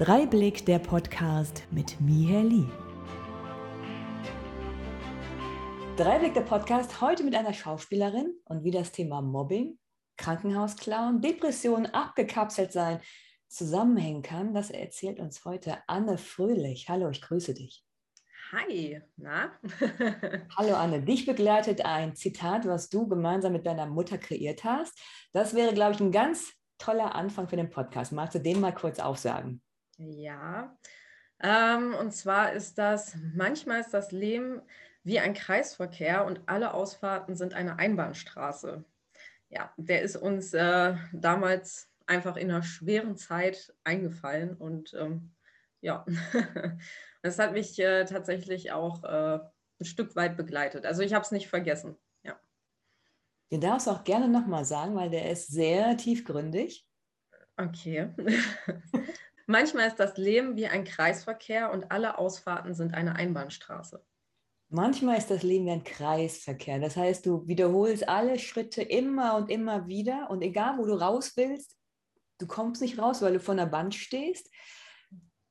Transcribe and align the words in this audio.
Dreiblick 0.00 0.64
der 0.64 0.78
Podcast 0.78 1.64
mit 1.70 2.00
Miher 2.00 2.42
Lee. 2.42 2.64
Dreiblick 5.98 6.32
der 6.32 6.40
Podcast 6.40 7.02
heute 7.02 7.22
mit 7.22 7.34
einer 7.34 7.52
Schauspielerin 7.52 8.32
und 8.44 8.64
wie 8.64 8.70
das 8.70 8.92
Thema 8.92 9.20
Mobbing, 9.20 9.78
Krankenhausclown, 10.16 11.20
Depression, 11.20 11.84
abgekapselt 11.84 12.72
sein 12.72 13.02
zusammenhängen 13.48 14.22
kann, 14.22 14.54
das 14.54 14.70
erzählt 14.70 15.20
uns 15.20 15.44
heute 15.44 15.76
Anne 15.86 16.16
Fröhlich. 16.16 16.88
Hallo, 16.88 17.10
ich 17.10 17.20
grüße 17.20 17.52
dich. 17.52 17.84
Hi, 18.52 19.02
na? 19.18 19.52
Hallo 20.56 20.76
Anne, 20.76 21.02
dich 21.02 21.26
begleitet 21.26 21.84
ein 21.84 22.16
Zitat, 22.16 22.66
was 22.66 22.88
du 22.88 23.06
gemeinsam 23.06 23.52
mit 23.52 23.66
deiner 23.66 23.84
Mutter 23.84 24.16
kreiert 24.16 24.64
hast. 24.64 24.98
Das 25.34 25.54
wäre, 25.54 25.74
glaube 25.74 25.92
ich, 25.92 26.00
ein 26.00 26.10
ganz 26.10 26.54
toller 26.78 27.14
Anfang 27.14 27.50
für 27.50 27.56
den 27.56 27.68
Podcast. 27.68 28.12
Magst 28.12 28.34
du 28.34 28.38
den 28.38 28.60
mal 28.60 28.72
kurz 28.72 28.98
aufsagen? 28.98 29.60
Ja, 30.02 30.74
ähm, 31.42 31.94
und 31.94 32.12
zwar 32.12 32.52
ist 32.54 32.78
das, 32.78 33.16
manchmal 33.34 33.80
ist 33.80 33.92
das 33.92 34.12
Leben 34.12 34.62
wie 35.02 35.20
ein 35.20 35.34
Kreisverkehr 35.34 36.24
und 36.24 36.40
alle 36.46 36.72
Ausfahrten 36.72 37.34
sind 37.36 37.52
eine 37.52 37.78
Einbahnstraße. 37.78 38.84
Ja, 39.50 39.74
der 39.76 40.00
ist 40.00 40.16
uns 40.16 40.54
äh, 40.54 40.94
damals 41.12 41.90
einfach 42.06 42.36
in 42.36 42.50
einer 42.50 42.62
schweren 42.62 43.16
Zeit 43.16 43.74
eingefallen 43.84 44.56
und 44.56 44.94
ähm, 44.94 45.34
ja, 45.82 46.06
das 47.22 47.38
hat 47.38 47.52
mich 47.52 47.78
äh, 47.78 48.06
tatsächlich 48.06 48.72
auch 48.72 49.04
äh, 49.04 49.38
ein 49.80 49.84
Stück 49.84 50.16
weit 50.16 50.38
begleitet. 50.38 50.86
Also 50.86 51.02
ich 51.02 51.12
habe 51.12 51.24
es 51.24 51.30
nicht 51.30 51.48
vergessen. 51.48 51.96
Ja. 52.22 52.40
Den 53.50 53.60
darfst 53.60 53.86
du 53.86 53.90
auch 53.90 54.04
gerne 54.04 54.28
nochmal 54.28 54.64
sagen, 54.64 54.94
weil 54.94 55.10
der 55.10 55.30
ist 55.30 55.48
sehr 55.48 55.94
tiefgründig. 55.98 56.86
Okay. 57.58 58.14
Manchmal 59.50 59.88
ist 59.88 59.98
das 59.98 60.16
Leben 60.16 60.54
wie 60.54 60.68
ein 60.68 60.84
Kreisverkehr 60.84 61.72
und 61.72 61.90
alle 61.90 62.18
Ausfahrten 62.18 62.72
sind 62.72 62.94
eine 62.94 63.16
Einbahnstraße. 63.16 64.00
Manchmal 64.68 65.18
ist 65.18 65.28
das 65.28 65.42
Leben 65.42 65.66
wie 65.66 65.72
ein 65.72 65.82
Kreisverkehr. 65.82 66.78
Das 66.78 66.96
heißt, 66.96 67.26
du 67.26 67.48
wiederholst 67.48 68.08
alle 68.08 68.38
Schritte 68.38 68.80
immer 68.80 69.34
und 69.34 69.50
immer 69.50 69.88
wieder 69.88 70.30
und 70.30 70.42
egal, 70.42 70.78
wo 70.78 70.86
du 70.86 70.94
raus 70.94 71.32
willst, 71.34 71.76
du 72.38 72.46
kommst 72.46 72.80
nicht 72.80 73.00
raus, 73.00 73.22
weil 73.22 73.32
du 73.32 73.40
vor 73.40 73.54
einer 73.54 73.72
Wand 73.72 73.96
stehst. 73.96 74.48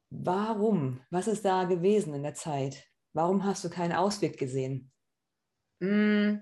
Warum? 0.09 1.01
Was 1.09 1.27
ist 1.27 1.43
da 1.43 1.65
gewesen 1.65 2.13
in 2.13 2.23
der 2.23 2.35
Zeit? 2.35 2.85
Warum 3.11 3.43
hast 3.43 3.65
du 3.65 3.69
keinen 3.69 3.91
Ausweg 3.91 4.37
gesehen? 4.37 4.93
Mm, 5.81 6.37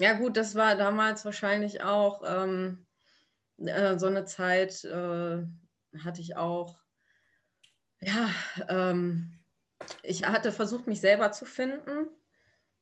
ja 0.00 0.14
gut, 0.14 0.36
das 0.36 0.56
war 0.56 0.74
damals 0.74 1.24
wahrscheinlich 1.24 1.84
auch 1.84 2.24
ähm, 2.26 2.84
äh, 3.58 3.96
so 3.96 4.06
eine 4.06 4.24
Zeit, 4.24 4.82
äh, 4.82 5.44
hatte 6.02 6.20
ich 6.20 6.36
auch 6.36 6.84
ja, 8.00 8.30
ähm, 8.68 9.32
ich 10.02 10.26
hatte 10.26 10.52
versucht, 10.52 10.86
mich 10.86 11.00
selber 11.00 11.32
zu 11.32 11.44
finden 11.44 12.08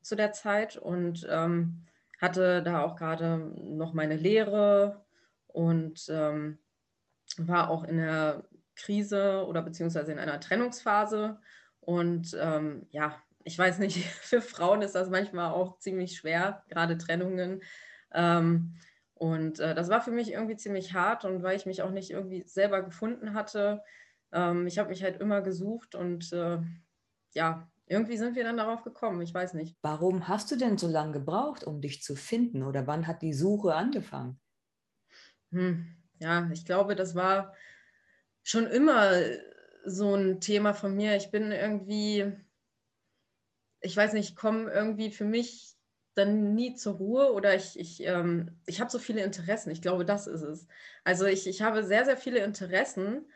zu 0.03 0.17
der 0.17 0.33
Zeit 0.33 0.77
und 0.77 1.27
ähm, 1.31 1.87
hatte 2.21 2.63
da 2.63 2.83
auch 2.83 2.97
gerade 2.97 3.39
noch 3.39 3.93
meine 3.95 4.17
Lehre 4.17 5.05
und 5.47 6.07
ähm, 6.09 6.59
war 7.39 7.71
auch 7.71 7.85
in 7.85 7.97
der 7.97 8.45
Krise 8.77 9.45
oder 9.47 9.63
beziehungsweise 9.63 10.13
in 10.13 10.19
einer 10.19 10.41
Trennungsphase. 10.41 11.39
Und 11.81 12.37
ähm, 12.41 12.87
ja, 12.91 13.17
ich 13.45 13.59
weiß 13.59 13.79
nicht, 13.79 14.05
für 14.23 14.41
Frauen 14.41 14.83
ist 14.83 14.95
das 14.95 15.11
manchmal 15.11 15.53
auch 15.53 15.79
ziemlich 15.79 16.17
schwer, 16.17 16.65
gerade 16.69 16.99
Trennungen. 16.99 17.63
Ähm, 18.13 18.75
und 19.15 19.61
äh, 19.61 19.75
das 19.75 19.89
war 19.89 20.01
für 20.01 20.11
mich 20.11 20.33
irgendwie 20.33 20.57
ziemlich 20.57 20.93
hart 20.93 21.25
und 21.25 21.43
weil 21.43 21.57
ich 21.57 21.67
mich 21.67 21.83
auch 21.83 21.91
nicht 21.91 22.11
irgendwie 22.11 22.43
selber 22.47 22.83
gefunden 22.83 23.35
hatte, 23.35 23.83
ähm, 24.35 24.67
ich 24.67 24.79
habe 24.79 24.91
mich 24.91 25.03
halt 25.03 25.21
immer 25.21 25.41
gesucht 25.41 25.95
und 25.95 26.33
äh, 26.33 26.59
ja, 27.35 27.71
irgendwie 27.87 28.17
sind 28.17 28.35
wir 28.35 28.45
dann 28.45 28.57
darauf 28.57 28.83
gekommen. 28.83 29.23
Ich 29.23 29.33
weiß 29.33 29.55
nicht. 29.55 29.77
Warum 29.83 30.29
hast 30.29 30.51
du 30.51 30.57
denn 30.57 30.79
so 30.79 30.89
lange 30.89 31.13
gebraucht, 31.13 31.65
um 31.65 31.81
dich 31.81 32.03
zu 32.03 32.17
finden? 32.17 32.63
Oder 32.63 32.87
wann 32.87 33.07
hat 33.07 33.23
die 33.23 33.35
Suche 33.35 33.75
angefangen? 33.75 34.41
Hm, 35.53 35.97
ja, 36.19 36.51
ich 36.53 36.65
glaube, 36.65 36.97
das 36.97 37.15
war 37.15 37.55
schon 38.43 38.67
immer 38.67 39.13
so 39.85 40.15
ein 40.15 40.41
Thema 40.41 40.75
von 40.75 40.97
mir. 40.97 41.17
Ich 41.17 41.31
bin 41.31 41.53
irgendwie, 41.53 42.33
ich 43.81 43.97
weiß 43.97 44.15
nicht, 44.15 44.31
ich 44.31 44.37
komme 44.37 44.71
irgendwie 44.71 45.11
für 45.11 45.25
mich 45.25 45.75
dann 46.15 46.55
nie 46.55 46.75
zur 46.75 46.95
Ruhe 46.95 47.33
oder 47.33 47.55
ich, 47.55 47.79
ich, 47.79 48.03
ähm, 48.05 48.61
ich 48.67 48.81
habe 48.81 48.91
so 48.91 48.99
viele 48.99 49.23
Interessen. 49.23 49.71
Ich 49.71 49.83
glaube, 49.83 50.05
das 50.05 50.27
ist 50.27 50.43
es. 50.43 50.67
Also 51.03 51.27
ich, 51.27 51.47
ich 51.47 51.61
habe 51.61 51.85
sehr, 51.85 52.05
sehr 52.05 52.17
viele 52.17 52.39
Interessen 52.39 53.27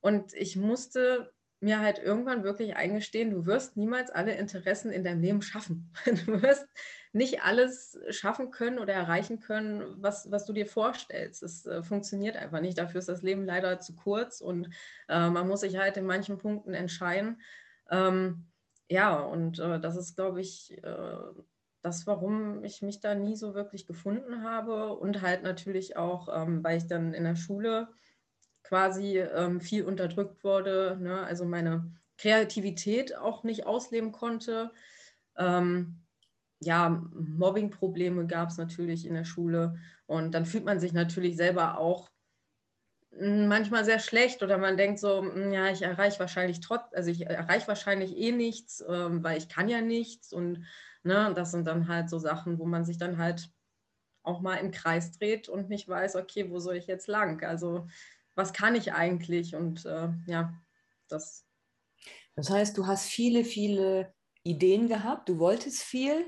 und 0.00 0.32
ich 0.34 0.56
musste 0.56 1.32
mir 1.60 1.80
halt 1.80 1.98
irgendwann 1.98 2.44
wirklich 2.44 2.76
eingestehen, 2.76 3.30
du 3.30 3.46
wirst 3.46 3.76
niemals 3.76 4.10
alle 4.10 4.34
Interessen 4.34 4.92
in 4.92 5.02
deinem 5.02 5.20
Leben 5.20 5.42
schaffen. 5.42 5.92
Du 6.26 6.40
wirst 6.42 6.66
nicht 7.12 7.42
alles 7.42 7.98
schaffen 8.10 8.50
können 8.50 8.78
oder 8.78 8.92
erreichen 8.92 9.40
können, 9.40 9.82
was, 9.96 10.30
was 10.30 10.44
du 10.44 10.52
dir 10.52 10.66
vorstellst. 10.66 11.42
Es 11.42 11.66
äh, 11.66 11.82
funktioniert 11.82 12.36
einfach 12.36 12.60
nicht. 12.60 12.78
Dafür 12.78 13.00
ist 13.00 13.08
das 13.08 13.22
Leben 13.22 13.44
leider 13.44 13.80
zu 13.80 13.96
kurz 13.96 14.40
und 14.40 14.68
äh, 15.08 15.30
man 15.30 15.48
muss 15.48 15.60
sich 15.60 15.78
halt 15.78 15.96
in 15.96 16.06
manchen 16.06 16.38
Punkten 16.38 16.74
entscheiden. 16.74 17.40
Ähm, 17.90 18.46
ja, 18.88 19.18
und 19.18 19.58
äh, 19.58 19.80
das 19.80 19.96
ist, 19.96 20.14
glaube 20.14 20.40
ich, 20.40 20.78
äh, 20.82 21.16
das, 21.82 22.06
warum 22.06 22.62
ich 22.64 22.82
mich 22.82 23.00
da 23.00 23.14
nie 23.14 23.36
so 23.36 23.54
wirklich 23.54 23.86
gefunden 23.86 24.42
habe 24.42 24.94
und 24.94 25.22
halt 25.22 25.42
natürlich 25.42 25.96
auch, 25.96 26.28
ähm, 26.34 26.62
weil 26.62 26.78
ich 26.78 26.86
dann 26.86 27.14
in 27.14 27.24
der 27.24 27.36
Schule 27.36 27.88
quasi 28.68 29.18
ähm, 29.18 29.62
viel 29.62 29.84
unterdrückt 29.84 30.44
wurde, 30.44 30.98
ne? 31.00 31.22
also 31.22 31.46
meine 31.46 31.90
Kreativität 32.18 33.16
auch 33.16 33.42
nicht 33.42 33.66
ausleben 33.66 34.12
konnte. 34.12 34.72
Ähm, 35.38 36.02
ja, 36.60 37.02
Mobbing-Probleme 37.14 38.26
gab 38.26 38.50
es 38.50 38.58
natürlich 38.58 39.06
in 39.06 39.14
der 39.14 39.24
Schule 39.24 39.78
und 40.06 40.32
dann 40.32 40.44
fühlt 40.44 40.64
man 40.64 40.80
sich 40.80 40.92
natürlich 40.92 41.36
selber 41.36 41.78
auch 41.78 42.10
hm, 43.12 43.48
manchmal 43.48 43.86
sehr 43.86 44.00
schlecht 44.00 44.42
oder 44.42 44.58
man 44.58 44.76
denkt 44.76 44.98
so, 44.98 45.22
hm, 45.22 45.50
ja, 45.50 45.70
ich 45.70 45.80
erreiche 45.80 46.18
wahrscheinlich 46.20 46.60
trotz, 46.60 46.92
also 46.92 47.10
ich 47.10 47.24
erreiche 47.24 47.68
wahrscheinlich 47.68 48.18
eh 48.18 48.32
nichts, 48.32 48.84
ähm, 48.86 49.24
weil 49.24 49.38
ich 49.38 49.48
kann 49.48 49.70
ja 49.70 49.80
nichts 49.80 50.30
und 50.34 50.66
ne, 51.04 51.32
das 51.34 51.52
sind 51.52 51.66
dann 51.66 51.88
halt 51.88 52.10
so 52.10 52.18
Sachen, 52.18 52.58
wo 52.58 52.66
man 52.66 52.84
sich 52.84 52.98
dann 52.98 53.16
halt 53.16 53.48
auch 54.24 54.40
mal 54.42 54.56
im 54.56 54.72
Kreis 54.72 55.12
dreht 55.12 55.48
und 55.48 55.70
nicht 55.70 55.88
weiß, 55.88 56.16
okay, 56.16 56.50
wo 56.50 56.58
soll 56.58 56.76
ich 56.76 56.86
jetzt 56.86 57.06
lang? 57.08 57.42
Also 57.44 57.86
was 58.38 58.52
kann 58.52 58.76
ich 58.76 58.92
eigentlich? 58.92 59.56
Und 59.56 59.84
äh, 59.84 60.10
ja, 60.26 60.54
das. 61.08 61.44
Das 62.36 62.50
heißt, 62.50 62.78
du 62.78 62.86
hast 62.86 63.08
viele, 63.08 63.44
viele 63.44 64.14
Ideen 64.44 64.86
gehabt, 64.86 65.28
du 65.28 65.40
wolltest 65.40 65.82
viel, 65.82 66.24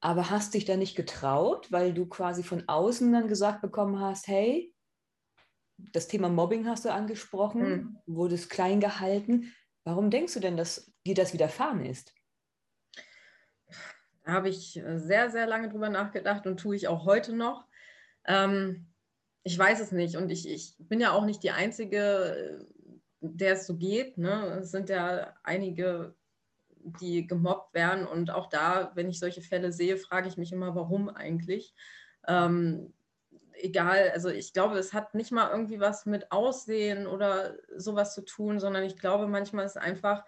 aber 0.00 0.30
hast 0.30 0.54
dich 0.54 0.64
da 0.64 0.76
nicht 0.76 0.94
getraut, 0.94 1.70
weil 1.72 1.92
du 1.92 2.06
quasi 2.06 2.44
von 2.44 2.68
außen 2.68 3.12
dann 3.12 3.26
gesagt 3.26 3.60
bekommen 3.60 3.98
hast, 3.98 4.28
hey, 4.28 4.72
das 5.76 6.06
Thema 6.06 6.28
Mobbing 6.28 6.68
hast 6.68 6.84
du 6.84 6.92
angesprochen, 6.92 7.64
hm. 7.64 7.98
wurdest 8.06 8.48
klein 8.48 8.78
gehalten. 8.78 9.52
Warum 9.82 10.10
denkst 10.10 10.34
du 10.34 10.40
denn, 10.40 10.56
dass 10.56 10.92
dir 11.04 11.16
das 11.16 11.32
widerfahren 11.32 11.84
ist? 11.84 12.14
Da 14.22 14.32
habe 14.32 14.50
ich 14.50 14.80
sehr, 14.94 15.30
sehr 15.30 15.48
lange 15.48 15.68
drüber 15.68 15.88
nachgedacht 15.88 16.46
und 16.46 16.60
tue 16.60 16.76
ich 16.76 16.86
auch 16.86 17.06
heute 17.06 17.34
noch. 17.34 17.66
Ähm, 18.24 18.89
ich 19.42 19.58
weiß 19.58 19.80
es 19.80 19.92
nicht 19.92 20.16
und 20.16 20.30
ich, 20.30 20.48
ich 20.48 20.74
bin 20.78 21.00
ja 21.00 21.12
auch 21.12 21.24
nicht 21.24 21.42
die 21.42 21.50
Einzige, 21.50 22.66
der 23.20 23.54
es 23.54 23.66
so 23.66 23.76
geht. 23.76 24.18
Ne? 24.18 24.58
Es 24.60 24.70
sind 24.70 24.88
ja 24.88 25.34
einige, 25.42 26.14
die 27.00 27.26
gemobbt 27.26 27.74
werden 27.74 28.06
und 28.06 28.30
auch 28.30 28.48
da, 28.48 28.92
wenn 28.94 29.08
ich 29.08 29.18
solche 29.18 29.42
Fälle 29.42 29.72
sehe, 29.72 29.96
frage 29.96 30.28
ich 30.28 30.36
mich 30.36 30.52
immer, 30.52 30.74
warum 30.74 31.08
eigentlich. 31.08 31.74
Ähm, 32.26 32.92
egal, 33.52 34.10
also 34.10 34.28
ich 34.28 34.52
glaube, 34.52 34.78
es 34.78 34.92
hat 34.92 35.14
nicht 35.14 35.32
mal 35.32 35.50
irgendwie 35.50 35.80
was 35.80 36.06
mit 36.06 36.32
Aussehen 36.32 37.06
oder 37.06 37.56
sowas 37.76 38.14
zu 38.14 38.22
tun, 38.22 38.60
sondern 38.60 38.84
ich 38.84 38.96
glaube, 38.96 39.26
manchmal 39.26 39.66
ist 39.66 39.76
einfach, 39.76 40.24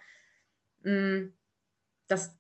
mh, 0.83 0.91
hm, 0.93 1.33
dass, 2.09 2.37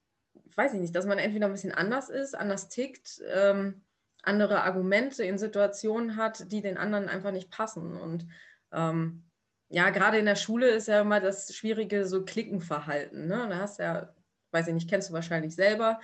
weiß 0.56 0.74
ich 0.74 0.80
nicht, 0.80 0.94
dass 0.94 1.06
man 1.06 1.18
entweder 1.18 1.46
ein 1.46 1.52
bisschen 1.52 1.72
anders 1.72 2.10
ist, 2.10 2.34
anders 2.34 2.68
tickt. 2.68 3.22
Ähm, 3.26 3.82
andere 4.22 4.62
Argumente 4.62 5.24
in 5.24 5.38
Situationen 5.38 6.16
hat, 6.16 6.50
die 6.52 6.62
den 6.62 6.78
anderen 6.78 7.08
einfach 7.08 7.32
nicht 7.32 7.50
passen. 7.50 7.96
Und 7.96 8.26
ähm, 8.72 9.24
ja, 9.68 9.90
gerade 9.90 10.18
in 10.18 10.26
der 10.26 10.36
Schule 10.36 10.68
ist 10.68 10.88
ja 10.88 11.00
immer 11.00 11.20
das 11.20 11.54
schwierige 11.54 12.06
so 12.06 12.24
Klickenverhalten. 12.24 13.26
Ne? 13.26 13.46
Da 13.48 13.58
hast 13.58 13.78
du 13.78 13.82
ja, 13.82 14.14
weiß 14.52 14.68
ich 14.68 14.74
nicht, 14.74 14.88
kennst 14.88 15.10
du 15.10 15.12
wahrscheinlich 15.12 15.54
selber. 15.54 16.00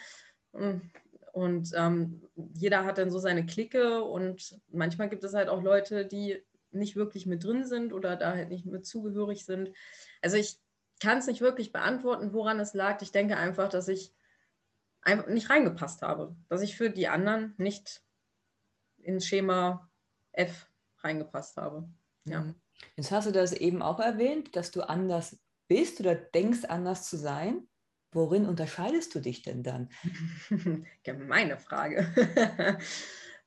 Und 1.32 1.72
ähm, 1.76 2.22
jeder 2.54 2.84
hat 2.84 2.98
dann 2.98 3.10
so 3.10 3.18
seine 3.18 3.46
Clique 3.46 4.02
und 4.02 4.58
manchmal 4.68 5.08
gibt 5.08 5.22
es 5.22 5.34
halt 5.34 5.48
auch 5.48 5.62
Leute, 5.62 6.06
die 6.06 6.42
nicht 6.70 6.96
wirklich 6.96 7.26
mit 7.26 7.44
drin 7.44 7.64
sind 7.64 7.92
oder 7.92 8.16
da 8.16 8.32
halt 8.32 8.48
nicht 8.48 8.66
mit 8.66 8.86
zugehörig 8.86 9.44
sind. 9.44 9.72
Also 10.22 10.36
ich 10.36 10.58
kann 11.00 11.18
es 11.18 11.26
nicht 11.26 11.40
wirklich 11.40 11.72
beantworten, 11.72 12.32
woran 12.32 12.58
es 12.58 12.74
lag. 12.74 13.00
Ich 13.02 13.12
denke 13.12 13.36
einfach, 13.36 13.68
dass 13.68 13.88
ich 13.88 14.12
einfach 15.02 15.28
nicht 15.28 15.48
reingepasst 15.48 16.02
habe, 16.02 16.34
dass 16.48 16.62
ich 16.62 16.76
für 16.76 16.90
die 16.90 17.08
anderen 17.08 17.54
nicht 17.56 18.02
ins 19.08 19.26
Schema 19.26 19.90
F 20.32 20.70
reingepasst 21.00 21.56
habe. 21.56 21.88
Ja. 22.24 22.42
Mhm. 22.42 22.54
Jetzt 22.96 23.10
hast 23.10 23.26
du 23.26 23.32
das 23.32 23.52
eben 23.52 23.82
auch 23.82 23.98
erwähnt, 23.98 24.54
dass 24.54 24.70
du 24.70 24.82
anders 24.82 25.40
bist 25.66 25.98
oder 26.00 26.14
denkst, 26.14 26.64
anders 26.64 27.08
zu 27.08 27.16
sein. 27.16 27.66
Worin 28.12 28.46
unterscheidest 28.46 29.14
du 29.14 29.20
dich 29.20 29.42
denn 29.42 29.62
dann? 29.62 29.90
Gemeine 31.02 31.58
Frage. 31.58 32.06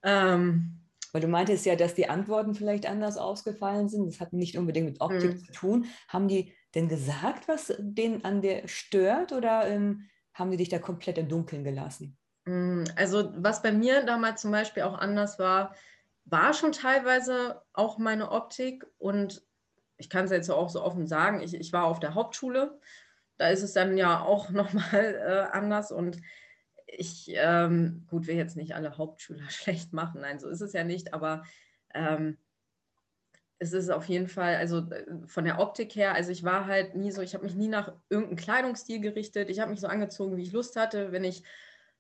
ähm, 0.04 0.82
Weil 1.14 1.22
du 1.22 1.28
meintest 1.28 1.66
ja, 1.66 1.76
dass 1.76 1.96
die 1.96 2.10
Antworten 2.10 2.54
vielleicht 2.54 2.86
anders 2.86 3.18
ausgefallen 3.18 3.88
sind. 3.90 4.08
Das 4.08 4.20
hat 4.20 4.34
nicht 4.34 4.58
unbedingt 4.58 4.88
mit 4.88 5.02
Optik 5.02 5.34
mhm. 5.34 5.40
zu 5.40 5.52
tun. 5.52 5.86
Haben 6.08 6.28
die 6.28 6.54
denn 6.76 6.90
gesagt, 6.90 7.48
was 7.48 7.74
den 7.80 8.24
an 8.24 8.42
dir 8.42 8.68
stört 8.68 9.32
oder 9.32 9.68
ähm, 9.68 10.10
haben 10.34 10.52
die 10.52 10.58
dich 10.58 10.70
da 10.70 10.80
komplett 10.80 11.18
im 11.18 11.28
Dunkeln 11.28 11.64
gelassen? 11.64 12.18
Mm, 12.46 12.84
also 12.96 13.32
was 13.36 13.62
bei 13.62 13.72
mir 13.72 14.04
damals 14.04 14.42
zum 14.42 14.52
Beispiel 14.52 14.84
auch 14.84 14.98
anders 14.98 15.40
war, 15.40 15.76
war 16.26 16.54
schon 16.54 16.72
teilweise 16.72 17.62
auch 17.74 17.98
meine 17.98 18.32
Optik 18.32 18.86
und 18.98 19.44
ich 19.98 20.10
kann 20.10 20.26
es 20.26 20.32
jetzt 20.32 20.50
auch 20.50 20.70
so 20.70 20.84
offen 20.84 21.08
sagen, 21.08 21.42
ich, 21.42 21.54
ich 21.54 21.74
war 21.74 21.86
auf 21.86 22.00
der 22.00 22.16
Hauptschule, 22.16 22.80
da 23.38 23.50
ist 23.50 23.64
es 23.64 23.74
dann 23.74 23.98
ja 23.98 24.22
auch 24.22 24.50
nochmal 24.52 25.16
äh, 25.16 25.56
anders 25.56 25.92
und 25.92 26.18
ich, 26.88 27.32
ähm, 27.36 28.06
gut, 28.10 28.28
will 28.28 28.36
jetzt 28.36 28.58
nicht 28.58 28.76
alle 28.76 28.98
Hauptschüler 28.98 29.50
schlecht 29.50 29.94
machen, 29.94 30.22
nein, 30.22 30.40
so 30.40 30.50
ist 30.50 30.62
es 30.62 30.74
ja 30.74 30.84
nicht, 30.84 31.14
aber 31.14 31.44
ähm, 31.94 32.38
es 33.60 33.74
ist 33.74 33.92
auf 33.92 34.06
jeden 34.06 34.28
Fall, 34.28 34.56
also 34.56 34.80
äh, 34.90 35.06
von 35.28 35.46
der 35.46 35.60
Optik 35.60 35.96
her, 35.96 36.16
also 36.16 36.32
ich 36.32 36.44
war 36.44 36.66
halt 36.66 36.96
nie 36.96 37.12
so, 37.12 37.22
ich 37.22 37.36
habe 37.36 37.44
mich 37.44 37.54
nie 37.54 37.68
nach 37.68 37.94
irgendeinem 38.10 38.38
Kleidungsstil 38.38 39.00
gerichtet, 39.00 39.50
ich 39.52 39.60
habe 39.60 39.70
mich 39.70 39.80
so 39.80 39.88
angezogen, 39.88 40.36
wie 40.36 40.42
ich 40.42 40.52
Lust 40.52 40.76
hatte, 40.76 41.12
wenn 41.12 41.24
ich 41.24 41.44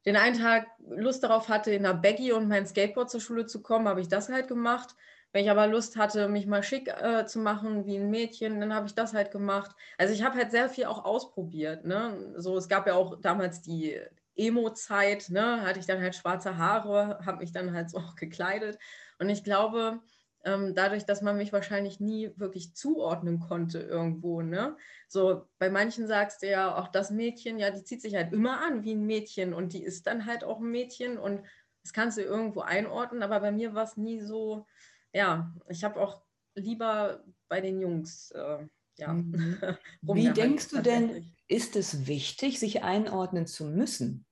den 0.06 0.15
einen 0.15 0.38
Tag 0.38 0.68
Lust 0.80 1.24
darauf 1.24 1.50
hatte, 1.50 1.71
in 1.71 1.86
einer 1.86 1.98
Baggy 1.98 2.31
und 2.31 2.48
mein 2.48 2.65
Skateboard 2.65 3.09
zur 3.09 3.21
Schule 3.21 3.45
zu 3.45 3.62
kommen, 3.62 3.88
habe 3.88 4.01
ich 4.01 4.07
das 4.07 4.30
halt 4.30 4.48
gemacht. 4.48 4.95
Wenn 5.33 5.45
ich 5.45 5.51
aber 5.51 5.68
Lust 5.68 5.95
hatte, 5.95 6.27
mich 6.27 6.45
mal 6.45 6.63
schick 6.63 6.89
äh, 6.89 7.25
zu 7.25 7.39
machen 7.39 7.86
wie 7.86 7.98
ein 7.98 8.09
Mädchen, 8.09 8.59
dann 8.59 8.74
habe 8.74 8.88
ich 8.88 8.95
das 8.95 9.13
halt 9.13 9.31
gemacht. 9.31 9.71
Also 9.98 10.13
ich 10.13 10.24
habe 10.24 10.36
halt 10.36 10.51
sehr 10.51 10.69
viel 10.69 10.86
auch 10.86 11.06
ausprobiert. 11.06 11.86
Ne? 11.86 12.33
So, 12.38 12.57
es 12.57 12.68
gab 12.68 12.86
ja 12.86 12.95
auch 12.95 13.21
damals 13.21 13.62
die 13.62 13.98
Emo-Zeit, 14.36 15.30
ne? 15.30 15.62
hatte 15.62 15.80
ich 15.80 15.86
dann 15.86 16.01
halt 16.01 16.15
schwarze 16.15 16.57
Haare, 16.57 17.19
habe 17.25 17.38
mich 17.38 17.54
dann 17.54 17.74
halt 17.74 17.89
so 17.89 17.97
auch 18.00 18.15
gekleidet. 18.15 18.77
Und 19.19 19.30
ich 19.30 19.44
glaube, 19.44 20.00
dadurch, 20.44 21.06
dass 21.06 21.22
man 21.22 21.38
mich 21.38 21.54
wahrscheinlich 21.54 22.00
nie 22.00 22.32
wirklich 22.36 22.74
zuordnen 22.74 23.40
konnte 23.40 23.80
irgendwo. 23.80 24.42
Ne? 24.42 24.76
So 25.08 25.46
bei 25.60 25.70
manchen 25.70 26.08
sagst 26.08 26.42
du 26.42 26.50
ja 26.50 26.76
auch 26.76 26.88
das 26.88 27.12
Mädchen, 27.12 27.60
ja, 27.60 27.70
die 27.70 27.84
zieht 27.84 28.02
sich 28.02 28.16
halt 28.16 28.34
immer 28.34 28.62
an 28.62 28.84
wie 28.84 28.94
ein 28.94 29.06
Mädchen 29.06 29.54
und 29.54 29.74
die 29.74 29.84
ist 29.84 30.08
dann 30.08 30.26
halt 30.26 30.44
auch 30.44 30.60
ein 30.60 30.72
Mädchen 30.72 31.18
und 31.18 31.42
das 31.84 31.94
kannst 31.94 32.18
du 32.18 32.22
irgendwo 32.22 32.62
einordnen, 32.62 33.24
aber 33.24 33.40
bei 33.40 33.52
mir 33.52 33.74
war 33.74 33.84
es 33.84 33.98
nie 33.98 34.20
so, 34.20 34.66
ja, 35.14 35.54
ich 35.68 35.84
habe 35.84 36.00
auch 36.00 36.22
lieber 36.56 37.24
bei 37.48 37.62
den 37.62 37.80
Jungs. 37.80 38.32
Äh, 38.32 38.68
ja, 38.98 39.14
mhm. 39.14 39.58
Wie 40.02 40.32
denkst 40.32 40.70
du 40.70 40.82
denn, 40.82 41.34
ist 41.48 41.76
es 41.76 42.08
wichtig, 42.08 42.60
sich 42.60 42.84
einordnen 42.84 43.48
zu 43.48 43.66
müssen? 43.66 44.26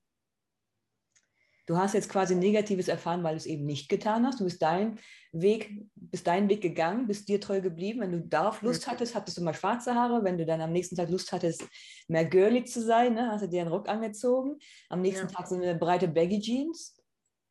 Du 1.69 1.77
hast 1.77 1.93
jetzt 1.93 2.09
quasi 2.09 2.33
Negatives 2.33 2.87
erfahren, 2.87 3.23
weil 3.23 3.35
du 3.35 3.37
es 3.37 3.45
eben 3.45 3.67
nicht 3.67 3.89
getan 3.89 4.25
hast. 4.25 4.39
Du 4.39 4.43
bist 4.43 4.59
deinen 4.59 4.97
Weg, 5.31 5.85
bist 5.93 6.25
deinen 6.25 6.49
Weg 6.49 6.61
gegangen, 6.61 7.05
bist 7.05 7.29
dir 7.29 7.39
treu 7.39 7.61
geblieben. 7.61 8.01
Wenn 8.01 8.11
du 8.11 8.21
darauf 8.21 8.63
Lust 8.63 8.87
hattest, 8.87 9.13
hattest 9.13 9.37
du 9.37 9.43
mal 9.43 9.53
schwarze 9.53 9.93
Haare. 9.93 10.23
Wenn 10.23 10.39
du 10.39 10.47
dann 10.47 10.61
am 10.61 10.71
nächsten 10.71 10.95
Tag 10.95 11.11
Lust 11.11 11.31
hattest, 11.31 11.63
mehr 12.07 12.25
girly 12.25 12.63
zu 12.63 12.81
sein, 12.81 13.13
ne, 13.13 13.29
hast 13.29 13.43
du 13.43 13.49
dir 13.49 13.61
einen 13.61 13.71
Ruck 13.71 13.87
angezogen. 13.87 14.57
Am 14.89 15.01
nächsten 15.01 15.27
ja. 15.27 15.31
Tag 15.31 15.47
so 15.47 15.53
eine 15.53 15.75
breite 15.75 16.07
Baggy 16.07 16.39
Jeans. 16.39 16.97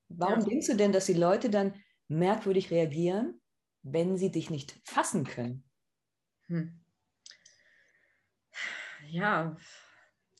Warum 0.09 0.41
ja. 0.41 0.47
denkst 0.47 0.67
du 0.67 0.75
denn, 0.75 0.91
dass 0.91 1.07
die 1.07 1.13
Leute 1.13 1.49
dann 1.49 1.75
merkwürdig 2.09 2.73
reagieren, 2.73 3.41
wenn 3.85 4.17
sie 4.17 4.33
dich 4.33 4.51
nicht 4.51 4.81
fassen 4.83 5.23
können? 5.23 5.63
Hm. 6.49 6.81
Ja, 9.11 9.57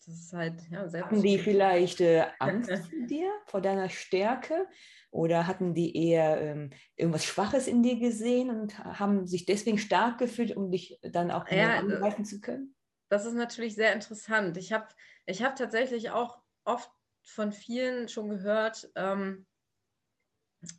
ist 0.09 0.33
halt 0.33 0.55
ja, 0.71 0.89
sehr 0.89 1.05
Hatten 1.05 1.23
die 1.23 1.39
vielleicht 1.39 2.01
äh, 2.01 2.27
Angst 2.39 2.71
vor 2.91 3.07
dir, 3.07 3.31
vor 3.47 3.61
deiner 3.61 3.89
Stärke? 3.89 4.67
Oder 5.11 5.47
hatten 5.47 5.75
die 5.75 5.97
eher 5.97 6.41
ähm, 6.41 6.71
irgendwas 6.97 7.25
Schwaches 7.25 7.67
in 7.67 7.83
dir 7.83 7.99
gesehen 7.99 8.51
und 8.51 8.79
haben 8.79 9.27
sich 9.27 9.47
deswegen 9.47 9.79
stark 9.79 10.19
gefühlt, 10.19 10.55
um 10.55 10.71
dich 10.71 10.99
dann 11.03 11.31
auch 11.31 11.49
ja, 11.49 11.79
angreifen 11.79 12.25
zu 12.25 12.41
können? 12.41 12.75
Das 13.09 13.25
ist 13.25 13.35
natürlich 13.35 13.75
sehr 13.75 13.95
interessant. 13.95 14.57
Ich 14.59 14.73
habe 14.73 14.89
ich 15.25 15.43
hab 15.43 15.57
tatsächlich 15.57 16.11
auch 16.11 16.39
oft 16.65 16.91
von 17.23 17.53
vielen 17.53 18.09
schon 18.09 18.29
gehört, 18.29 18.91
ähm, 18.97 19.47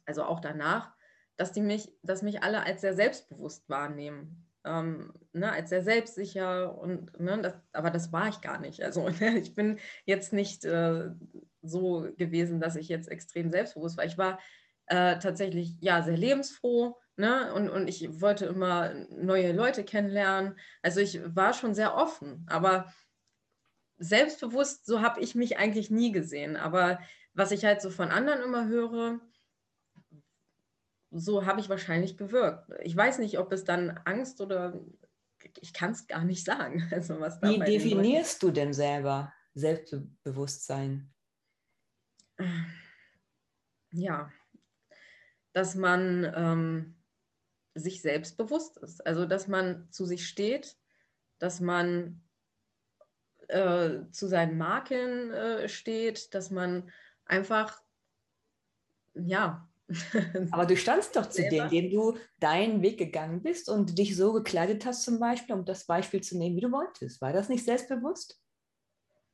also 0.06 0.24
auch 0.24 0.40
danach, 0.40 0.94
dass 1.38 1.52
die 1.52 1.62
mich, 1.62 1.92
dass 2.04 2.22
mich 2.22 2.44
alle 2.44 2.64
als 2.64 2.82
sehr 2.82 2.94
selbstbewusst 2.94 3.68
wahrnehmen 3.70 4.49
ähm, 4.66 5.14
ne, 5.34 5.52
als 5.52 5.70
sehr 5.70 5.84
selbstsicher 5.84 6.78
und 6.78 7.18
ne, 7.20 7.40
das, 7.42 7.54
aber 7.72 7.90
das 7.92 8.12
war 8.12 8.28
ich 8.30 8.42
gar 8.42 8.60
nicht. 8.60 8.82
Also 8.82 9.08
ich 9.38 9.56
bin 9.56 9.80
jetzt 10.06 10.34
nicht 10.34 10.66
äh, 10.66 11.10
so 11.62 12.08
gewesen, 12.18 12.60
dass 12.60 12.76
ich 12.76 12.90
jetzt 12.90 13.10
extrem 13.10 13.52
selbstbewusst 13.52 13.98
war. 13.98 14.06
Ich 14.06 14.18
war 14.18 14.40
äh, 14.88 15.20
tatsächlich 15.20 15.78
ja 15.82 16.02
sehr 16.02 16.18
lebensfroh 16.18 16.98
ne, 17.16 17.54
und, 17.54 17.70
und 17.70 17.88
ich 17.88 18.22
wollte 18.22 18.46
immer 18.46 18.94
neue 19.10 19.52
Leute 19.52 19.84
kennenlernen. 19.84 20.58
Also 20.82 21.00
ich 21.00 21.22
war 21.24 21.54
schon 21.54 21.74
sehr 21.74 21.96
offen, 21.96 22.46
aber 22.50 22.92
selbstbewusst, 23.98 24.86
so 24.86 25.02
habe 25.02 25.20
ich 25.22 25.36
mich 25.36 25.58
eigentlich 25.58 25.92
nie 25.92 26.12
gesehen. 26.12 26.56
Aber 26.56 27.00
was 27.34 27.52
ich 27.52 27.66
halt 27.66 27.82
so 27.82 27.90
von 27.90 28.10
anderen 28.10 28.42
immer 28.42 28.68
höre, 28.68 29.20
so 31.12 31.46
habe 31.46 31.60
ich 31.60 31.70
wahrscheinlich 31.70 32.18
gewirkt. 32.18 32.72
Ich 32.82 32.96
weiß 32.96 33.20
nicht, 33.20 33.40
ob 33.40 33.52
es 33.52 33.64
dann 33.64 34.00
Angst 34.06 34.42
oder 34.42 34.80
ich 35.62 35.74
kann 35.74 35.92
es 35.92 36.08
gar 36.08 36.24
nicht 36.24 36.46
sagen. 36.46 36.88
Also 36.92 37.20
was 37.20 37.42
Wie 37.42 37.60
definierst 37.60 38.44
du 38.44 38.52
denn 38.52 38.74
selber 38.74 39.34
Selbstbewusstsein? 39.54 41.12
Ja, 43.92 44.32
dass 45.54 45.76
man 45.76 46.32
ähm, 46.36 46.96
sich 47.74 48.02
selbstbewusst 48.02 48.78
ist. 48.78 49.06
Also 49.06 49.26
dass 49.26 49.48
man 49.48 49.92
zu 49.92 50.06
sich 50.06 50.28
steht, 50.28 50.78
dass 51.40 51.60
man 51.60 52.22
äh, 53.48 54.02
zu 54.12 54.28
seinen 54.28 54.58
Makeln 54.58 55.32
äh, 55.32 55.70
steht, 55.70 56.34
dass 56.34 56.52
man 56.52 56.92
einfach 57.26 57.82
ja 59.16 59.69
Aber 60.52 60.66
du 60.66 60.78
standst 60.78 61.16
doch 61.16 61.28
zu 61.28 61.48
dem, 61.50 61.70
dem 61.70 61.90
du 61.90 62.18
deinen 62.40 62.82
Weg 62.82 62.98
gegangen 62.98 63.42
bist 63.42 63.70
und 63.70 63.98
dich 63.98 64.16
so 64.16 64.34
gekleidet 64.34 64.86
hast, 64.86 65.04
zum 65.04 65.20
Beispiel, 65.20 65.56
um 65.56 65.66
das 65.66 65.86
Beispiel 65.86 66.22
zu 66.22 66.38
nehmen, 66.38 66.56
wie 66.56 66.62
du 66.62 66.72
wolltest. 66.72 67.22
War 67.22 67.34
das 67.34 67.50
nicht 67.50 67.66
selbstbewusst? 67.66 68.40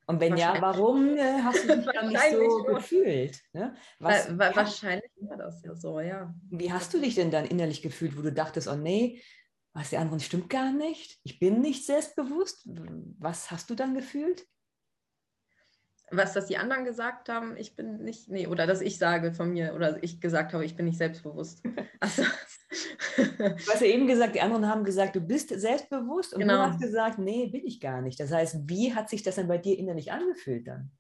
Und 0.08 0.20
wenn 0.20 0.38
ja, 0.38 0.56
warum 0.62 1.18
äh, 1.18 1.42
hast 1.42 1.64
du 1.64 1.78
dich 1.78 1.86
dann 1.86 2.10
nicht 2.10 2.22
so 2.32 2.64
gefühlt? 2.64 3.42
Ne? 3.54 3.74
Was, 4.00 4.38
wa 4.38 4.56
wahrscheinlich 4.56 5.12
war 5.18 5.38
das 5.38 5.64
ja 5.64 5.76
so, 5.76 6.00
ja. 6.00 6.34
Wie 6.52 6.72
hast 6.72 6.94
du 6.94 7.00
dich 7.00 7.16
denn 7.16 7.32
dann 7.32 7.46
innerlich 7.46 7.82
gefühlt, 7.82 8.16
wo 8.16 8.22
du 8.22 8.32
dachtest, 8.32 8.68
oh 8.68 8.76
nee, 8.76 9.22
was 9.74 9.90
der 9.90 10.00
anderen 10.00 10.20
stimmt 10.20 10.50
gar 10.50 10.72
nicht, 10.72 11.20
ich 11.24 11.40
bin 11.40 11.60
nicht 11.60 11.86
selbstbewusst? 11.86 12.70
Was 13.20 13.50
hast 13.50 13.70
du 13.70 13.76
dann 13.76 13.96
gefühlt? 13.96 14.46
Was 16.12 16.34
das 16.34 16.46
die 16.46 16.58
anderen 16.58 16.86
gesagt 16.86 17.30
haben, 17.30 17.58
ich 17.58 17.76
bin 17.76 18.04
nicht, 18.04 18.30
nee, 18.30 18.48
oder 18.48 18.68
dass 18.68 18.82
ich 18.82 18.98
sage 18.98 19.34
von 19.34 19.52
mir, 19.52 19.74
oder 19.74 20.04
ich 20.04 20.22
gesagt 20.22 20.54
habe, 20.54 20.64
ich 20.64 20.76
bin 20.76 20.86
nicht 20.86 20.98
selbstbewusst. 20.98 21.64
Also, 22.02 22.24
du 23.16 23.72
hast 23.72 23.82
ja 23.82 23.88
eben 23.88 24.06
gesagt, 24.06 24.36
die 24.36 24.42
anderen 24.42 24.68
haben 24.68 24.84
gesagt, 24.84 25.16
du 25.16 25.22
bist 25.22 25.50
selbstbewusst 25.50 26.34
und 26.34 26.42
genau. 26.42 26.58
du 26.58 26.72
hast 26.72 26.82
gesagt, 26.82 27.18
nee, 27.18 27.48
bin 27.48 27.66
ich 27.66 27.80
gar 27.80 28.02
nicht. 28.02 28.20
Das 28.20 28.32
heißt, 28.32 28.70
wie 28.70 28.94
hat 28.94 29.10
sich 29.10 29.24
das 29.24 29.36
denn 29.36 29.48
bei 29.48 29.58
dir 29.58 29.80
innerlich 29.80 30.12
angefühlt 30.12 30.68
dann? 30.68 30.92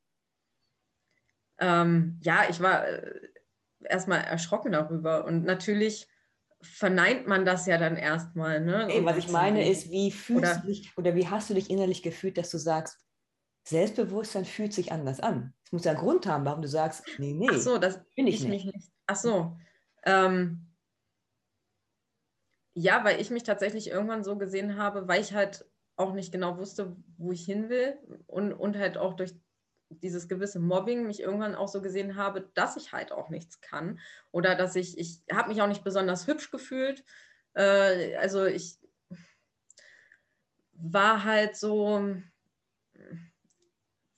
Ähm, 1.59 2.19
ja, 2.23 2.45
ich 2.49 2.61
war 2.61 2.87
äh, 2.87 3.11
erstmal 3.81 4.21
erschrocken 4.21 4.71
darüber 4.71 5.25
und 5.25 5.43
natürlich 5.43 6.07
verneint 6.61 7.27
man 7.27 7.45
das 7.45 7.65
ja 7.65 7.77
dann 7.77 7.97
erstmal. 7.97 8.61
Ne? 8.61 8.87
Ey, 8.89 9.05
was 9.05 9.17
ich 9.17 9.29
meine 9.29 9.69
ist, 9.69 9.91
wie 9.91 10.11
fühlst 10.11 10.43
oder, 10.43 10.61
du 10.61 10.67
dich 10.67 10.97
oder 10.97 11.15
wie 11.15 11.27
hast 11.27 11.49
du 11.49 11.53
dich 11.53 11.69
innerlich 11.69 12.01
gefühlt, 12.01 12.37
dass 12.37 12.49
du 12.49 12.57
sagst, 12.57 13.04
Selbstbewusstsein 13.67 14.45
fühlt 14.45 14.73
sich 14.73 14.91
anders 14.91 15.19
an. 15.19 15.53
Es 15.63 15.71
muss 15.71 15.85
ja 15.85 15.91
einen 15.91 15.99
Grund 15.99 16.27
haben, 16.27 16.45
warum 16.45 16.61
du 16.61 16.67
sagst, 16.67 17.03
nee, 17.17 17.33
nee. 17.33 17.47
Ach 17.49 17.57
so, 17.57 17.77
das 17.79 18.03
bin 18.15 18.27
ich, 18.27 18.35
ich 18.35 18.47
nicht. 18.47 18.65
nicht. 18.71 18.91
Ach 19.07 19.15
so. 19.15 19.57
Ähm, 20.03 20.67
ja, 22.75 23.03
weil 23.03 23.19
ich 23.19 23.31
mich 23.31 23.43
tatsächlich 23.43 23.89
irgendwann 23.89 24.23
so 24.23 24.37
gesehen 24.37 24.77
habe, 24.77 25.07
weil 25.07 25.21
ich 25.21 25.33
halt 25.33 25.65
auch 25.95 26.13
nicht 26.13 26.31
genau 26.31 26.57
wusste, 26.57 26.95
wo 27.17 27.31
ich 27.31 27.43
hin 27.43 27.69
will 27.69 27.97
und, 28.27 28.53
und 28.53 28.77
halt 28.77 28.97
auch 28.97 29.15
durch 29.15 29.33
dieses 29.89 30.27
gewisse 30.27 30.59
Mobbing 30.59 31.07
mich 31.07 31.21
irgendwann 31.21 31.55
auch 31.55 31.67
so 31.67 31.81
gesehen 31.81 32.15
habe, 32.17 32.49
dass 32.53 32.77
ich 32.77 32.91
halt 32.91 33.11
auch 33.11 33.29
nichts 33.29 33.61
kann 33.61 33.99
oder 34.31 34.55
dass 34.55 34.75
ich, 34.75 34.97
ich 34.97 35.23
habe 35.31 35.49
mich 35.49 35.61
auch 35.61 35.67
nicht 35.67 35.83
besonders 35.83 36.27
hübsch 36.27 36.51
gefühlt. 36.51 37.03
Äh, 37.53 38.15
also 38.17 38.45
ich 38.45 38.77
war 40.73 41.23
halt 41.23 41.55
so, 41.55 42.15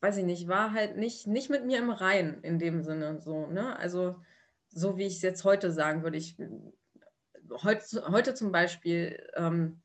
weiß 0.01 0.17
ich 0.17 0.25
nicht, 0.25 0.47
war 0.47 0.73
halt 0.73 0.97
nicht, 0.97 1.27
nicht 1.27 1.49
mit 1.49 1.65
mir 1.65 1.79
im 1.79 1.89
Rein 1.89 2.39
in 2.43 2.59
dem 2.59 2.83
Sinne 2.83 3.19
so, 3.19 3.47
ne? 3.47 3.77
Also 3.77 4.15
so 4.69 4.97
wie 4.97 5.05
ich 5.05 5.15
es 5.15 5.21
jetzt 5.21 5.43
heute 5.43 5.71
sagen 5.71 6.03
würde. 6.03 6.17
Ich, 6.17 6.37
heute, 7.63 8.07
heute 8.09 8.33
zum 8.33 8.51
Beispiel 8.51 9.25
ähm, 9.35 9.81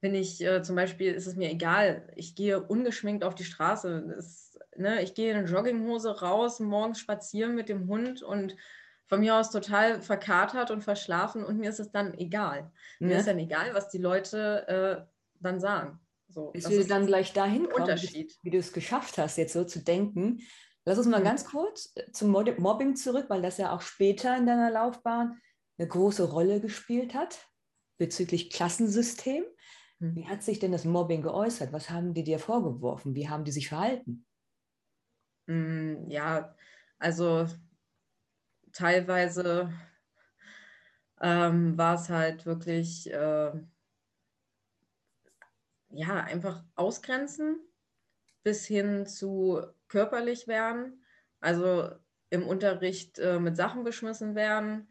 bin 0.00 0.14
ich 0.14 0.44
äh, 0.44 0.62
zum 0.62 0.76
Beispiel, 0.76 1.12
ist 1.12 1.26
es 1.26 1.36
mir 1.36 1.50
egal, 1.50 2.10
ich 2.16 2.34
gehe 2.34 2.62
ungeschminkt 2.62 3.24
auf 3.24 3.34
die 3.34 3.44
Straße. 3.44 4.14
Es, 4.18 4.58
ne, 4.76 5.02
ich 5.02 5.14
gehe 5.14 5.32
in 5.32 5.46
Jogginghose 5.46 6.20
raus, 6.20 6.60
morgens 6.60 7.00
spazieren 7.00 7.54
mit 7.54 7.68
dem 7.68 7.88
Hund 7.88 8.22
und 8.22 8.56
von 9.06 9.20
mir 9.20 9.36
aus 9.36 9.50
total 9.50 10.02
verkatert 10.02 10.70
und 10.70 10.84
verschlafen 10.84 11.44
und 11.44 11.58
mir 11.58 11.70
ist 11.70 11.80
es 11.80 11.90
dann 11.90 12.14
egal. 12.14 12.70
Ja. 12.98 13.06
Mir 13.06 13.18
ist 13.18 13.28
dann 13.28 13.38
egal, 13.38 13.72
was 13.72 13.88
die 13.88 13.98
Leute 13.98 14.68
äh, 14.68 15.10
dann 15.40 15.60
sagen. 15.60 15.98
So, 16.28 16.50
Bis 16.50 16.68
wir 16.68 16.86
dann 16.86 17.06
gleich 17.06 17.32
dahin 17.32 17.68
kommen, 17.68 17.88
wie 17.88 18.50
du 18.50 18.58
es 18.58 18.72
geschafft 18.72 19.18
hast, 19.18 19.38
jetzt 19.38 19.54
so 19.54 19.64
zu 19.64 19.82
denken. 19.82 20.40
Lass 20.84 20.98
uns 20.98 21.06
mal 21.06 21.20
mhm. 21.20 21.24
ganz 21.24 21.44
kurz 21.44 21.92
äh, 21.96 22.10
zum 22.12 22.30
Mobbing 22.30 22.96
zurück, 22.96 23.26
weil 23.28 23.42
das 23.42 23.58
ja 23.58 23.74
auch 23.74 23.80
später 23.80 24.36
in 24.36 24.46
deiner 24.46 24.70
Laufbahn 24.70 25.40
eine 25.78 25.88
große 25.88 26.30
Rolle 26.30 26.60
gespielt 26.60 27.14
hat 27.14 27.48
bezüglich 27.98 28.50
Klassensystem. 28.50 29.44
Mhm. 29.98 30.16
Wie 30.16 30.26
hat 30.26 30.42
sich 30.42 30.58
denn 30.58 30.72
das 30.72 30.84
Mobbing 30.84 31.22
geäußert? 31.22 31.72
Was 31.72 31.90
haben 31.90 32.14
die 32.14 32.24
dir 32.24 32.38
vorgeworfen? 32.38 33.14
Wie 33.14 33.28
haben 33.28 33.44
die 33.44 33.52
sich 33.52 33.68
verhalten? 33.68 34.26
Mm, 35.46 36.08
ja, 36.08 36.54
also 36.98 37.46
teilweise 38.72 39.72
ähm, 41.20 41.76
war 41.76 41.94
es 41.94 42.08
halt 42.08 42.46
wirklich, 42.46 43.10
äh, 43.12 43.52
ja, 45.90 46.16
einfach 46.24 46.64
ausgrenzen 46.74 47.60
bis 48.42 48.66
hin 48.66 49.06
zu 49.06 49.60
körperlich 49.88 50.48
werden. 50.48 51.04
Also 51.40 51.90
im 52.30 52.46
Unterricht 52.46 53.18
äh, 53.18 53.38
mit 53.38 53.56
Sachen 53.56 53.84
beschmissen 53.84 54.34
werden, 54.34 54.88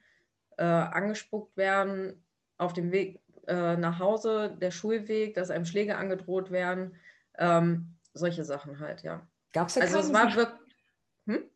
äh, 0.58 0.64
angespuckt 0.64 1.56
werden, 1.58 2.24
auf 2.58 2.74
dem 2.74 2.92
Weg 2.92 3.22
äh, 3.48 3.78
nach 3.78 4.00
Hause, 4.00 4.56
der 4.60 4.72
Schulweg, 4.72 5.36
dass 5.36 5.50
einem 5.50 5.66
Schläge 5.66 5.98
angedroht 5.98 6.52
werden, 6.52 6.96
ähm, 7.38 7.96
solche 8.14 8.44
Sachen 8.44 8.80
halt, 8.80 9.04
ja. 9.04 9.28
Gab 9.54 9.68
es 9.68 9.76
da 9.76 9.82
also 9.82 10.12
keine, 10.12 10.60
hm? 11.26 11.50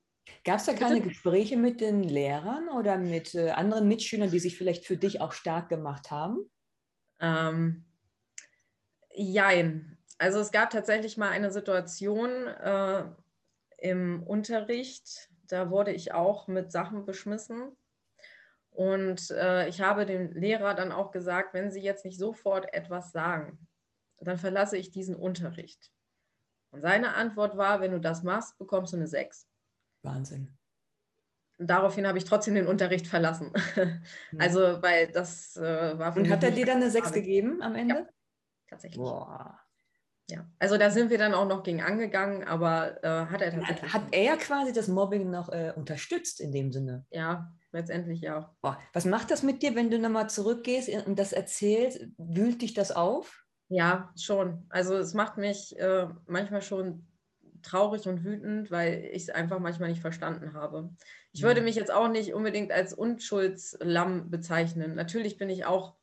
Gab's 0.44 0.66
da 0.66 0.74
keine 0.74 1.02
Gespräche 1.02 1.58
mit 1.58 1.82
den 1.82 2.04
Lehrern 2.04 2.70
oder 2.70 2.98
mit 2.98 3.36
äh, 3.36 3.52
anderen 3.52 3.88
Mitschülern, 3.88 4.32
die 4.32 4.40
sich 4.40 4.58
vielleicht 4.58 4.86
für 4.86 4.98
dich 4.98 5.22
auch 5.22 5.34
stark 5.34 5.70
gemacht 5.70 6.12
haben? 6.12 6.50
Ähm, 7.20 7.86
jein. 9.14 9.98
Also 10.18 10.40
es 10.40 10.52
gab 10.52 10.70
tatsächlich 10.70 11.18
mal 11.18 11.30
eine 11.30 11.52
Situation 11.52 12.48
äh, 12.48 13.06
im 13.78 14.24
Unterricht, 14.24 15.30
da 15.48 15.70
wurde 15.70 15.92
ich 15.92 16.14
auch 16.14 16.48
mit 16.48 16.72
Sachen 16.72 17.06
beschmissen. 17.06 17.76
Und 18.70 19.32
äh, 19.32 19.68
ich 19.68 19.82
habe 19.82 20.06
dem 20.06 20.32
Lehrer 20.32 20.76
dann 20.76 20.92
auch 20.92 21.12
gesagt, 21.12 21.54
wenn 21.54 21.72
Sie 21.72 21.82
jetzt 21.82 22.06
nicht 22.06 22.18
sofort 22.18 22.74
etwas 22.74 23.12
sagen, 23.12 23.68
dann 24.20 24.38
verlasse 24.38 24.78
ich 24.78 24.92
diesen 24.92 25.16
Unterricht. 25.16 25.92
Und 26.72 26.82
seine 26.82 27.16
Antwort 27.16 27.58
war, 27.58 27.82
wenn 27.82 27.92
du 27.92 28.00
das 28.00 28.24
machst, 28.24 28.58
bekommst 28.58 28.94
du 28.94 28.98
eine 28.98 29.08
6. 29.08 29.48
Wahnsinn. 30.04 30.58
Und 31.58 31.68
daraufhin 31.70 32.08
habe 32.08 32.18
ich 32.18 32.24
trotzdem 32.24 32.56
den 32.56 32.68
Unterricht 32.68 33.08
verlassen. 33.08 33.52
also, 34.40 34.82
weil 34.82 35.12
das 35.12 35.58
äh, 35.58 36.00
war. 36.00 36.16
Und 36.16 36.30
hat 36.30 36.44
er 36.44 36.52
dir 36.52 36.66
dann 36.66 36.78
eine 36.78 36.90
6 36.90 37.12
gegeben 37.12 37.62
am 37.62 37.76
Ende? 37.76 37.96
Ja, 37.96 38.08
tatsächlich. 38.72 38.98
Boah. 38.98 39.60
Ja, 40.30 40.46
also 40.60 40.78
da 40.78 40.90
sind 40.90 41.10
wir 41.10 41.18
dann 41.18 41.34
auch 41.34 41.48
noch 41.48 41.62
gegen 41.62 41.82
angegangen, 41.82 42.46
aber 42.46 43.04
äh, 43.04 43.26
hat 43.26 43.42
er 43.42 43.52
tatsächlich. 43.52 43.94
Hat, 43.94 44.06
hat 44.06 44.14
er 44.14 44.38
quasi 44.38 44.72
das 44.72 44.88
Mobbing 44.88 45.30
noch 45.30 45.50
äh, 45.50 45.74
unterstützt 45.76 46.40
in 46.40 46.54
dem 46.54 46.72
Sinne? 46.72 47.06
Ja, 47.12 47.52
letztendlich 47.74 48.22
ja. 48.22 48.56
Boah, 48.62 48.80
was 48.94 49.04
macht 49.06 49.30
das 49.30 49.44
mit 49.44 49.62
dir, 49.62 49.76
wenn 49.76 49.92
du 49.92 50.00
nochmal 50.00 50.30
zurückgehst 50.30 50.90
und 51.06 51.20
das 51.20 51.34
erzählst? 51.34 52.08
Wühlt 52.18 52.62
dich 52.62 52.74
das 52.74 52.92
auf? 52.92 53.46
Ja, 53.68 54.14
schon. 54.18 54.66
Also 54.70 54.96
es 54.96 55.14
macht 55.14 55.38
mich 55.38 55.78
äh, 55.78 56.08
manchmal 56.28 56.62
schon 56.62 57.08
traurig 57.62 58.08
und 58.08 58.24
wütend, 58.24 58.72
weil 58.72 59.10
ich 59.12 59.24
es 59.24 59.30
einfach 59.30 59.60
manchmal 59.60 59.90
nicht 59.90 60.02
verstanden 60.02 60.54
habe. 60.54 60.90
Ich 61.34 61.42
ja. 61.42 61.48
würde 61.48 61.62
mich 61.62 61.76
jetzt 61.76 61.92
auch 61.92 62.08
nicht 62.08 62.34
unbedingt 62.34 62.72
als 62.72 62.94
Unschuldslamm 62.94 64.30
bezeichnen. 64.30 64.96
Natürlich 64.96 65.38
bin 65.38 65.50
ich 65.50 65.66
auch 65.66 65.96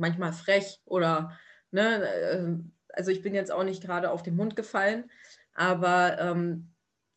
manchmal 0.00 0.32
frech 0.32 0.80
oder, 0.84 1.38
ne, 1.70 2.04
äh, 2.04 2.56
also 2.92 3.10
ich 3.10 3.22
bin 3.22 3.34
jetzt 3.34 3.52
auch 3.52 3.64
nicht 3.64 3.82
gerade 3.82 4.10
auf 4.10 4.22
den 4.22 4.36
Mund 4.36 4.56
gefallen, 4.56 5.10
aber 5.54 6.18
ähm, 6.18 6.72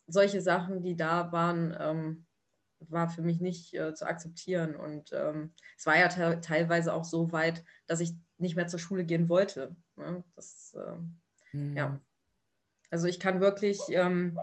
solche 0.08 0.42
Sachen, 0.42 0.82
die 0.82 0.96
da 0.96 1.32
waren, 1.32 1.75
ähm, 1.80 2.25
war 2.90 3.10
für 3.10 3.22
mich 3.22 3.40
nicht 3.40 3.74
äh, 3.74 3.94
zu 3.94 4.06
akzeptieren. 4.06 4.75
Und 4.75 5.12
ähm, 5.13 5.54
es 5.78 5.86
war 5.86 5.98
ja 5.98 6.10
te 6.10 6.42
teilweise 6.42 6.94
auch 6.94 7.06
so 7.06 7.32
weit, 7.32 7.63
dass 7.88 8.02
ich 8.02 8.13
nicht 8.38 8.56
mehr 8.56 8.68
zur 8.68 8.80
Schule 8.80 9.06
gehen 9.06 9.30
wollte. 9.30 9.75
Ne? 9.96 10.24
Das, 10.36 10.75
mhm. 11.54 11.78
ja. 11.78 12.00
Also 12.92 13.08
ich 13.08 13.20
kann 13.20 13.40
wirklich 13.40 13.80
ähm, 13.90 14.38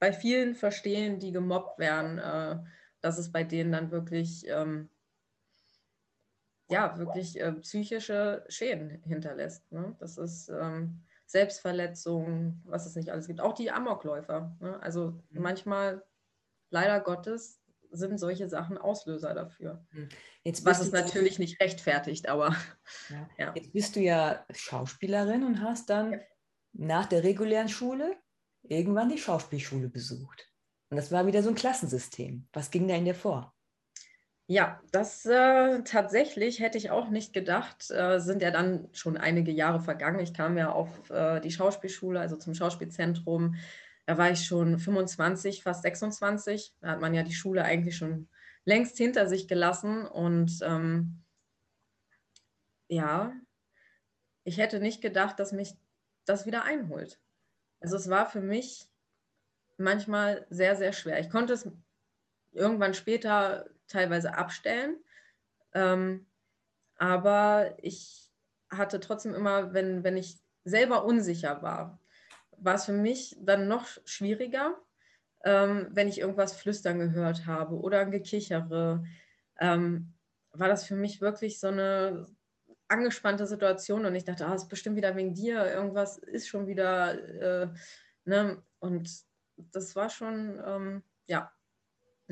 bei 0.00 0.12
vielen 0.12 0.54
verstehen, 0.54 1.20
die 1.20 1.30
gemobbt 1.30 1.78
werden, 1.78 2.18
äh, 2.18 2.58
dass 3.00 3.18
es 3.18 3.30
bei 3.30 3.44
denen 3.44 3.70
dann 3.70 3.90
wirklich, 3.90 4.44
ähm, 4.48 4.88
ja, 6.72 6.98
wirklich 6.98 7.40
äh, 7.40 7.52
psychische 7.52 8.44
Schäden 8.48 9.02
hinterlässt. 9.04 9.70
Ne? 9.70 9.94
Das 9.98 10.18
ist 10.18 10.48
ähm, 10.48 11.02
Selbstverletzung, 11.26 12.60
was 12.64 12.86
es 12.86 12.96
nicht 12.96 13.10
alles 13.10 13.26
gibt. 13.26 13.40
Auch 13.40 13.54
die 13.54 13.70
Amokläufer. 13.70 14.56
Ne? 14.60 14.80
Also 14.82 15.22
mhm. 15.30 15.42
manchmal, 15.42 16.04
leider 16.70 17.00
Gottes, 17.00 17.62
sind 17.92 18.18
solche 18.18 18.48
Sachen 18.48 18.78
Auslöser 18.78 19.34
dafür. 19.34 19.84
Hm. 19.90 20.08
Jetzt 20.44 20.64
Was 20.64 20.80
es 20.80 20.92
natürlich 20.92 21.38
nicht 21.38 21.60
rechtfertigt, 21.60 22.28
aber. 22.28 22.56
Ja. 23.10 23.28
Ja. 23.38 23.52
Jetzt 23.54 23.72
bist 23.72 23.96
du 23.96 24.00
ja 24.00 24.44
Schauspielerin 24.50 25.44
und 25.44 25.60
hast 25.60 25.90
dann 25.90 26.12
ja. 26.12 26.18
nach 26.72 27.06
der 27.06 27.22
regulären 27.22 27.68
Schule 27.68 28.16
irgendwann 28.62 29.08
die 29.08 29.18
Schauspielschule 29.18 29.88
besucht. 29.88 30.48
Und 30.90 30.96
das 30.96 31.10
war 31.10 31.26
wieder 31.26 31.42
so 31.42 31.48
ein 31.48 31.54
Klassensystem. 31.54 32.48
Was 32.52 32.70
ging 32.70 32.88
da 32.88 32.94
in 32.94 33.04
dir 33.04 33.14
vor? 33.14 33.54
Ja, 34.48 34.80
das 34.90 35.24
äh, 35.24 35.82
tatsächlich 35.84 36.60
hätte 36.60 36.76
ich 36.76 36.90
auch 36.90 37.08
nicht 37.08 37.32
gedacht. 37.32 37.90
Äh, 37.90 38.18
sind 38.20 38.42
ja 38.42 38.50
dann 38.50 38.88
schon 38.92 39.16
einige 39.16 39.50
Jahre 39.52 39.80
vergangen. 39.80 40.20
Ich 40.20 40.34
kam 40.34 40.58
ja 40.58 40.70
auf 40.70 41.10
äh, 41.10 41.40
die 41.40 41.50
Schauspielschule, 41.50 42.20
also 42.20 42.36
zum 42.36 42.54
Schauspielzentrum 42.54 43.56
da 44.06 44.18
war 44.18 44.30
ich 44.30 44.44
schon 44.44 44.78
25, 44.78 45.62
fast 45.62 45.82
26. 45.82 46.74
Da 46.80 46.88
hat 46.90 47.00
man 47.00 47.14
ja 47.14 47.22
die 47.22 47.34
Schule 47.34 47.64
eigentlich 47.64 47.96
schon 47.96 48.28
längst 48.64 48.96
hinter 48.96 49.28
sich 49.28 49.46
gelassen. 49.46 50.06
Und 50.06 50.58
ähm, 50.62 51.22
ja, 52.88 53.32
ich 54.44 54.58
hätte 54.58 54.80
nicht 54.80 55.02
gedacht, 55.02 55.38
dass 55.38 55.52
mich 55.52 55.76
das 56.24 56.46
wieder 56.46 56.64
einholt. 56.64 57.20
Also 57.80 57.96
es 57.96 58.10
war 58.10 58.28
für 58.28 58.40
mich 58.40 58.88
manchmal 59.76 60.46
sehr, 60.50 60.76
sehr 60.76 60.92
schwer. 60.92 61.20
Ich 61.20 61.30
konnte 61.30 61.52
es 61.52 61.68
irgendwann 62.52 62.94
später 62.94 63.70
teilweise 63.88 64.34
abstellen. 64.34 64.96
Ähm, 65.74 66.26
aber 66.96 67.74
ich 67.78 68.30
hatte 68.70 69.00
trotzdem 69.00 69.34
immer, 69.34 69.74
wenn, 69.74 70.04
wenn 70.04 70.16
ich 70.16 70.38
selber 70.64 71.04
unsicher 71.04 71.62
war, 71.62 72.00
war 72.58 72.74
es 72.74 72.84
für 72.84 72.92
mich 72.92 73.36
dann 73.40 73.68
noch 73.68 73.86
schwieriger, 74.04 74.78
ähm, 75.44 75.88
wenn 75.90 76.08
ich 76.08 76.20
irgendwas 76.20 76.54
flüstern 76.54 76.98
gehört 76.98 77.46
habe 77.46 77.74
oder 77.76 78.00
ein 78.00 78.10
Gekichere. 78.10 79.04
Ähm, 79.58 80.14
war 80.52 80.68
das 80.68 80.84
für 80.84 80.96
mich 80.96 81.20
wirklich 81.20 81.58
so 81.58 81.68
eine 81.68 82.26
angespannte 82.88 83.46
Situation 83.46 84.04
und 84.04 84.14
ich 84.14 84.24
dachte, 84.24 84.46
ah, 84.46 84.54
ist 84.54 84.68
bestimmt 84.68 84.96
wieder 84.96 85.16
wegen 85.16 85.34
dir, 85.34 85.64
irgendwas 85.66 86.18
ist 86.18 86.48
schon 86.48 86.66
wieder, 86.66 87.62
äh, 87.62 87.68
ne? 88.24 88.62
Und 88.80 89.10
das 89.56 89.96
war 89.96 90.10
schon, 90.10 90.62
ähm, 90.64 91.02
ja, 91.26 91.50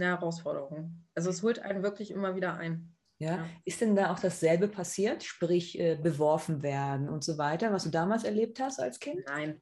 eine 0.01 0.11
Herausforderung. 0.11 1.05
Also 1.15 1.31
es 1.31 1.43
holt 1.43 1.61
einen 1.61 1.83
wirklich 1.83 2.11
immer 2.11 2.35
wieder 2.37 2.55
ein. 2.55 2.95
Ja. 3.19 3.37
ja. 3.37 3.47
Ist 3.65 3.81
denn 3.81 3.97
da 3.97 4.13
auch 4.13 4.19
dasselbe 4.19 4.69
passiert, 4.69 5.23
sprich 5.23 5.79
äh, 5.79 5.97
beworfen 5.97 6.63
werden 6.63 7.09
und 7.09 7.23
so 7.23 7.39
weiter, 7.39 7.73
was 7.73 7.85
du 7.85 7.91
damals 7.91 8.25
erlebt 8.25 8.61
hast 8.61 8.81
als 8.81 8.99
Kind? 8.99 9.23
Nein, 9.27 9.61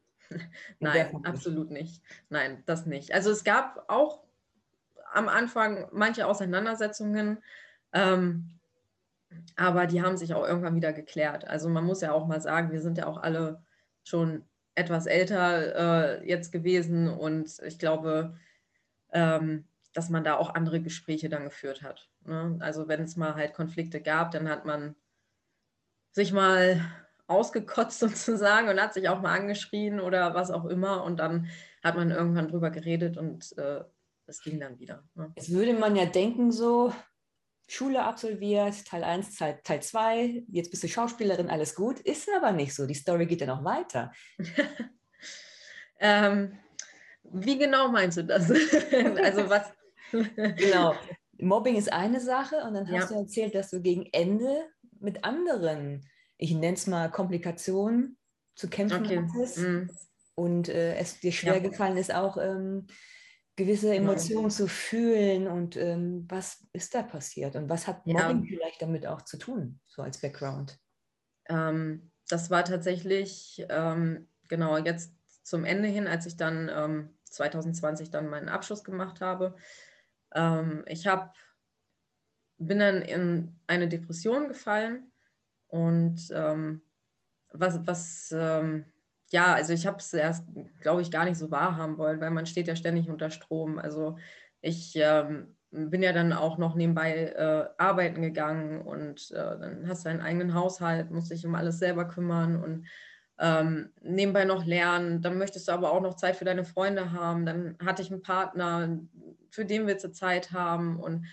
Nein, 0.78 1.24
absolut 1.24 1.70
nicht. 1.70 2.02
Nein, 2.28 2.62
das 2.66 2.86
nicht. 2.86 3.12
Also 3.12 3.30
es 3.30 3.44
gab 3.44 3.84
auch 3.88 4.22
am 5.12 5.28
Anfang 5.28 5.88
manche 5.92 6.26
Auseinandersetzungen, 6.26 7.42
ähm, 7.92 8.50
aber 9.56 9.86
die 9.86 10.02
haben 10.02 10.16
sich 10.16 10.34
auch 10.34 10.46
irgendwann 10.46 10.76
wieder 10.76 10.92
geklärt. 10.92 11.46
Also 11.46 11.68
man 11.68 11.84
muss 11.84 12.00
ja 12.00 12.12
auch 12.12 12.26
mal 12.26 12.40
sagen, 12.40 12.72
wir 12.72 12.80
sind 12.80 12.98
ja 12.98 13.06
auch 13.06 13.18
alle 13.18 13.62
schon 14.04 14.44
etwas 14.74 15.06
älter 15.06 16.20
äh, 16.20 16.28
jetzt 16.28 16.52
gewesen 16.52 17.08
und 17.08 17.58
ich 17.66 17.78
glaube, 17.78 18.38
ähm, 19.12 19.66
dass 19.98 20.10
man 20.10 20.22
da 20.22 20.36
auch 20.36 20.54
andere 20.54 20.80
Gespräche 20.80 21.28
dann 21.28 21.42
geführt 21.42 21.82
hat. 21.82 22.08
Ne? 22.24 22.56
Also 22.60 22.86
wenn 22.86 23.02
es 23.02 23.16
mal 23.16 23.34
halt 23.34 23.52
Konflikte 23.52 24.00
gab, 24.00 24.30
dann 24.30 24.48
hat 24.48 24.64
man 24.64 24.94
sich 26.12 26.32
mal 26.32 26.80
ausgekotzt 27.26 27.98
sozusagen 27.98 28.68
und 28.68 28.80
hat 28.80 28.94
sich 28.94 29.08
auch 29.08 29.20
mal 29.20 29.36
angeschrien 29.36 29.98
oder 29.98 30.34
was 30.34 30.52
auch 30.52 30.66
immer. 30.66 31.02
Und 31.02 31.16
dann 31.16 31.48
hat 31.82 31.96
man 31.96 32.12
irgendwann 32.12 32.46
drüber 32.46 32.70
geredet 32.70 33.16
und 33.16 33.58
äh, 33.58 33.82
es 34.26 34.40
ging 34.40 34.60
dann 34.60 34.78
wieder. 34.78 35.02
Ne? 35.16 35.32
Jetzt 35.34 35.50
würde 35.50 35.74
man 35.74 35.96
ja 35.96 36.06
denken, 36.06 36.52
so, 36.52 36.94
Schule 37.66 38.04
absolviert, 38.04 38.86
Teil 38.86 39.02
1, 39.02 39.34
Teil, 39.34 39.58
Teil 39.64 39.82
2, 39.82 40.44
jetzt 40.46 40.70
bist 40.70 40.84
du 40.84 40.88
Schauspielerin, 40.88 41.50
alles 41.50 41.74
gut. 41.74 41.98
Ist 41.98 42.28
aber 42.36 42.52
nicht 42.52 42.72
so. 42.72 42.86
Die 42.86 42.94
Story 42.94 43.26
geht 43.26 43.40
ja 43.40 43.48
noch 43.48 43.64
weiter. 43.64 44.12
ähm, 45.98 46.56
wie 47.32 47.58
genau 47.58 47.88
meinst 47.88 48.18
du 48.18 48.24
das? 48.24 48.48
also 49.22 49.50
was? 49.50 49.72
Genau. 50.12 50.94
Mobbing 51.40 51.76
ist 51.76 51.92
eine 51.92 52.20
Sache 52.20 52.56
und 52.66 52.74
dann 52.74 52.90
hast 52.90 53.10
ja. 53.10 53.16
du 53.16 53.22
erzählt, 53.22 53.54
dass 53.54 53.70
du 53.70 53.80
gegen 53.80 54.06
Ende 54.12 54.64
mit 55.00 55.24
anderen, 55.24 56.04
ich 56.36 56.52
nenne 56.52 56.74
es 56.74 56.86
mal 56.86 57.10
Komplikationen, 57.10 58.18
zu 58.54 58.68
kämpfen 58.68 59.04
okay. 59.04 59.22
hattest. 59.22 59.58
Mm. 59.58 59.88
Und 60.34 60.68
äh, 60.68 60.96
es 60.96 61.20
dir 61.20 61.32
schwer 61.32 61.54
ja. 61.54 61.60
gefallen 61.60 61.96
ist, 61.96 62.12
auch 62.12 62.36
ähm, 62.36 62.86
gewisse 63.56 63.94
Emotionen 63.94 64.50
ja. 64.50 64.56
zu 64.56 64.68
fühlen. 64.68 65.46
Und 65.46 65.76
ähm, 65.76 66.26
was 66.28 66.66
ist 66.72 66.94
da 66.94 67.02
passiert? 67.02 67.56
Und 67.56 67.68
was 67.68 67.86
hat 67.86 68.06
Mobbing 68.06 68.44
vielleicht 68.44 68.82
damit 68.82 69.06
auch 69.06 69.22
zu 69.22 69.36
tun, 69.36 69.80
so 69.86 70.02
als 70.02 70.20
Background? 70.20 70.78
Ähm, 71.48 72.10
das 72.28 72.50
war 72.50 72.64
tatsächlich, 72.64 73.64
ähm, 73.68 74.28
genau, 74.48 74.76
jetzt 74.76 75.12
zum 75.42 75.64
Ende 75.64 75.88
hin, 75.88 76.06
als 76.06 76.26
ich 76.26 76.36
dann 76.36 77.10
2020 77.24 78.06
ähm, 78.06 78.12
dann 78.12 78.28
meinen 78.28 78.48
Abschluss 78.48 78.84
gemacht 78.84 79.20
habe. 79.20 79.56
Ähm, 80.34 80.84
ich 80.86 81.06
habe 81.06 81.30
bin 82.58 82.80
dann 82.80 83.02
in 83.02 83.56
eine 83.66 83.88
Depression 83.88 84.48
gefallen 84.48 85.12
und 85.68 86.28
ähm, 86.32 86.82
was, 87.52 87.86
was 87.86 88.34
ähm, 88.36 88.84
ja, 89.30 89.54
also 89.54 89.72
ich 89.72 89.86
habe 89.86 89.98
es 89.98 90.12
erst, 90.12 90.44
glaube 90.80 91.02
ich, 91.02 91.10
gar 91.10 91.24
nicht 91.24 91.36
so 91.36 91.50
wahrhaben 91.50 91.98
wollen, 91.98 92.20
weil 92.20 92.30
man 92.30 92.46
steht 92.46 92.66
ja 92.66 92.76
ständig 92.76 93.08
unter 93.08 93.30
Strom. 93.30 93.78
Also 93.78 94.16
ich 94.60 94.94
ähm, 94.96 95.54
bin 95.70 96.02
ja 96.02 96.12
dann 96.12 96.32
auch 96.32 96.56
noch 96.56 96.74
nebenbei 96.74 97.32
äh, 97.36 97.68
arbeiten 97.76 98.22
gegangen 98.22 98.80
und 98.82 99.30
äh, 99.32 99.34
dann 99.34 99.86
hast 99.86 100.04
du 100.04 100.08
deinen 100.08 100.22
eigenen 100.22 100.54
Haushalt, 100.54 101.10
musst 101.10 101.30
dich 101.30 101.44
um 101.46 101.54
alles 101.54 101.78
selber 101.78 102.06
kümmern 102.06 102.62
und 102.62 102.86
ähm, 103.38 103.92
nebenbei 104.00 104.44
noch 104.44 104.64
lernen. 104.64 105.22
Dann 105.22 105.38
möchtest 105.38 105.68
du 105.68 105.72
aber 105.72 105.92
auch 105.92 106.00
noch 106.00 106.14
Zeit 106.14 106.36
für 106.36 106.44
deine 106.44 106.64
Freunde 106.64 107.12
haben. 107.12 107.46
Dann 107.46 107.76
hatte 107.84 108.02
ich 108.02 108.10
einen 108.10 108.22
Partner, 108.22 108.98
für 109.50 109.64
den 109.64 109.86
willst 109.86 110.04
du 110.04 110.12
Zeit 110.12 110.52
haben 110.52 110.98
und 111.00 111.26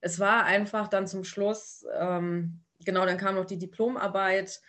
es 0.00 0.18
war 0.18 0.44
einfach 0.44 0.88
dann 0.88 1.06
zum 1.06 1.24
Schluss, 1.24 1.84
ähm, 1.94 2.60
genau, 2.84 3.04
dann 3.04 3.18
kam 3.18 3.34
noch 3.34 3.44
die 3.44 3.58
Diplomarbeit, 3.58 4.60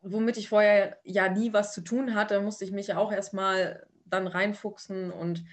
womit 0.00 0.36
ich 0.36 0.48
vorher 0.48 0.98
ja 1.02 1.28
nie 1.28 1.52
was 1.52 1.72
zu 1.72 1.80
tun 1.80 2.14
hatte, 2.14 2.40
musste 2.40 2.64
ich 2.64 2.70
mich 2.70 2.88
ja 2.88 2.98
auch 2.98 3.12
erstmal 3.12 3.86
dann 4.04 4.26
reinfuchsen 4.26 5.10
und 5.10 5.44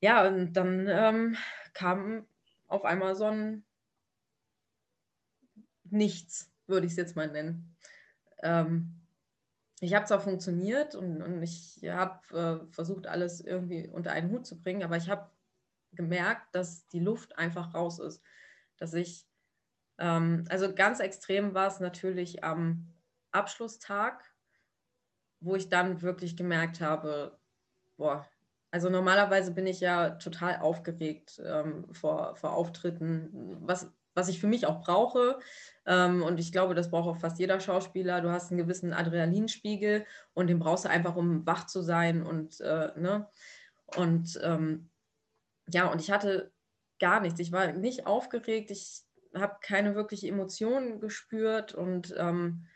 ja, 0.00 0.26
und 0.26 0.52
dann 0.52 0.86
ähm, 0.88 1.36
kam 1.72 2.26
auf 2.68 2.84
einmal 2.84 3.16
so 3.16 3.24
ein 3.24 3.64
Nichts, 5.88 6.52
würde 6.66 6.86
ich 6.86 6.92
es 6.92 6.96
jetzt 6.96 7.14
mal 7.14 7.28
nennen. 7.28 7.76
Ähm, 8.42 9.05
ich 9.80 9.94
habe 9.94 10.06
zwar 10.06 10.20
funktioniert 10.20 10.94
und, 10.94 11.22
und 11.22 11.42
ich 11.42 11.80
habe 11.86 12.64
äh, 12.68 12.72
versucht, 12.72 13.06
alles 13.06 13.40
irgendwie 13.40 13.88
unter 13.88 14.12
einen 14.12 14.30
Hut 14.30 14.46
zu 14.46 14.58
bringen, 14.58 14.82
aber 14.82 14.96
ich 14.96 15.10
habe 15.10 15.30
gemerkt, 15.92 16.54
dass 16.54 16.86
die 16.88 17.00
Luft 17.00 17.38
einfach 17.38 17.74
raus 17.74 17.98
ist. 17.98 18.22
Dass 18.78 18.94
ich, 18.94 19.26
ähm, 19.98 20.44
also 20.48 20.74
ganz 20.74 21.00
extrem 21.00 21.54
war 21.54 21.68
es 21.68 21.80
natürlich 21.80 22.42
am 22.42 22.92
Abschlusstag, 23.32 24.24
wo 25.40 25.56
ich 25.56 25.68
dann 25.68 26.00
wirklich 26.00 26.36
gemerkt 26.36 26.80
habe, 26.80 27.38
boah, 27.96 28.26
also 28.70 28.88
normalerweise 28.88 29.52
bin 29.52 29.66
ich 29.66 29.80
ja 29.80 30.10
total 30.10 30.58
aufgeregt 30.60 31.40
ähm, 31.44 31.92
vor, 31.92 32.36
vor 32.36 32.54
Auftritten, 32.54 33.56
was, 33.60 33.90
was 34.16 34.28
ich 34.28 34.40
für 34.40 34.48
mich 34.48 34.66
auch 34.66 34.80
brauche. 34.80 35.38
Ähm, 35.84 36.22
und 36.22 36.40
ich 36.40 36.50
glaube, 36.50 36.74
das 36.74 36.90
braucht 36.90 37.08
auch 37.08 37.20
fast 37.20 37.38
jeder 37.38 37.60
Schauspieler. 37.60 38.20
Du 38.20 38.30
hast 38.30 38.50
einen 38.50 38.58
gewissen 38.58 38.92
Adrenalinspiegel 38.92 40.04
und 40.34 40.48
den 40.48 40.58
brauchst 40.58 40.86
du 40.86 40.88
einfach, 40.88 41.14
um 41.14 41.46
wach 41.46 41.66
zu 41.66 41.82
sein. 41.82 42.22
Und, 42.22 42.60
äh, 42.60 42.90
ne? 42.96 43.28
und 43.96 44.40
ähm, 44.42 44.90
ja, 45.68 45.86
und 45.90 46.00
ich 46.00 46.10
hatte 46.10 46.52
gar 46.98 47.20
nichts. 47.20 47.38
Ich 47.38 47.52
war 47.52 47.72
nicht 47.72 48.06
aufgeregt. 48.06 48.70
Ich 48.70 49.02
habe 49.34 49.58
keine 49.60 49.94
wirkliche 49.94 50.28
Emotionen 50.28 50.98
gespürt 50.98 51.74
und 51.74 52.14
ähm, 52.16 52.66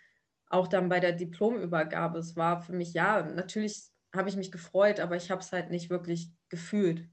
auch 0.49 0.69
dann 0.69 0.89
bei 0.89 1.01
der 1.01 1.13
Diplomübergabe, 1.13 2.19
es 2.19 2.37
war 2.37 2.61
für 2.61 2.73
mich, 2.73 2.93
ja, 2.93 3.23
natürlich 3.23 3.85
habe 4.15 4.29
ich 4.29 4.37
mich 4.37 4.51
gefreut, 4.51 5.01
aber 5.01 5.17
ich 5.17 5.31
habe 5.31 5.41
es 5.41 5.53
halt 5.53 5.71
nicht 5.71 5.89
wirklich 5.89 6.33
gefühlt. 6.49 7.09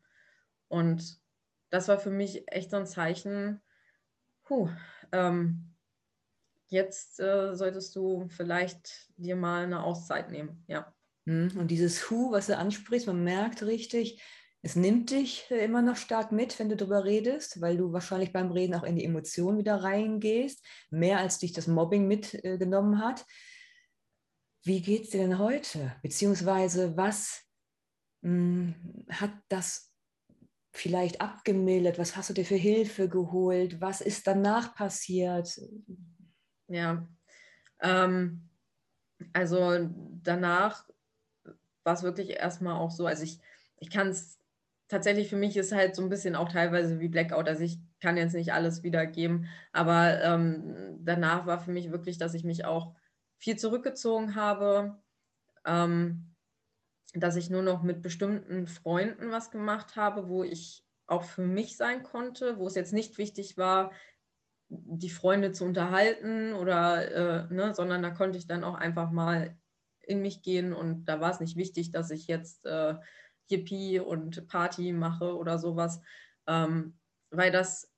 Und 0.67 1.21
das 1.69 1.87
war 1.87 1.99
für 1.99 2.09
mich 2.09 2.51
echt 2.51 2.71
so 2.71 2.77
ein 2.77 2.87
Zeichen, 2.87 3.61
puh, 4.47 4.69
ähm, 5.11 5.75
jetzt 6.67 7.19
äh, 7.19 7.55
solltest 7.55 7.95
du 7.95 8.27
vielleicht 8.29 9.11
dir 9.17 9.35
mal 9.35 9.63
eine 9.63 9.83
Auszeit 9.83 10.31
nehmen, 10.31 10.63
ja. 10.67 10.93
Hm, 11.25 11.51
und 11.57 11.69
dieses 11.69 12.09
Hu, 12.09 12.31
was 12.31 12.47
du 12.47 12.57
ansprichst, 12.57 13.07
man 13.07 13.23
merkt 13.23 13.63
richtig, 13.63 14.21
es 14.61 14.75
nimmt 14.75 15.11
dich 15.11 15.49
äh, 15.51 15.63
immer 15.63 15.81
noch 15.81 15.97
stark 15.97 16.31
mit, 16.31 16.57
wenn 16.59 16.69
du 16.69 16.75
darüber 16.75 17.03
redest, 17.03 17.61
weil 17.61 17.77
du 17.77 17.93
wahrscheinlich 17.93 18.33
beim 18.33 18.51
Reden 18.51 18.75
auch 18.75 18.83
in 18.83 18.95
die 18.95 19.05
Emotionen 19.05 19.57
wieder 19.57 19.83
reingehst, 19.83 20.65
mehr 20.89 21.19
als 21.19 21.39
dich 21.39 21.53
das 21.53 21.67
Mobbing 21.67 22.07
mitgenommen 22.07 22.99
hat. 22.99 23.25
Wie 24.63 24.81
geht 24.81 25.03
es 25.03 25.09
dir 25.11 25.21
denn 25.21 25.39
heute? 25.39 25.95
Beziehungsweise 26.01 26.97
was 26.97 27.43
mh, 28.21 28.73
hm, 28.73 29.05
hat 29.09 29.31
das 29.49 29.93
vielleicht 30.77 31.21
abgemildert? 31.21 31.97
Was 31.97 32.15
hast 32.15 32.29
du 32.29 32.33
dir 32.33 32.45
für 32.45 32.55
Hilfe 32.55 33.09
geholt? 33.09 33.81
Was 33.81 34.01
ist 34.01 34.27
danach 34.27 34.75
passiert? 34.75 35.59
Ja, 36.67 37.07
ähm, 37.81 38.49
also 39.33 39.89
danach 40.23 40.87
war 41.83 41.93
es 41.93 42.03
wirklich 42.03 42.31
erstmal 42.31 42.75
auch 42.75 42.91
so, 42.91 43.07
also 43.07 43.23
ich, 43.23 43.39
ich 43.77 43.89
kann 43.89 44.09
es 44.09 44.39
tatsächlich 44.87 45.29
für 45.29 45.35
mich 45.35 45.57
ist 45.57 45.71
halt 45.71 45.95
so 45.95 46.01
ein 46.01 46.09
bisschen 46.09 46.35
auch 46.35 46.49
teilweise 46.49 46.99
wie 46.99 47.09
Blackout. 47.09 47.47
Also 47.47 47.63
ich 47.63 47.79
kann 47.99 48.17
jetzt 48.17 48.33
nicht 48.33 48.53
alles 48.53 48.83
wiedergeben, 48.83 49.47
aber 49.73 50.21
ähm, 50.23 50.99
danach 50.99 51.45
war 51.45 51.59
für 51.59 51.71
mich 51.71 51.91
wirklich, 51.91 52.17
dass 52.17 52.33
ich 52.33 52.43
mich 52.43 52.65
auch 52.65 52.93
viel 53.37 53.57
zurückgezogen 53.57 54.35
habe, 54.35 55.01
ähm, 55.65 56.35
dass 57.13 57.35
ich 57.35 57.49
nur 57.49 57.61
noch 57.61 57.83
mit 57.83 58.01
bestimmten 58.01 58.67
Freunden 58.67 59.31
was 59.31 59.51
gemacht 59.51 59.95
habe, 59.95 60.27
wo 60.27 60.43
ich 60.43 60.83
auch 61.07 61.23
für 61.23 61.41
mich 61.43 61.77
sein 61.77 62.03
konnte, 62.03 62.57
wo 62.57 62.67
es 62.67 62.75
jetzt 62.75 62.93
nicht 62.93 63.17
wichtig 63.17 63.57
war, 63.57 63.91
die 64.69 65.09
Freunde 65.09 65.53
zu 65.53 65.63
unterhalten 65.63 66.53
oder, 66.53 67.47
äh, 67.49 67.53
ne, 67.53 67.73
sondern 67.73 68.01
da 68.03 68.09
konnte 68.09 68.37
ich 68.37 68.47
dann 68.47 68.63
auch 68.65 68.75
einfach 68.75 69.11
mal 69.11 69.57
in 70.01 70.21
mich 70.21 70.41
gehen 70.41 70.73
und 70.73 71.05
da 71.05 71.21
war 71.21 71.31
es 71.31 71.39
nicht 71.39 71.55
wichtig, 71.55 71.91
dass 71.91 72.11
ich 72.11 72.27
jetzt 72.27 72.65
äh, 72.65 72.95
Yippie 73.49 73.99
und 73.99 74.47
Party 74.47 74.91
mache 74.91 75.37
oder 75.37 75.57
sowas, 75.57 76.01
ähm, 76.47 76.97
weil 77.29 77.51
das 77.51 77.91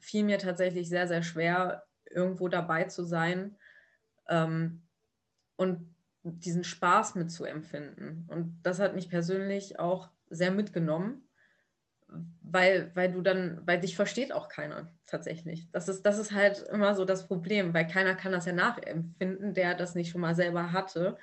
fiel 0.00 0.24
mir 0.24 0.38
tatsächlich 0.38 0.88
sehr, 0.88 1.06
sehr 1.08 1.22
schwer, 1.22 1.84
irgendwo 2.10 2.48
dabei 2.48 2.84
zu 2.84 3.04
sein. 3.04 3.56
Ähm, 4.28 4.82
und 5.56 5.95
diesen 6.32 6.64
Spaß 6.64 7.14
mitzuempfinden. 7.14 8.26
Und 8.28 8.60
das 8.62 8.78
hat 8.78 8.94
mich 8.94 9.08
persönlich 9.08 9.78
auch 9.78 10.10
sehr 10.28 10.50
mitgenommen, 10.50 11.28
weil, 12.42 12.90
weil 12.94 13.12
du 13.12 13.20
dann, 13.20 13.60
weil 13.64 13.80
dich 13.80 13.96
versteht 13.96 14.32
auch 14.32 14.48
keiner 14.48 14.92
tatsächlich. 15.06 15.70
Das 15.72 15.88
ist, 15.88 16.02
das 16.02 16.18
ist 16.18 16.32
halt 16.32 16.62
immer 16.72 16.94
so 16.94 17.04
das 17.04 17.26
Problem, 17.26 17.74
weil 17.74 17.86
keiner 17.86 18.14
kann 18.14 18.32
das 18.32 18.46
ja 18.46 18.52
nachempfinden, 18.52 19.54
der 19.54 19.74
das 19.74 19.94
nicht 19.94 20.10
schon 20.10 20.20
mal 20.20 20.34
selber 20.34 20.72
hatte, 20.72 21.16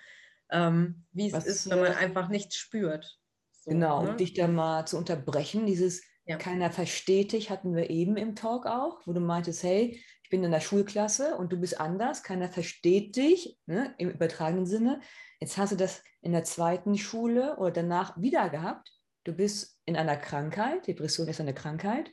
ähm, 0.52 1.04
wie 1.12 1.28
es 1.28 1.34
Was, 1.34 1.46
ist, 1.46 1.70
wenn 1.70 1.80
man 1.80 1.94
einfach 1.94 2.30
nichts 2.30 2.56
spürt. 2.56 3.20
So, 3.52 3.72
genau, 3.72 4.04
ne? 4.04 4.12
und 4.12 4.20
dich 4.20 4.34
da 4.34 4.48
mal 4.48 4.86
zu 4.86 4.98
unterbrechen, 4.98 5.66
dieses 5.66 6.04
ja. 6.26 6.38
keiner 6.38 6.70
versteht 6.70 7.32
dich, 7.32 7.50
hatten 7.50 7.76
wir 7.76 7.90
eben 7.90 8.18
im 8.18 8.36
Talk 8.36 8.66
auch, 8.66 9.00
wo 9.06 9.14
du 9.14 9.20
meintest, 9.20 9.64
hey, 9.64 10.02
bin 10.34 10.44
in 10.44 10.50
der 10.50 10.62
Schulklasse 10.62 11.38
und 11.38 11.54
du 11.54 11.60
bist 11.60 11.80
anders, 11.80 12.24
keiner 12.24 12.50
versteht 12.50 13.16
dich, 13.18 13.60
ne, 13.68 13.94
im 14.00 14.10
übertragenen 14.10 14.66
Sinne. 14.66 15.00
Jetzt 15.40 15.60
hast 15.60 15.74
du 15.74 15.76
das 15.76 16.04
in 16.22 16.32
der 16.32 16.44
zweiten 16.44 16.98
Schule 16.98 17.58
oder 17.58 17.70
danach 17.70 18.20
wieder 18.20 18.50
gehabt. 18.50 18.92
Du 19.26 19.34
bist 19.34 19.80
in 19.86 19.96
einer 19.96 20.18
Krankheit, 20.18 20.88
Depression 20.88 21.28
ist 21.28 21.40
eine 21.40 21.54
Krankheit, 21.54 22.10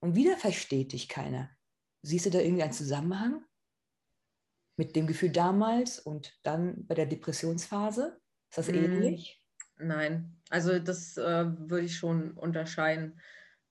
und 0.00 0.14
wieder 0.14 0.38
versteht 0.38 0.94
dich 0.94 1.10
keiner. 1.10 1.50
Siehst 2.00 2.24
du 2.24 2.30
da 2.30 2.38
irgendwie 2.38 2.62
einen 2.62 2.72
Zusammenhang 2.72 3.44
mit 4.78 4.96
dem 4.96 5.06
Gefühl 5.06 5.28
damals 5.30 5.98
und 5.98 6.32
dann 6.42 6.86
bei 6.86 6.94
der 6.94 7.04
Depressionsphase? 7.04 8.22
Ist 8.48 8.56
das 8.56 8.68
mm. 8.68 8.74
ähnlich? 8.74 9.44
Nein, 9.76 10.40
also 10.48 10.78
das 10.78 11.18
äh, 11.18 11.44
würde 11.58 11.84
ich 11.84 11.98
schon 11.98 12.30
unterscheiden 12.38 13.20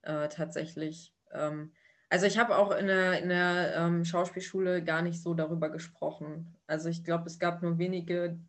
äh, 0.04 0.30
tatsächlich. 0.30 1.15
Ähm, 1.32 1.73
also 2.10 2.26
ich 2.26 2.38
habe 2.39 2.58
auch 2.58 2.72
in 2.72 2.88
der, 2.88 3.22
in 3.22 3.30
der 3.30 3.76
ähm, 3.76 4.04
Schauspielschule 4.04 4.84
gar 4.84 5.02
nicht 5.02 5.22
so 5.22 5.36
darüber 5.36 5.69
gesprochen. 5.69 6.56
Also 6.65 6.89
ich 6.89 7.04
glaube, 7.04 7.28
es 7.28 7.38
gab 7.38 7.62
nur 7.62 7.78
wenige, 7.78 8.39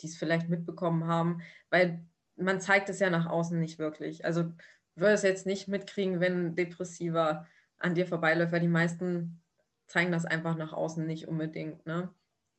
die 0.00 0.06
es 0.06 0.16
vielleicht 0.16 0.48
mitbekommen 0.48 1.06
haben, 1.06 1.42
weil 1.70 2.02
man 2.36 2.60
zeigt 2.60 2.88
es 2.88 2.98
ja 2.98 3.10
nach 3.10 3.26
außen 3.26 3.58
nicht 3.58 3.78
wirklich. 3.78 4.24
Also 4.24 4.52
würde 4.94 5.14
es 5.14 5.22
jetzt 5.22 5.46
nicht 5.46 5.68
mitkriegen, 5.68 6.20
wenn 6.20 6.54
Depressiver 6.54 7.46
an 7.78 7.94
dir 7.94 8.06
vorbeiläuft, 8.06 8.52
weil 8.52 8.60
die 8.60 8.68
meisten 8.68 9.42
zeigen 9.86 10.12
das 10.12 10.24
einfach 10.24 10.56
nach 10.56 10.72
außen 10.72 11.06
nicht 11.06 11.28
unbedingt. 11.28 11.84
Ne? 11.84 12.08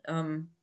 Ähm, 0.05 0.53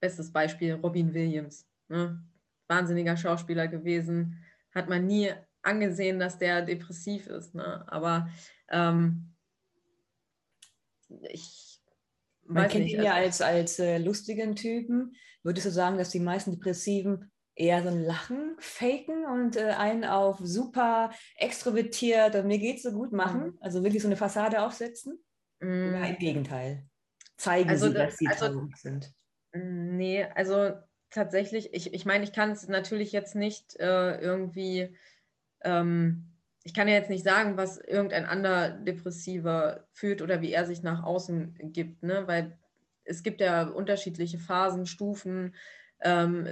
bestes 0.00 0.32
Beispiel 0.32 0.74
Robin 0.74 1.12
Williams. 1.12 1.66
Ne? 1.88 2.22
Wahnsinniger 2.66 3.16
Schauspieler 3.16 3.68
gewesen, 3.68 4.42
hat 4.74 4.88
man 4.88 5.06
nie 5.06 5.32
angesehen, 5.68 6.18
dass 6.18 6.38
der 6.38 6.62
depressiv 6.62 7.26
ist. 7.26 7.54
Ne? 7.54 7.84
Aber 7.86 8.28
ähm, 8.70 9.34
ich 11.30 11.80
man 12.46 12.68
kennt 12.68 12.84
nicht, 12.84 12.94
ihn 12.94 13.02
ja 13.02 13.14
also 13.14 13.44
als, 13.44 13.58
als 13.58 13.78
äh, 13.78 13.98
lustigen 13.98 14.56
Typen. 14.56 15.14
Würdest 15.42 15.66
du 15.66 15.70
sagen, 15.70 15.98
dass 15.98 16.10
die 16.10 16.20
meisten 16.20 16.52
Depressiven 16.52 17.30
eher 17.54 17.82
so 17.82 17.88
ein 17.88 18.02
Lachen 18.02 18.56
faken 18.58 19.26
und 19.26 19.56
äh, 19.56 19.70
einen 19.70 20.04
auf 20.04 20.38
super 20.42 21.10
extrovertiert 21.36 22.34
und 22.36 22.46
mir 22.46 22.58
geht's 22.58 22.82
so 22.82 22.92
gut 22.92 23.12
machen? 23.12 23.40
Mhm. 23.40 23.58
Also 23.60 23.82
wirklich 23.82 24.02
so 24.02 24.08
eine 24.08 24.16
Fassade 24.16 24.62
aufsetzen? 24.62 25.22
Mhm. 25.60 25.88
Oder 25.88 26.08
im 26.08 26.18
Gegenteil? 26.18 26.84
Zeigen 27.36 27.68
also, 27.68 27.88
sie, 27.88 27.94
dass 27.94 28.16
sie 28.16 28.28
also, 28.28 28.46
traurig 28.46 28.76
sind? 28.76 29.12
Nee, 29.52 30.24
also 30.34 30.72
tatsächlich, 31.10 31.72
ich, 31.72 31.92
ich 31.94 32.04
meine, 32.04 32.24
ich 32.24 32.32
kann 32.32 32.50
es 32.50 32.68
natürlich 32.68 33.12
jetzt 33.12 33.34
nicht 33.34 33.76
äh, 33.76 34.18
irgendwie, 34.20 34.96
ähm, 35.62 36.24
ich 36.64 36.74
kann 36.74 36.88
ja 36.88 36.94
jetzt 36.94 37.10
nicht 37.10 37.24
sagen, 37.24 37.56
was 37.56 37.78
irgendein 37.78 38.26
anderer 38.26 38.70
Depressiver 38.70 39.86
fühlt 39.92 40.20
oder 40.20 40.42
wie 40.42 40.52
er 40.52 40.66
sich 40.66 40.82
nach 40.82 41.02
außen 41.02 41.54
gibt, 41.72 42.02
ne? 42.02 42.26
weil 42.26 42.58
es 43.04 43.22
gibt 43.22 43.40
ja 43.40 43.68
unterschiedliche 43.68 44.38
Phasen, 44.38 44.84
Stufen. 44.84 45.54
Ähm, 46.00 46.46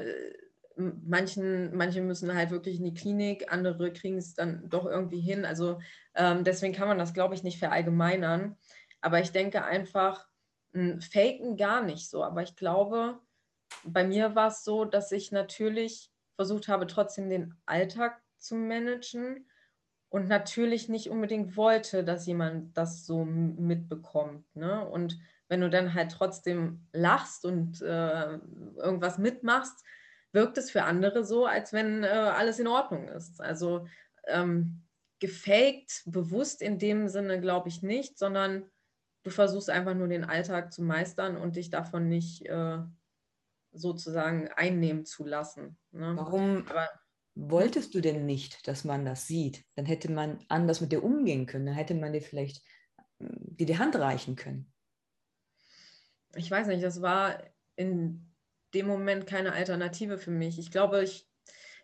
manchen, 0.76 1.76
manche 1.76 2.00
müssen 2.00 2.34
halt 2.34 2.50
wirklich 2.50 2.78
in 2.78 2.84
die 2.84 2.94
Klinik, 2.94 3.52
andere 3.52 3.92
kriegen 3.92 4.16
es 4.16 4.34
dann 4.34 4.68
doch 4.68 4.86
irgendwie 4.86 5.20
hin. 5.20 5.44
Also 5.44 5.80
ähm, 6.14 6.44
deswegen 6.44 6.74
kann 6.74 6.88
man 6.88 6.98
das, 6.98 7.12
glaube 7.12 7.34
ich, 7.34 7.42
nicht 7.42 7.58
verallgemeinern. 7.58 8.56
Aber 9.00 9.20
ich 9.20 9.32
denke 9.32 9.64
einfach, 9.64 10.26
faken 10.72 11.56
gar 11.56 11.82
nicht 11.82 12.08
so. 12.08 12.22
Aber 12.22 12.42
ich 12.42 12.56
glaube, 12.56 13.18
bei 13.84 14.04
mir 14.04 14.34
war 14.34 14.48
es 14.48 14.64
so, 14.64 14.84
dass 14.84 15.12
ich 15.12 15.32
natürlich 15.32 16.10
versucht 16.36 16.68
habe, 16.68 16.86
trotzdem 16.86 17.28
den 17.28 17.54
Alltag 17.66 18.22
zu 18.46 18.54
managen 18.56 19.46
und 20.09 20.28
natürlich 20.28 20.88
nicht 20.88 21.11
unbedingt 21.11 21.56
wollte, 21.56 22.04
dass 22.04 22.26
jemand 22.26 22.76
das 22.76 23.04
so 23.04 23.24
mitbekommt. 23.24 24.44
Ne? 24.54 24.87
Und 24.88 25.18
wenn 25.48 25.61
du 25.61 25.70
dann 25.70 25.94
halt 25.94 26.12
trotzdem 26.12 26.87
lachst 26.92 27.44
und 27.44 27.82
äh, 27.82 28.38
irgendwas 28.76 29.18
mitmachst, 29.18 29.85
wirkt 30.32 30.59
es 30.59 30.70
für 30.70 30.85
andere 30.85 31.24
so, 31.24 31.46
als 31.46 31.72
wenn 31.72 32.04
äh, 32.04 32.09
alles 32.09 32.59
in 32.59 32.66
Ordnung 32.66 33.09
ist. 33.09 33.40
Also 33.40 33.87
ähm, 34.26 34.82
gefaked, 35.18 36.02
bewusst 36.06 36.62
in 36.62 36.78
dem 36.78 37.09
Sinne 37.09 37.40
glaube 37.40 37.68
ich 37.68 37.82
nicht, 37.82 38.18
sondern 38.18 38.70
du 39.22 39.30
versuchst 39.30 39.70
einfach 39.70 39.94
nur 39.94 40.09
den 40.09 40.24
Alltag 40.24 40.72
zu 40.72 40.82
meistern 40.82 41.37
und 41.37 41.56
dich 41.56 41.70
davon 41.70 42.09
nicht 42.09 42.46
äh, 42.46 42.78
sozusagen 43.72 44.48
einnehmen 44.48 45.04
zu 45.04 45.24
lassen. 45.24 45.78
Ne? 45.90 46.12
Warum 46.16 46.66
Aber, 46.68 46.88
wolltest 47.37 47.94
du 47.94 48.01
denn 48.01 48.27
nicht, 48.27 48.66
dass 48.66 48.85
man 48.85 49.05
das 49.05 49.27
sieht? 49.27 49.64
Dann 49.77 49.85
hätte 49.85 50.11
man 50.11 50.44
anders 50.49 50.81
mit 50.81 50.90
dir 50.90 51.05
umgehen 51.05 51.46
können. 51.46 51.66
Dann 51.66 51.75
hätte 51.75 51.94
man 51.94 52.12
dir 52.12 52.22
vielleicht 52.22 52.62
hm, 53.18 53.57
dir 53.57 53.66
die 53.66 53.79
Hand 53.79 53.94
reichen 53.94 54.35
können. 54.37 54.72
Ich 56.35 56.51
weiß 56.51 56.66
nicht, 56.66 56.83
das 56.83 57.03
war 57.03 57.42
in 57.77 58.33
dem 58.75 58.87
Moment 58.87 59.27
keine 59.27 59.53
Alternative 59.53 60.18
für 60.18 60.31
mich. 60.31 60.59
Ich 60.59 60.70
glaube, 60.70 61.03
ich, 61.03 61.29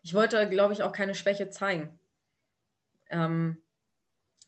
ich 0.03 0.15
wollte, 0.15 0.49
glaube 0.49 0.73
ich, 0.73 0.83
auch 0.83 0.93
keine 0.93 1.15
Schwäche 1.15 1.49
zeigen. 1.51 1.99
Ähm, 3.11 3.63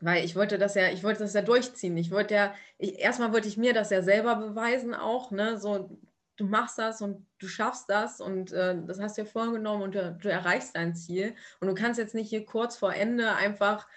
weil 0.00 0.24
ich 0.24 0.36
wollte 0.36 0.58
das 0.58 0.74
ja, 0.74 0.88
ich 0.88 1.04
wollte 1.04 1.20
das 1.20 1.34
ja 1.34 1.42
durchziehen. 1.42 1.96
Ich 1.96 2.10
wollte 2.10 2.34
ja, 2.34 2.54
ich, 2.78 2.98
erstmal 2.98 3.32
wollte 3.32 3.48
ich 3.48 3.56
mir 3.56 3.72
das 3.72 3.90
ja 3.90 4.02
selber 4.02 4.36
beweisen 4.36 4.94
auch, 4.94 5.30
ne, 5.30 5.58
so 5.58 5.98
du 6.36 6.46
machst 6.46 6.78
das 6.78 7.00
und 7.00 7.26
du 7.38 7.48
schaffst 7.48 7.88
das 7.88 8.20
und 8.20 8.52
äh, 8.52 8.76
das 8.86 9.00
hast 9.00 9.18
du 9.18 9.22
dir 9.22 9.28
vorgenommen 9.28 9.82
und 9.82 9.94
du, 9.94 10.16
du, 10.20 10.30
erreichst 10.30 10.76
dein 10.76 10.94
Ziel. 10.94 11.34
Und 11.60 11.68
du 11.68 11.74
kannst 11.74 11.98
jetzt 11.98 12.14
nicht 12.14 12.28
hier 12.28 12.44
kurz 12.44 12.76
vor 12.76 12.94
Ende 12.94 13.34
einfach, 13.34 13.88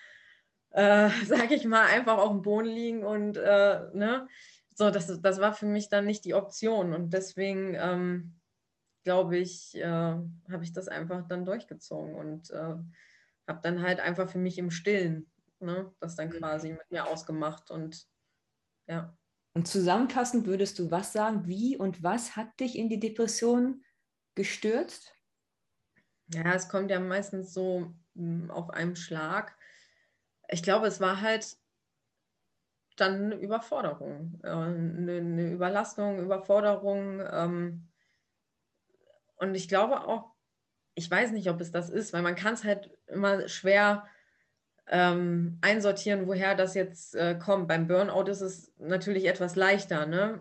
äh, 0.72 1.10
sag 1.26 1.52
ich 1.52 1.66
mal, 1.66 1.86
einfach 1.86 2.18
auf 2.18 2.30
dem 2.30 2.42
Boden 2.42 2.68
liegen 2.68 3.04
und, 3.04 3.38
äh, 3.38 3.82
ne, 3.94 4.28
so, 4.76 4.92
das, 4.92 5.22
das 5.22 5.40
war 5.40 5.54
für 5.54 5.66
mich 5.66 5.90
dann 5.90 6.06
nicht 6.06 6.24
die 6.26 6.36
Option 6.36 6.94
und 6.94 7.12
deswegen, 7.12 7.74
ähm, 7.76 8.36
glaube 9.04 9.38
ich, 9.38 9.76
äh, 9.76 9.84
habe 9.84 10.64
ich 10.64 10.74
das 10.74 10.88
einfach 10.88 11.28
dann 11.28 11.46
durchgezogen 11.46 12.14
und 12.14 12.52
äh, 12.52 12.76
habe 13.48 13.60
dann 13.64 13.82
halt 13.82 14.00
einfach 14.00 14.30
für 14.30 14.38
mich 14.38 14.58
im 14.58 14.70
Stillen 14.70 15.32
ne, 15.60 15.92
das 16.00 16.16
dann 16.16 16.30
mhm. 16.30 16.34
quasi 16.34 16.72
mit 16.72 16.92
mir 16.92 17.08
ausgemacht 17.08 17.72
und 17.72 18.08
ja. 18.88 19.16
Und 19.58 19.68
zusammenfassend 19.68 20.46
würdest 20.46 20.78
du 20.78 20.92
was 20.92 21.14
sagen? 21.14 21.48
Wie 21.48 21.76
und 21.78 22.04
was 22.04 22.36
hat 22.36 22.60
dich 22.60 22.78
in 22.78 22.90
die 22.90 23.00
Depression 23.00 23.84
gestürzt? 24.36 25.16
Ja, 26.28 26.54
es 26.54 26.70
kommt 26.70 26.92
ja 26.92 27.00
meistens 27.00 27.56
so 27.56 27.92
hm, 28.16 28.52
auf 28.52 28.70
einem 28.70 28.96
Schlag. 28.96 29.58
Ich 30.48 30.62
glaube, 30.62 30.86
es 30.86 31.02
war 31.02 31.22
halt 31.22 31.58
dann 32.98 33.16
eine 33.16 33.36
Überforderung, 33.38 34.40
äh, 34.44 34.50
eine, 34.50 35.52
Überlastung, 35.52 36.20
Überforderung. 36.20 37.20
Ähm, 37.28 37.88
und 39.38 39.56
ich 39.56 39.68
glaube 39.68 40.06
auch, 40.08 40.36
ich 40.94 41.10
weiß 41.10 41.32
nicht, 41.32 41.50
ob 41.50 41.60
es 41.62 41.72
das 41.72 41.90
ist, 41.90 42.14
weil 42.14 42.22
man 42.22 42.36
kann 42.36 42.54
es 42.54 42.64
halt 42.64 42.96
immer 43.08 43.48
schwer 43.48 44.06
ähm, 44.90 45.58
einsortieren, 45.62 46.28
woher 46.28 46.56
das 46.56 46.74
jetzt 46.74 47.16
äh, 47.16 47.36
kommt. 47.36 47.68
Beim 47.68 47.88
Burnout 47.88 48.30
ist 48.30 48.42
es 48.42 48.72
natürlich 48.80 49.26
etwas 49.26 49.56
leichter. 49.56 50.06
Ne? 50.06 50.40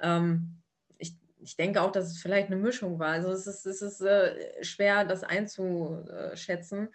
Ähm, 0.00 0.62
ich, 0.98 1.16
ich 1.40 1.56
denke 1.56 1.80
auch, 1.80 1.92
dass 1.92 2.10
es 2.10 2.18
vielleicht 2.18 2.48
eine 2.48 2.56
Mischung 2.56 2.98
war. 2.98 3.08
Also 3.08 3.30
es 3.30 3.46
ist, 3.46 3.66
es 3.66 3.82
ist 3.82 4.00
äh, 4.02 4.62
schwer, 4.62 5.04
das 5.04 5.22
einzuschätzen. 5.22 6.88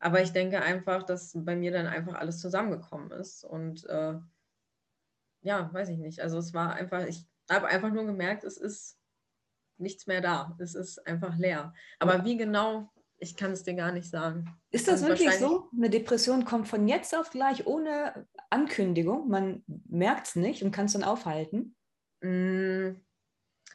Aber 0.00 0.22
ich 0.22 0.32
denke 0.32 0.62
einfach, 0.62 1.02
dass 1.02 1.32
bei 1.34 1.56
mir 1.56 1.72
dann 1.72 1.86
einfach 1.86 2.14
alles 2.14 2.40
zusammengekommen 2.40 3.10
ist. 3.12 3.44
Und 3.44 3.86
äh, 3.86 4.14
ja, 5.42 5.72
weiß 5.72 5.88
ich 5.90 5.98
nicht. 5.98 6.20
Also 6.20 6.38
es 6.38 6.54
war 6.54 6.74
einfach, 6.74 7.06
ich 7.06 7.24
habe 7.50 7.68
einfach 7.68 7.92
nur 7.92 8.04
gemerkt, 8.04 8.44
es 8.44 8.56
ist 8.56 8.98
nichts 9.76 10.06
mehr 10.06 10.20
da. 10.20 10.56
Es 10.58 10.74
ist 10.74 11.06
einfach 11.06 11.36
leer. 11.36 11.72
Aber 11.98 12.24
wie 12.24 12.36
genau, 12.36 12.90
ich 13.18 13.36
kann 13.36 13.52
es 13.52 13.64
dir 13.64 13.74
gar 13.74 13.92
nicht 13.92 14.08
sagen. 14.08 14.56
Ist 14.70 14.86
das 14.86 15.02
also 15.02 15.08
wirklich 15.08 15.32
so? 15.38 15.68
Eine 15.76 15.90
Depression 15.90 16.44
kommt 16.44 16.68
von 16.68 16.86
jetzt 16.86 17.16
auf 17.16 17.30
gleich 17.30 17.66
ohne 17.66 18.26
Ankündigung. 18.50 19.28
Man 19.28 19.64
merkt 19.66 20.28
es 20.28 20.36
nicht 20.36 20.62
und 20.62 20.70
kann 20.70 20.86
es 20.86 20.92
dann 20.92 21.04
aufhalten. 21.04 21.74
Mm, 22.20 22.92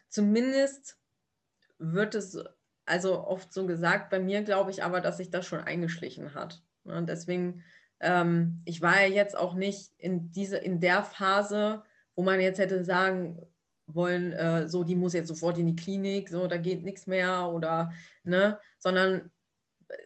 zumindest 0.09 0.97
wird 1.77 2.15
es 2.15 2.37
also 2.85 3.25
oft 3.25 3.53
so 3.53 3.65
gesagt. 3.65 4.09
Bei 4.09 4.19
mir 4.19 4.43
glaube 4.43 4.71
ich 4.71 4.83
aber, 4.83 5.01
dass 5.01 5.17
sich 5.17 5.29
das 5.29 5.45
schon 5.45 5.59
eingeschlichen 5.59 6.33
hat. 6.33 6.63
Und 6.83 7.09
deswegen, 7.09 7.63
ähm, 7.99 8.61
ich 8.65 8.81
war 8.81 9.01
ja 9.01 9.07
jetzt 9.07 9.37
auch 9.37 9.55
nicht 9.55 9.91
in, 9.97 10.31
diese, 10.31 10.57
in 10.57 10.79
der 10.79 11.03
Phase, 11.03 11.83
wo 12.15 12.23
man 12.23 12.39
jetzt 12.39 12.59
hätte 12.59 12.83
sagen 12.83 13.41
wollen, 13.87 14.31
äh, 14.33 14.67
so, 14.67 14.83
die 14.83 14.95
muss 14.95 15.13
jetzt 15.13 15.27
sofort 15.27 15.57
in 15.57 15.67
die 15.67 15.75
Klinik, 15.75 16.29
so, 16.29 16.47
da 16.47 16.57
geht 16.57 16.83
nichts 16.83 17.07
mehr 17.07 17.49
oder, 17.49 17.91
ne, 18.23 18.59
sondern 18.79 19.31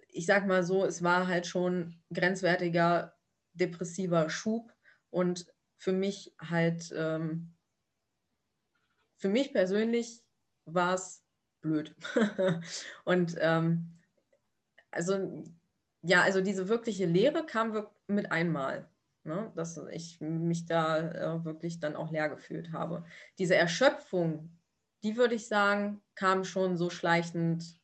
ich 0.08 0.26
sag 0.26 0.48
mal 0.48 0.64
so, 0.64 0.86
es 0.86 1.04
war 1.04 1.28
halt 1.28 1.48
schon 1.48 2.02
grenzwertiger 2.14 3.16
depressiver 3.54 4.30
Schub 4.30 4.74
und 5.10 5.46
für 5.78 5.92
mich 5.92 6.34
halt, 6.40 6.94
ähm, 6.96 7.56
für 9.18 9.30
mich 9.30 9.54
persönlich 9.54 10.24
war 10.66 10.96
es 10.96 11.24
blöd. 11.62 11.96
und 13.06 13.36
ähm, 13.40 14.00
also, 14.92 15.44
ja, 16.02 16.22
also 16.22 16.42
diese 16.42 16.70
wirkliche 16.70 17.06
Lehre 17.06 17.46
kam 17.46 17.88
mit 18.08 18.32
einmal, 18.32 18.90
ne, 19.24 19.52
dass 19.56 19.78
ich 19.92 20.20
mich 20.22 20.66
da 20.66 20.98
äh, 20.98 21.46
wirklich 21.46 21.80
dann 21.80 21.96
auch 21.96 22.12
leer 22.12 22.30
gefühlt 22.30 22.72
habe. 22.72 23.06
Diese 23.38 23.56
Erschöpfung, 23.56 24.58
die 25.04 25.18
würde 25.18 25.36
ich 25.36 25.48
sagen, 25.48 26.02
kam 26.16 26.44
schon 26.44 26.78
so 26.78 26.90
schleichend 26.90 27.80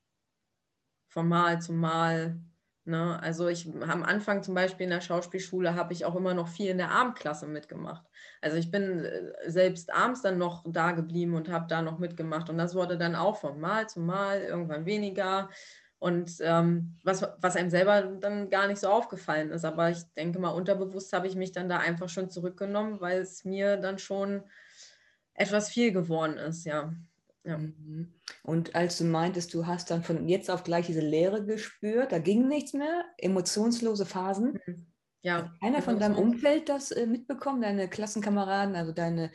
von 1.13 1.28
Mal 1.28 1.62
zu 1.62 1.73
Mal. 1.73 2.39
Ne? 2.86 3.21
Also 3.21 3.47
ich 3.47 3.69
am 3.88 4.04
Anfang 4.04 4.41
zum 4.41 4.56
Beispiel 4.56 4.86
in 4.86 4.89
der 4.89 4.99
Schauspielschule 4.99 5.76
habe 5.76 5.93
ich 5.93 6.06
auch 6.06 6.15
immer 6.15 6.34
noch 6.34 6.47
viel 6.47 6.69
in 6.69 6.80
der 6.80 6.91
Abendklasse 6.91 7.45
mitgemacht. 7.45 8.04
Also 8.41 8.58
ich 8.58 8.71
bin 8.71 9.06
äh, 9.06 9.32
selbst 9.45 9.93
abends 9.93 10.23
dann 10.23 10.39
noch 10.39 10.63
da 10.67 10.91
geblieben 10.91 11.36
und 11.36 11.49
habe 11.49 11.67
da 11.69 11.84
noch 11.84 11.99
mitgemacht. 11.99 12.49
Und 12.49 12.58
das 12.58 12.73
wurde 12.73 12.97
dann 12.97 13.15
auch 13.15 13.38
von 13.38 13.60
Mal 13.60 13.88
zu 13.88 13.99
Mal 13.99 14.41
irgendwann 14.41 14.88
weniger. 14.88 15.49
Und 15.99 16.34
ähm, 16.41 16.97
was, 17.04 17.26
was 17.38 17.56
einem 17.56 17.69
selber 17.69 18.02
dann 18.02 18.49
gar 18.49 18.67
nicht 18.67 18.80
so 18.80 18.89
aufgefallen 18.89 19.52
ist. 19.52 19.63
Aber 19.63 19.91
ich 19.91 20.04
denke 20.17 20.39
mal, 20.39 20.49
unterbewusst 20.49 21.13
habe 21.13 21.28
ich 21.28 21.36
mich 21.36 21.52
dann 21.52 21.69
da 21.69 21.78
einfach 21.78 22.10
schon 22.10 22.30
zurückgenommen, 22.30 22.99
weil 22.99 23.21
es 23.21 23.45
mir 23.45 23.78
dann 23.78 23.99
schon 23.99 24.43
etwas 25.36 25.69
viel 25.69 25.93
geworden 25.93 26.38
ist, 26.38 26.65
ja. 26.65 26.91
Ja. 27.43 27.58
Mhm. 27.58 28.13
Und 28.43 28.75
als 28.75 28.97
du 28.97 29.03
meintest, 29.03 29.53
du 29.53 29.65
hast 29.67 29.91
dann 29.91 30.03
von 30.03 30.27
jetzt 30.27 30.49
auf 30.49 30.63
gleich 30.63 30.88
diese 30.88 31.01
Leere 31.01 31.45
gespürt, 31.45 32.12
da 32.12 32.19
ging 32.19 32.47
nichts 32.47 32.73
mehr, 32.73 33.06
emotionslose 33.17 34.06
Phasen. 34.06 34.60
Mhm. 34.65 34.88
Ja. 35.21 35.38
Hat 35.38 35.51
einer 35.62 35.82
von 35.82 35.99
deinem 35.99 36.17
Umfeld 36.17 36.69
das 36.69 36.91
äh, 36.91 37.06
mitbekommen, 37.06 37.62
deine 37.62 37.89
Klassenkameraden, 37.89 38.75
also 38.75 38.91
deine 38.91 39.32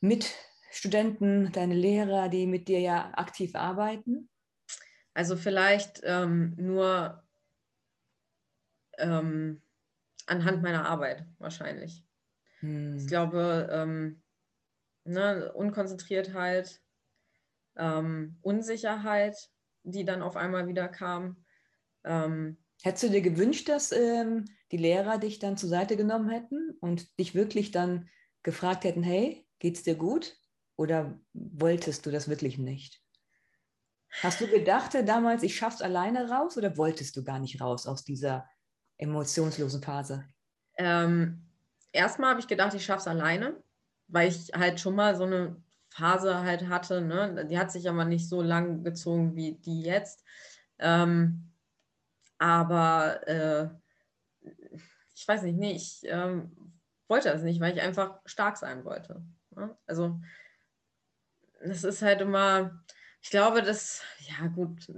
Mitstudenten, 0.00 1.52
deine 1.52 1.74
Lehrer, 1.74 2.28
die 2.28 2.46
mit 2.46 2.68
dir 2.68 2.80
ja 2.80 3.12
aktiv 3.14 3.54
arbeiten? 3.54 4.28
Also 5.14 5.36
vielleicht 5.36 6.00
ähm, 6.04 6.54
nur 6.56 7.22
ähm, 8.98 9.62
anhand 10.26 10.62
meiner 10.62 10.88
Arbeit 10.88 11.26
wahrscheinlich. 11.38 12.04
Hm. 12.60 12.96
Ich 12.96 13.06
glaube, 13.06 13.68
ähm, 13.70 14.22
ne, 15.04 15.52
Unkonzentriertheit, 15.52 16.81
ähm, 17.76 18.38
Unsicherheit, 18.42 19.36
die 19.84 20.04
dann 20.04 20.22
auf 20.22 20.36
einmal 20.36 20.66
wieder 20.66 20.88
kam. 20.88 21.44
Ähm, 22.04 22.58
Hättest 22.82 23.04
du 23.04 23.10
dir 23.10 23.22
gewünscht, 23.22 23.68
dass 23.68 23.92
ähm, 23.92 24.44
die 24.72 24.76
Lehrer 24.76 25.18
dich 25.18 25.38
dann 25.38 25.56
zur 25.56 25.68
Seite 25.68 25.96
genommen 25.96 26.28
hätten 26.28 26.76
und 26.80 27.18
dich 27.18 27.34
wirklich 27.34 27.70
dann 27.70 28.08
gefragt 28.42 28.84
hätten, 28.84 29.04
hey, 29.04 29.46
geht's 29.60 29.84
dir 29.84 29.94
gut? 29.94 30.36
Oder 30.76 31.20
wolltest 31.32 32.06
du 32.06 32.10
das 32.10 32.28
wirklich 32.28 32.58
nicht? 32.58 33.00
Hast 34.20 34.40
du 34.40 34.48
gedacht 34.48 34.94
äh, 34.94 35.04
damals, 35.04 35.42
ich 35.42 35.56
schaff's 35.56 35.80
alleine 35.80 36.28
raus 36.28 36.56
oder 36.56 36.76
wolltest 36.76 37.16
du 37.16 37.24
gar 37.24 37.38
nicht 37.38 37.60
raus 37.60 37.86
aus 37.86 38.04
dieser 38.04 38.48
emotionslosen 38.98 39.82
Phase? 39.82 40.24
Ähm, 40.76 41.46
erstmal 41.92 42.30
habe 42.30 42.40
ich 42.40 42.48
gedacht, 42.48 42.74
ich 42.74 42.84
schaff's 42.84 43.06
alleine, 43.06 43.62
weil 44.08 44.28
ich 44.28 44.50
halt 44.52 44.80
schon 44.80 44.96
mal 44.96 45.14
so 45.16 45.24
eine 45.24 45.62
Phase 45.92 46.40
halt 46.40 46.68
hatte. 46.68 47.00
Ne? 47.00 47.46
Die 47.46 47.58
hat 47.58 47.70
sich 47.70 47.88
aber 47.88 48.04
nicht 48.04 48.28
so 48.28 48.42
lang 48.42 48.82
gezogen 48.82 49.36
wie 49.36 49.54
die 49.54 49.82
jetzt. 49.82 50.24
Ähm, 50.78 51.52
aber 52.38 53.26
äh, 53.28 53.68
ich 55.14 55.28
weiß 55.28 55.42
nicht, 55.42 55.56
nee, 55.56 55.72
ich 55.72 56.00
ähm, 56.04 56.72
wollte 57.08 57.28
das 57.30 57.42
nicht, 57.42 57.60
weil 57.60 57.74
ich 57.74 57.82
einfach 57.82 58.20
stark 58.24 58.56
sein 58.56 58.84
wollte. 58.84 59.22
Ne? 59.50 59.76
Also 59.86 60.20
das 61.64 61.84
ist 61.84 62.02
halt 62.02 62.20
immer, 62.20 62.82
ich 63.20 63.30
glaube, 63.30 63.62
dass, 63.62 64.02
ja 64.20 64.48
gut, 64.48 64.90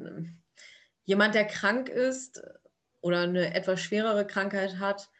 jemand, 1.04 1.34
der 1.34 1.46
krank 1.46 1.88
ist 1.88 2.42
oder 3.00 3.22
eine 3.22 3.54
etwas 3.54 3.80
schwerere 3.80 4.26
Krankheit 4.26 4.78
hat, 4.78 5.10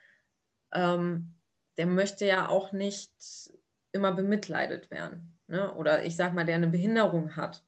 ähm, 0.73 1.35
der 1.77 1.87
möchte 1.87 2.25
ja 2.25 2.49
auch 2.49 2.73
nicht 2.73 3.13
immer 3.93 4.13
bemitleidet 4.13 4.91
werden. 4.91 5.34
Ne? 5.47 5.73
Oder 5.75 6.05
ich 6.05 6.17
sag 6.17 6.35
mal, 6.35 6.45
der 6.45 6.57
eine 6.57 6.69
Behinderung 6.69 7.37
hat. 7.37 7.65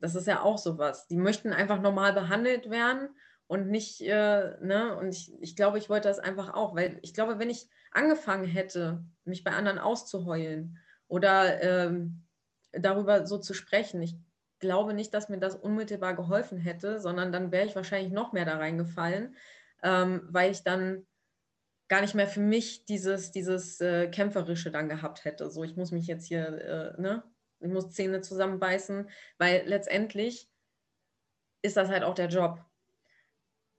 Das 0.00 0.14
ist 0.14 0.26
ja 0.26 0.42
auch 0.42 0.58
sowas. 0.58 1.06
Die 1.06 1.16
möchten 1.16 1.52
einfach 1.52 1.80
normal 1.80 2.12
behandelt 2.12 2.70
werden 2.70 3.08
und 3.46 3.68
nicht, 3.68 4.00
äh, 4.02 4.56
ne, 4.60 4.96
und 4.96 5.08
ich, 5.10 5.32
ich 5.40 5.56
glaube, 5.56 5.78
ich 5.78 5.88
wollte 5.88 6.08
das 6.08 6.18
einfach 6.18 6.54
auch, 6.54 6.74
weil 6.74 6.98
ich 7.02 7.14
glaube, 7.14 7.38
wenn 7.38 7.50
ich 7.50 7.68
angefangen 7.92 8.44
hätte, 8.44 9.04
mich 9.24 9.44
bei 9.44 9.52
anderen 9.52 9.78
auszuheulen 9.78 10.78
oder 11.08 11.62
ähm, 11.62 12.24
darüber 12.72 13.26
so 13.26 13.38
zu 13.38 13.54
sprechen, 13.54 14.02
ich 14.02 14.16
glaube 14.58 14.94
nicht, 14.94 15.14
dass 15.14 15.28
mir 15.28 15.38
das 15.38 15.54
unmittelbar 15.54 16.14
geholfen 16.14 16.58
hätte, 16.58 17.00
sondern 17.00 17.32
dann 17.32 17.52
wäre 17.52 17.66
ich 17.66 17.76
wahrscheinlich 17.76 18.12
noch 18.12 18.32
mehr 18.32 18.44
da 18.44 18.56
reingefallen, 18.56 19.36
ähm, 19.82 20.22
weil 20.30 20.50
ich 20.50 20.62
dann 20.62 21.06
gar 21.88 22.00
nicht 22.00 22.14
mehr 22.14 22.28
für 22.28 22.40
mich 22.40 22.84
dieses, 22.84 23.30
dieses 23.30 23.80
äh, 23.80 24.08
Kämpferische 24.08 24.70
dann 24.70 24.88
gehabt 24.88 25.24
hätte. 25.24 25.50
So, 25.50 25.64
ich 25.64 25.76
muss 25.76 25.92
mich 25.92 26.06
jetzt 26.06 26.26
hier, 26.26 26.46
äh, 26.96 27.00
ne, 27.00 27.22
ich 27.60 27.70
muss 27.70 27.90
Zähne 27.90 28.20
zusammenbeißen, 28.20 29.08
weil 29.38 29.62
letztendlich 29.66 30.48
ist 31.62 31.76
das 31.76 31.88
halt 31.88 32.02
auch 32.02 32.14
der 32.14 32.28
Job 32.28 32.64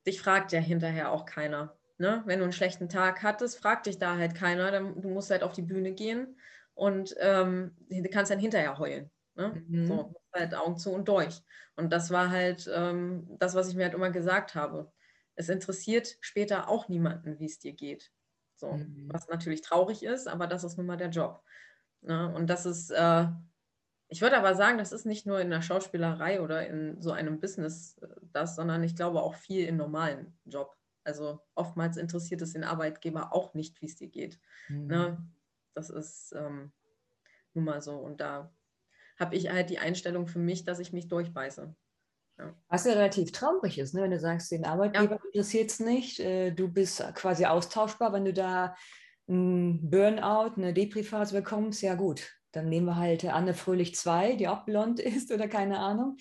dich 0.08 0.22
fragt 0.22 0.54
ja 0.54 0.60
hinterher 0.60 1.12
auch 1.12 1.26
keiner. 1.26 1.78
Ne? 1.98 2.24
Wenn 2.26 2.40
du 2.40 2.46
einen 2.46 2.54
schlechten 2.54 2.90
Tag 2.90 3.22
hattest, 3.22 3.60
fragt 3.60 3.86
dich 3.86 4.00
da 4.00 4.18
halt 4.18 4.34
keiner. 4.34 4.72
Dann, 4.72 5.02
du 5.02 5.10
musst 5.10 5.30
halt 5.30 5.44
auf 5.44 5.54
die 5.54 5.62
Bühne 5.62 5.92
gehen 5.92 6.40
und 6.74 7.14
ähm, 7.20 7.76
du 7.90 8.10
kannst 8.10 8.32
dann 8.32 8.40
hinterher 8.40 8.80
heulen. 8.80 9.12
Ne? 9.36 9.64
Mhm. 9.68 9.88
So, 9.88 10.16
halt 10.34 10.56
Augen 10.56 10.78
zu 10.78 10.92
und 10.92 11.08
durch. 11.08 11.42
Und 11.76 11.92
das 11.92 12.10
war 12.10 12.32
halt 12.32 12.70
ähm, 12.74 13.28
das, 13.40 13.54
was 13.54 13.70
ich 13.70 13.76
mir 13.76 13.84
halt 13.84 13.94
immer 13.94 14.10
gesagt 14.10 14.56
habe. 14.56 14.92
Es 15.38 15.50
interessiert 15.50 16.18
später 16.20 16.68
auch 16.68 16.90
niemanden, 16.90 17.40
wie 17.40 17.46
es 17.46 17.60
dir 17.60 17.74
geht. 17.74 18.12
So, 18.56 18.74
mhm. 18.74 19.08
was 19.10 19.28
natürlich 19.28 19.62
traurig 19.62 20.04
ist, 20.04 20.28
aber 20.28 20.48
das 20.48 20.64
ist 20.64 20.78
nun 20.78 20.88
mal 20.88 20.98
der 20.98 21.10
Job. 21.10 21.44
Ne? 22.02 22.34
Und 22.34 22.48
das 22.48 22.66
ist, 22.66 22.90
äh, 22.90 23.28
ich 24.08 24.22
würde 24.22 24.38
aber 24.38 24.56
sagen, 24.56 24.80
das 24.80 24.92
ist 24.92 25.06
nicht 25.06 25.26
nur 25.26 25.40
in 25.40 25.52
der 25.52 25.62
Schauspielerei 25.62 26.42
oder 26.42 26.68
in 26.68 27.00
so 27.02 27.12
einem 27.12 27.40
Business 27.40 27.98
äh, 28.00 28.08
das, 28.34 28.56
sondern 28.56 28.84
ich 28.84 28.96
glaube 28.96 29.22
auch 29.22 29.36
viel 29.36 29.66
im 29.66 29.78
normalen 29.78 30.38
Job. 30.46 30.76
Also 31.04 31.40
oftmals 31.56 31.98
interessiert 31.98 32.42
es 32.42 32.54
den 32.54 32.64
Arbeitgeber 32.64 33.32
auch 33.32 33.54
nicht, 33.54 33.80
wie 33.82 33.86
es 33.86 33.96
dir 33.96 34.10
geht. 34.10 34.40
Mhm. 34.68 34.88
Ne? 34.88 35.30
Das 35.76 35.92
ist 35.92 36.34
ähm, 36.36 36.72
nun 37.54 37.64
mal 37.64 37.82
so. 37.82 37.96
Und 37.98 38.22
da 38.22 38.52
habe 39.20 39.36
ich 39.36 39.50
halt 39.50 39.70
die 39.70 39.80
Einstellung 39.80 40.28
für 40.28 40.40
mich, 40.40 40.64
dass 40.64 40.80
ich 40.80 40.94
mich 40.94 41.08
durchbeiße. 41.08 41.76
Ja. 42.38 42.54
Was 42.70 42.86
ja 42.86 42.94
relativ 42.94 43.32
traurig 43.32 43.80
ist, 43.80 43.94
ne? 43.94 44.04
wenn 44.04 44.12
du 44.12 44.20
sagst, 44.20 44.52
den 44.52 44.66
Arbeitgeber 44.66 45.16
ja. 45.16 45.22
interessiert 45.32 45.72
es 45.72 45.80
nicht, 45.80 46.20
äh, 46.20 46.52
du 46.52 46.68
bist 46.68 47.04
quasi 47.16 47.46
austauschbar, 47.46 48.14
wenn 48.14 48.26
du 48.26 48.34
da 48.34 48.76
ein 49.28 49.90
Burnout, 49.90 50.54
eine 50.56 50.74
Depri-Phase 50.74 51.36
bekommst, 51.36 51.82
ja 51.82 51.96
gut, 51.96 52.32
dann 52.52 52.70
nehmen 52.70 52.86
wir 52.86 52.96
halt 52.96 53.26
Anne 53.26 53.54
Fröhlich 53.54 53.96
2, 53.96 54.36
die 54.36 54.48
auch 54.48 54.66
blond 54.66 55.00
ist 55.00 55.32
oder 55.32 55.48
keine 55.48 55.80
Ahnung. 55.80 56.18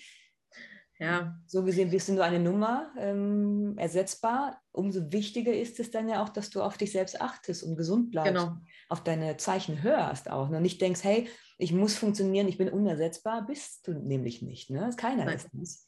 Ja. 0.99 1.39
So 1.45 1.63
gesehen 1.63 1.91
bist 1.91 2.07
du 2.07 2.13
nur 2.13 2.23
eine 2.23 2.39
Nummer 2.39 2.91
ähm, 2.97 3.75
ersetzbar. 3.77 4.59
Umso 4.71 5.11
wichtiger 5.11 5.53
ist 5.53 5.79
es 5.79 5.91
dann 5.91 6.09
ja 6.09 6.23
auch, 6.23 6.29
dass 6.29 6.49
du 6.49 6.61
auf 6.61 6.77
dich 6.77 6.91
selbst 6.91 7.21
achtest 7.21 7.63
und 7.63 7.75
gesund 7.75 8.09
bleibst. 8.09 8.33
Genau. 8.33 8.57
Auf 8.89 9.03
deine 9.03 9.37
Zeichen 9.37 9.83
hörst 9.83 10.29
auch. 10.29 10.49
Ne? 10.49 10.57
Und 10.57 10.63
nicht 10.63 10.81
denkst, 10.81 11.03
hey, 11.03 11.29
ich 11.59 11.71
muss 11.71 11.95
funktionieren, 11.95 12.47
ich 12.47 12.57
bin 12.57 12.69
unersetzbar. 12.69 13.45
Bist 13.45 13.87
du 13.87 13.93
nämlich 13.93 14.41
nicht. 14.41 14.71
Ne? 14.71 14.89
Keiner 14.97 15.25
Nein. 15.25 15.35
ist 15.35 15.49
das. 15.53 15.86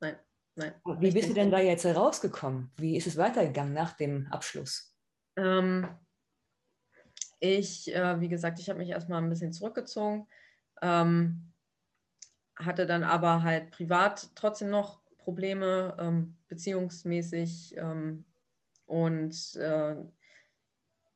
Nein, 0.00 0.16
nein. 0.54 0.74
Wie 1.00 1.10
bist 1.10 1.28
du 1.30 1.34
denn 1.34 1.50
da 1.50 1.60
jetzt 1.60 1.84
herausgekommen? 1.84 2.70
Wie 2.76 2.96
ist 2.96 3.06
es 3.06 3.16
weitergegangen 3.16 3.72
nach 3.72 3.92
dem 3.92 4.26
Abschluss? 4.30 4.94
Ähm, 5.36 5.88
ich, 7.40 7.94
äh, 7.94 8.20
wie 8.20 8.28
gesagt, 8.28 8.58
ich 8.58 8.68
habe 8.68 8.78
mich 8.78 8.90
erstmal 8.90 9.22
ein 9.22 9.28
bisschen 9.28 9.52
zurückgezogen, 9.52 10.26
ähm, 10.82 11.52
hatte 12.56 12.86
dann 12.86 13.04
aber 13.04 13.42
halt 13.42 13.70
privat 13.70 14.30
trotzdem 14.34 14.70
noch 14.70 15.00
Probleme, 15.18 15.96
ähm, 16.00 16.36
beziehungsmäßig. 16.48 17.76
Ähm, 17.76 18.24
und 18.86 19.56
äh, 19.56 19.96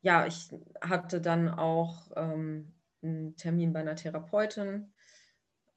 ja, 0.03 0.27
ich 0.27 0.51
hatte 0.81 1.21
dann 1.21 1.49
auch 1.49 2.11
ähm, 2.17 2.75
einen 3.03 3.37
Termin 3.37 3.73
bei 3.73 3.81
einer 3.81 3.97
Therapeutin, 3.97 4.93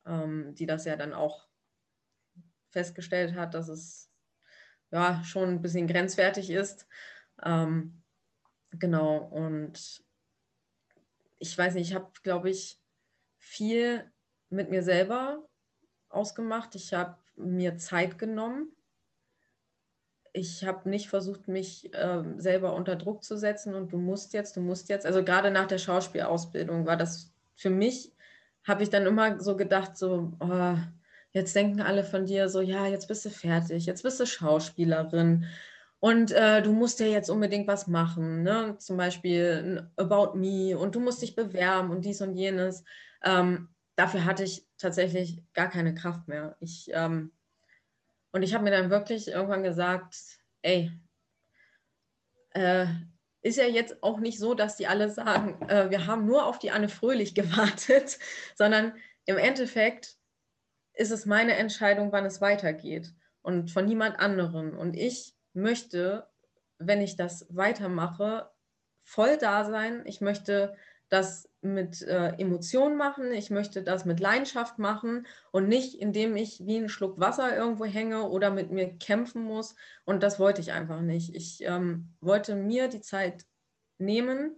ähm, 0.06 0.54
die 0.56 0.65
das 0.65 0.86
ja 0.86 0.96
dann 0.96 1.13
auch 1.13 1.48
festgestellt 2.76 3.36
hat, 3.36 3.54
dass 3.54 3.70
es 3.70 4.12
ja 4.92 5.24
schon 5.24 5.50
ein 5.50 5.62
bisschen 5.62 5.88
grenzwertig 5.88 6.50
ist. 6.50 6.88
Ähm, 7.42 8.04
genau, 8.72 9.18
und 9.18 10.04
ich 11.40 11.58
weiß 11.58 11.76
nicht, 11.76 11.90
ich 11.90 11.96
habe, 11.96 12.12
glaube 12.22 12.50
ich, 12.50 12.82
viel 13.38 14.12
mit 14.50 14.70
mir 14.70 14.84
selber 14.84 15.48
ausgemacht. 16.10 16.76
Ich 16.76 16.94
habe 16.94 17.18
mir 17.38 17.78
Zeit 17.78 18.18
genommen. 18.18 18.76
Ich 20.34 20.66
habe 20.66 20.90
nicht 20.90 21.08
versucht, 21.08 21.48
mich 21.48 21.94
äh, 21.94 22.24
selber 22.36 22.76
unter 22.76 22.98
Druck 22.98 23.24
zu 23.24 23.38
setzen 23.38 23.74
und 23.74 23.94
du 23.94 23.98
musst 23.98 24.34
jetzt, 24.34 24.58
du 24.58 24.60
musst 24.60 24.90
jetzt. 24.90 25.06
Also 25.06 25.24
gerade 25.24 25.50
nach 25.50 25.68
der 25.68 25.78
Schauspielausbildung 25.78 26.86
war 26.86 26.98
das 26.98 27.32
für 27.56 27.70
mich, 27.70 28.12
habe 28.66 28.84
ich 28.84 28.90
dann 28.90 29.06
immer 29.06 29.40
so 29.40 29.56
gedacht, 29.56 29.96
so, 29.96 30.34
oh, 30.42 30.76
jetzt 31.36 31.54
denken 31.54 31.82
alle 31.82 32.06
von 32.06 32.26
dir 32.26 32.48
so, 32.48 32.62
ja, 32.62 32.88
jetzt 32.88 33.08
bist 33.10 33.26
du 33.26 33.30
fertig, 33.30 33.86
jetzt 33.86 34.04
bist 34.04 34.19
du 34.21 34.26
Schauspielerin 34.26 35.45
und 36.00 36.32
äh, 36.32 36.62
du 36.62 36.71
musst 36.71 37.02
ja 37.02 37.08
jetzt 37.08 37.30
unbedingt 37.30 37.67
was 37.67 37.88
machen, 37.88 38.41
ne? 38.43 38.78
zum 38.80 38.95
Beispiel 38.95 39.91
About 39.98 40.38
Me 40.38 40.78
und 40.78 40.95
du 40.95 41.02
musst 41.02 41.21
dich 41.21 41.36
bewerben 41.36 41.89
und 41.89 42.06
dies 42.06 42.21
und 42.21 42.36
jenes. 42.36 42.86
Ähm, 43.21 43.67
dafür 43.98 44.24
hatte 44.24 44.45
ich 44.45 44.65
tatsächlich 44.78 45.43
gar 45.54 45.69
keine 45.69 45.93
Kraft 45.93 46.30
mehr. 46.30 46.56
Ich, 46.62 46.89
ähm, 46.93 47.34
und 48.32 48.41
ich 48.41 48.54
habe 48.54 48.63
mir 48.63 48.71
dann 48.71 48.89
wirklich 48.89 49.28
irgendwann 49.28 49.63
gesagt, 49.63 50.15
ey, 50.62 50.89
äh, 52.52 52.86
ist 53.41 53.58
ja 53.58 53.65
jetzt 53.65 54.02
auch 54.02 54.21
nicht 54.21 54.39
so, 54.39 54.54
dass 54.54 54.78
die 54.78 54.88
alle 54.88 55.10
sagen, 55.10 55.62
äh, 55.67 55.89
wir 55.89 56.08
haben 56.08 56.26
nur 56.26 56.45
auf 56.45 56.60
die 56.60 56.71
Anne 56.71 56.88
Fröhlich 56.88 57.36
gewartet, 57.36 58.19
sondern 58.56 58.93
im 59.26 59.38
Endeffekt 59.38 60.15
ist 60.96 61.12
es 61.12 61.26
meine 61.26 61.56
Entscheidung, 61.56 62.12
wann 62.12 62.26
es 62.26 62.42
weitergeht 62.42 63.14
und 63.42 63.72
von 63.72 63.86
niemand 63.86 64.20
anderem. 64.20 64.78
Und 64.78 64.96
ich 64.96 65.36
möchte, 65.54 66.28
wenn 66.78 67.02
ich 67.02 67.16
das 67.16 67.46
weitermache, 67.50 68.50
voll 69.04 69.38
da 69.38 69.66
sein. 69.66 70.04
Ich 70.06 70.20
möchte 70.20 70.76
das 71.10 71.48
mit 71.62 72.02
äh, 72.02 72.30
Emotionen 72.38 72.98
machen, 72.98 73.32
ich 73.32 73.52
möchte 73.52 73.84
das 73.84 74.06
mit 74.06 74.20
Leidenschaft 74.20 74.80
machen 74.80 75.28
und 75.52 75.68
nicht, 75.68 75.96
indem 75.96 76.36
ich 76.36 76.66
wie 76.66 76.78
ein 76.78 76.90
Schluck 76.90 77.20
Wasser 77.20 77.56
irgendwo 77.56 77.86
hänge 77.86 78.28
oder 78.30 78.50
mit 78.50 78.72
mir 78.72 78.98
kämpfen 78.98 79.44
muss. 79.44 79.76
Und 80.04 80.24
das 80.24 80.40
wollte 80.40 80.62
ich 80.62 80.72
einfach 80.72 81.02
nicht. 81.02 81.36
Ich 81.36 81.64
ähm, 81.64 82.14
wollte 82.22 82.56
mir 82.56 82.88
die 82.88 83.02
Zeit 83.02 83.46
nehmen 84.00 84.56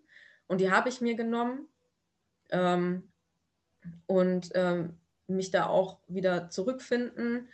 und 0.48 0.62
die 0.62 0.72
habe 0.72 0.90
ich 0.90 1.02
mir 1.02 1.16
genommen 1.16 1.68
ähm, 2.50 3.12
und 4.06 4.50
ähm, 4.56 4.98
mich 5.28 5.52
da 5.52 5.68
auch 5.68 6.00
wieder 6.08 6.50
zurückfinden, 6.50 7.48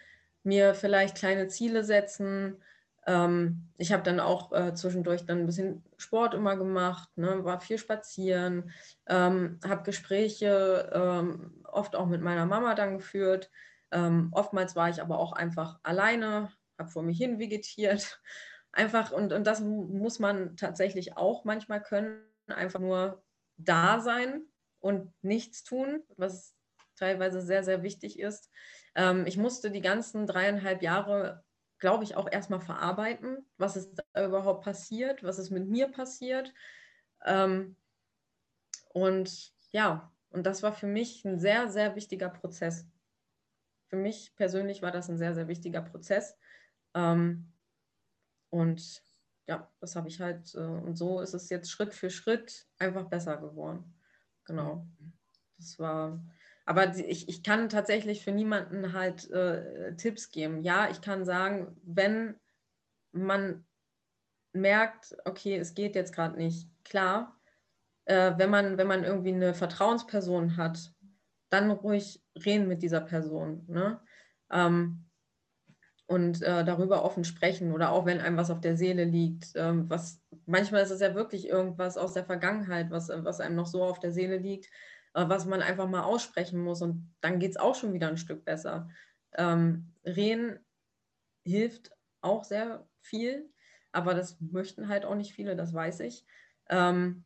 mir 0.44 0.74
vielleicht 0.76 1.18
kleine 1.18 1.48
Ziele 1.48 1.84
setzen, 1.84 2.58
ähm, 3.06 3.70
ich 3.78 3.92
habe 3.92 4.04
dann 4.04 4.20
auch 4.20 4.52
äh, 4.54 4.74
zwischendurch 4.74 5.26
dann 5.26 5.40
ein 5.40 5.46
bisschen 5.46 5.84
Sport 5.98 6.34
immer 6.34 6.56
gemacht, 6.56 7.10
ne, 7.18 7.44
war 7.44 7.60
viel 7.60 7.78
spazieren, 7.78 8.72
ähm, 9.08 9.60
habe 9.68 9.84
Gespräche 9.84 10.90
ähm, 10.94 11.64
oft 11.66 11.96
auch 11.96 12.06
mit 12.06 12.22
meiner 12.22 12.46
Mama 12.46 12.76
dann 12.76 12.98
geführt. 12.98 13.50
Ähm, 13.92 14.30
oftmals 14.32 14.76
war 14.76 14.90
ich 14.90 15.02
aber 15.02 15.20
auch 15.20 15.34
einfach 15.34 15.80
alleine, 15.84 16.52
habe 16.78 16.90
vor 16.90 17.04
mir 17.04 17.14
hin 17.14 17.40
vegetiert. 17.40 18.22
Einfach, 18.76 19.12
und, 19.12 19.34
und 19.34 19.46
das 19.46 19.62
muss 19.62 20.18
man 20.18 20.58
tatsächlich 20.58 21.16
auch 21.16 21.46
manchmal 21.46 21.80
können, 21.80 22.24
einfach 22.48 22.80
nur 22.80 23.22
da 23.56 24.00
sein 24.00 24.48
und 24.80 25.14
nichts 25.22 25.64
tun, 25.64 26.02
was 26.18 26.56
teilweise 27.04 27.42
sehr, 27.42 27.64
sehr 27.64 27.84
wichtig 27.84 28.20
ist. 28.20 28.50
Ähm, 28.96 29.26
ich 29.26 29.38
musste 29.38 29.72
die 29.72 29.82
ganzen 29.82 30.28
dreieinhalb 30.28 30.82
Jahre 30.82 31.44
glaube 31.84 32.06
ich, 32.06 32.16
auch 32.16 32.32
erstmal 32.32 32.62
verarbeiten, 32.62 33.46
was 33.58 33.76
ist 33.76 34.02
da 34.14 34.26
überhaupt 34.26 34.64
passiert, 34.64 35.22
was 35.22 35.38
ist 35.38 35.50
mit 35.50 35.68
mir 35.68 35.90
passiert. 35.90 36.54
Ähm, 37.26 37.76
und 38.94 39.52
ja, 39.74 40.10
und 40.30 40.46
das 40.46 40.64
war 40.64 40.72
für 40.72 40.88
mich 40.88 41.26
ein 41.26 41.40
sehr, 41.40 41.70
sehr 41.70 41.98
wichtiger 41.98 42.30
Prozess. 42.30 42.88
Für 43.90 43.98
mich 43.98 44.34
persönlich 44.38 44.82
war 44.82 44.92
das 44.92 45.10
ein 45.10 45.18
sehr, 45.18 45.34
sehr 45.34 45.50
wichtiger 45.50 45.82
Prozess. 45.82 46.38
Ähm, 46.94 47.52
und 48.50 49.04
ja, 49.46 49.70
das 49.82 49.98
habe 49.98 50.08
ich 50.08 50.22
halt, 50.22 50.56
äh, 50.56 50.60
und 50.60 50.98
so 50.98 51.20
ist 51.20 51.34
es 51.34 51.50
jetzt 51.50 51.70
Schritt 51.70 51.94
für 51.94 52.10
Schritt 52.10 52.66
einfach 52.80 53.10
besser 53.10 53.36
geworden. 53.36 53.94
Genau. 54.46 54.88
Das 55.58 55.78
war, 55.80 56.24
aber 56.66 56.96
ich, 56.96 57.28
ich 57.28 57.44
kann 57.44 57.70
tatsächlich 57.70 58.24
für 58.24 58.32
niemanden 58.32 58.94
halt 58.94 59.30
äh, 59.32 59.96
Tipps 59.96 60.30
geben. 60.30 60.62
Ja, 60.62 60.90
ich 60.90 61.02
kann 61.02 61.26
sagen, 61.26 61.76
wenn 61.84 62.40
man 63.12 63.66
merkt, 64.54 65.16
okay, 65.26 65.58
es 65.58 65.74
geht 65.74 65.96
jetzt 65.96 66.14
gerade 66.14 66.38
nicht, 66.38 66.70
klar, 66.84 67.40
äh, 68.06 68.34
wenn, 68.38 68.50
man, 68.50 68.78
wenn 68.78 68.88
man 68.88 69.04
irgendwie 69.04 69.34
eine 69.34 69.54
Vertrauensperson 69.54 70.58
hat, 70.58 70.94
dann 71.50 71.72
ruhig 71.72 72.24
reden 72.46 72.68
mit 72.68 72.82
dieser 72.82 73.02
Person. 73.02 73.66
Ne? 73.68 74.00
Ähm, 74.52 75.06
und 76.06 76.42
äh, 76.42 76.64
darüber 76.64 77.04
offen 77.04 77.24
sprechen 77.24 77.72
oder 77.72 77.92
auch 77.92 78.06
wenn 78.06 78.20
einem 78.20 78.38
was 78.38 78.52
auf 78.52 78.62
der 78.62 78.78
Seele 78.78 79.04
liegt, 79.04 79.54
ähm, 79.56 79.90
was 79.90 80.22
manchmal 80.46 80.84
ist 80.84 80.92
es 80.92 81.00
ja 81.00 81.16
wirklich 81.16 81.48
irgendwas 81.48 81.98
aus 81.98 82.14
der 82.14 82.26
Vergangenheit, 82.26 82.92
was, 82.92 83.10
was 83.10 83.40
einem 83.40 83.56
noch 83.56 83.68
so 83.68 83.84
auf 83.84 84.00
der 84.00 84.12
Seele 84.12 84.38
liegt, 84.38 84.70
was 85.14 85.46
man 85.46 85.62
einfach 85.62 85.88
mal 85.88 86.04
aussprechen 86.04 86.60
muss 86.60 86.82
und 86.82 87.14
dann 87.22 87.40
geht 87.40 87.52
es 87.52 87.58
auch 87.58 87.76
schon 87.76 87.94
wieder 87.94 88.08
ein 88.08 88.18
Stück 88.18 88.46
besser. 88.46 88.90
Ähm, 89.34 89.94
Reden 90.06 90.60
hilft 91.46 91.92
auch 92.22 92.44
sehr 92.44 92.88
viel, 93.02 93.50
aber 93.92 94.14
das 94.14 94.40
möchten 94.40 94.88
halt 94.88 95.06
auch 95.06 95.16
nicht 95.16 95.34
viele, 95.34 95.56
das 95.56 95.74
weiß 95.74 96.00
ich. 96.02 96.26
Ähm, 96.70 97.26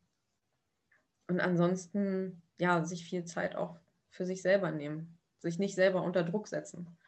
und 1.28 1.40
ansonsten, 1.40 2.42
ja, 2.58 2.84
sich 2.84 3.04
viel 3.04 3.24
Zeit 3.24 3.54
auch 3.54 3.78
für 4.10 4.26
sich 4.26 4.42
selber 4.42 4.70
nehmen, 4.70 5.18
sich 5.38 5.58
nicht 5.58 5.74
selber 5.74 6.02
unter 6.02 6.24
Druck 6.24 6.48
setzen. 6.48 6.98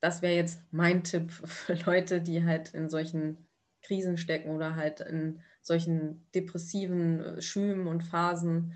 Das 0.00 0.22
wäre 0.22 0.34
jetzt 0.34 0.60
mein 0.70 1.04
Tipp 1.04 1.30
für 1.44 1.74
Leute, 1.74 2.20
die 2.20 2.44
halt 2.44 2.74
in 2.74 2.88
solchen 2.88 3.48
Krisen 3.82 4.18
stecken 4.18 4.50
oder 4.50 4.76
halt 4.76 5.00
in 5.00 5.40
solchen 5.62 6.26
depressiven 6.34 7.20
äh, 7.20 7.42
Schüben 7.42 7.86
und 7.86 8.02
Phasen. 8.02 8.74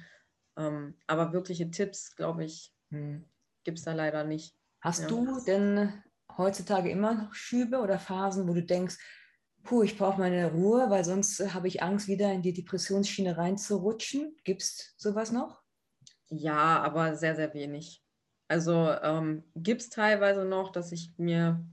Ähm, 0.57 0.95
aber 1.07 1.33
wirkliche 1.33 1.71
Tipps, 1.71 2.15
glaube 2.17 2.45
ich, 2.45 2.75
hm. 2.91 3.25
gibt 3.65 3.79
es 3.79 3.85
da 3.85 3.93
leider 3.93 4.25
nicht. 4.25 4.55
Hast 4.81 5.03
ja. 5.03 5.09
du 5.09 5.41
denn 5.47 6.03
heutzutage 6.37 6.91
immer 6.91 7.15
noch 7.15 7.35
Schübe 7.35 7.79
oder 7.79 7.99
Phasen, 7.99 8.49
wo 8.49 8.55
du 8.55 8.63
denkst, 8.63 8.99
puh, 9.63 9.83
ich 9.83 9.97
brauche 9.97 10.19
meine 10.19 10.51
Ruhe, 10.51 10.91
weil 10.91 11.05
sonst 11.05 11.55
habe 11.55 11.69
ich 11.69 11.83
Angst, 11.83 12.09
wieder 12.09 12.33
in 12.33 12.43
die 12.43 12.53
Depressionsschiene 12.53 13.37
reinzurutschen? 13.37 14.37
Gibt 14.45 14.63
es 14.63 14.95
sowas 14.97 15.33
noch? 15.33 15.63
Ja, 16.29 16.83
aber 16.83 17.17
sehr, 17.17 17.37
sehr 17.37 17.53
wenig. 17.55 18.03
Also 18.49 18.91
ähm, 19.03 19.45
gibt 19.55 19.83
es 19.83 19.91
teilweise 19.91 20.45
noch, 20.45 20.73
dass 20.73 20.93
ich 20.93 21.13
mir 21.17 21.65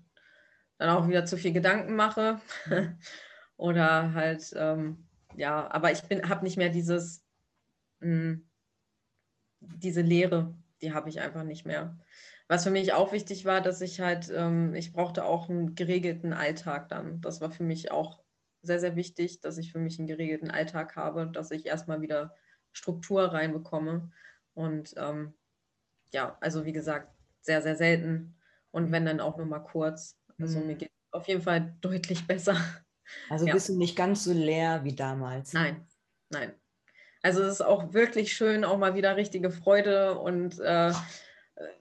dann 0.77 0.89
auch 0.89 1.07
wieder 1.07 1.25
zu 1.25 1.37
viel 1.37 1.51
Gedanken 1.51 1.95
mache. 1.95 2.39
Oder 3.57 4.13
halt, 4.13 4.53
ähm, 4.55 5.07
ja, 5.35 5.69
aber 5.69 5.91
ich 5.91 6.03
habe 6.03 6.45
nicht 6.45 6.57
mehr 6.57 6.69
dieses, 6.69 7.25
mh, 7.99 8.07
hm, 8.07 8.48
diese 9.77 10.01
Lehre, 10.01 10.53
die 10.81 10.93
habe 10.93 11.09
ich 11.09 11.19
einfach 11.19 11.43
nicht 11.43 11.65
mehr. 11.65 11.97
Was 12.47 12.63
für 12.63 12.71
mich 12.71 12.93
auch 12.93 13.11
wichtig 13.11 13.45
war, 13.45 13.61
dass 13.61 13.79
ich 13.81 13.99
halt, 13.99 14.31
ähm, 14.35 14.73
ich 14.73 14.91
brauchte 14.91 15.23
auch 15.23 15.49
einen 15.49 15.75
geregelten 15.75 16.33
Alltag 16.33 16.89
dann. 16.89 17.21
Das 17.21 17.41
war 17.41 17.51
für 17.51 17.63
mich 17.63 17.91
auch 17.91 18.23
sehr, 18.61 18.79
sehr 18.79 18.95
wichtig, 18.95 19.39
dass 19.41 19.57
ich 19.57 19.71
für 19.71 19.79
mich 19.79 19.99
einen 19.99 20.07
geregelten 20.07 20.49
Alltag 20.49 20.95
habe, 20.95 21.27
dass 21.27 21.51
ich 21.51 21.65
erstmal 21.65 22.01
wieder 22.01 22.35
Struktur 22.71 23.25
reinbekomme. 23.25 24.11
Und 24.53 24.95
ähm, 24.97 25.33
ja, 26.11 26.37
also 26.41 26.65
wie 26.65 26.73
gesagt, 26.73 27.13
sehr, 27.41 27.61
sehr 27.61 27.75
selten. 27.75 28.35
Und 28.71 28.91
wenn 28.91 29.05
dann 29.05 29.19
auch 29.19 29.37
nur 29.37 29.45
mal 29.45 29.59
kurz. 29.59 30.17
Also 30.39 30.59
mhm. 30.59 30.67
mir 30.67 30.75
geht 30.75 30.89
es 30.89 31.13
auf 31.13 31.27
jeden 31.27 31.41
Fall 31.41 31.75
deutlich 31.81 32.25
besser. 32.27 32.57
Also 33.29 33.47
ja. 33.47 33.53
bist 33.53 33.69
du 33.69 33.77
nicht 33.77 33.95
ganz 33.95 34.23
so 34.23 34.33
leer 34.33 34.83
wie 34.83 34.95
damals. 34.95 35.53
Nein, 35.53 35.87
nein. 36.29 36.53
Also 37.21 37.41
es 37.43 37.53
ist 37.53 37.61
auch 37.61 37.93
wirklich 37.93 38.33
schön, 38.33 38.63
auch 38.63 38.77
mal 38.77 38.95
wieder 38.95 39.17
richtige 39.17 39.51
Freude 39.51 40.17
und 40.19 40.59
äh, 40.59 40.93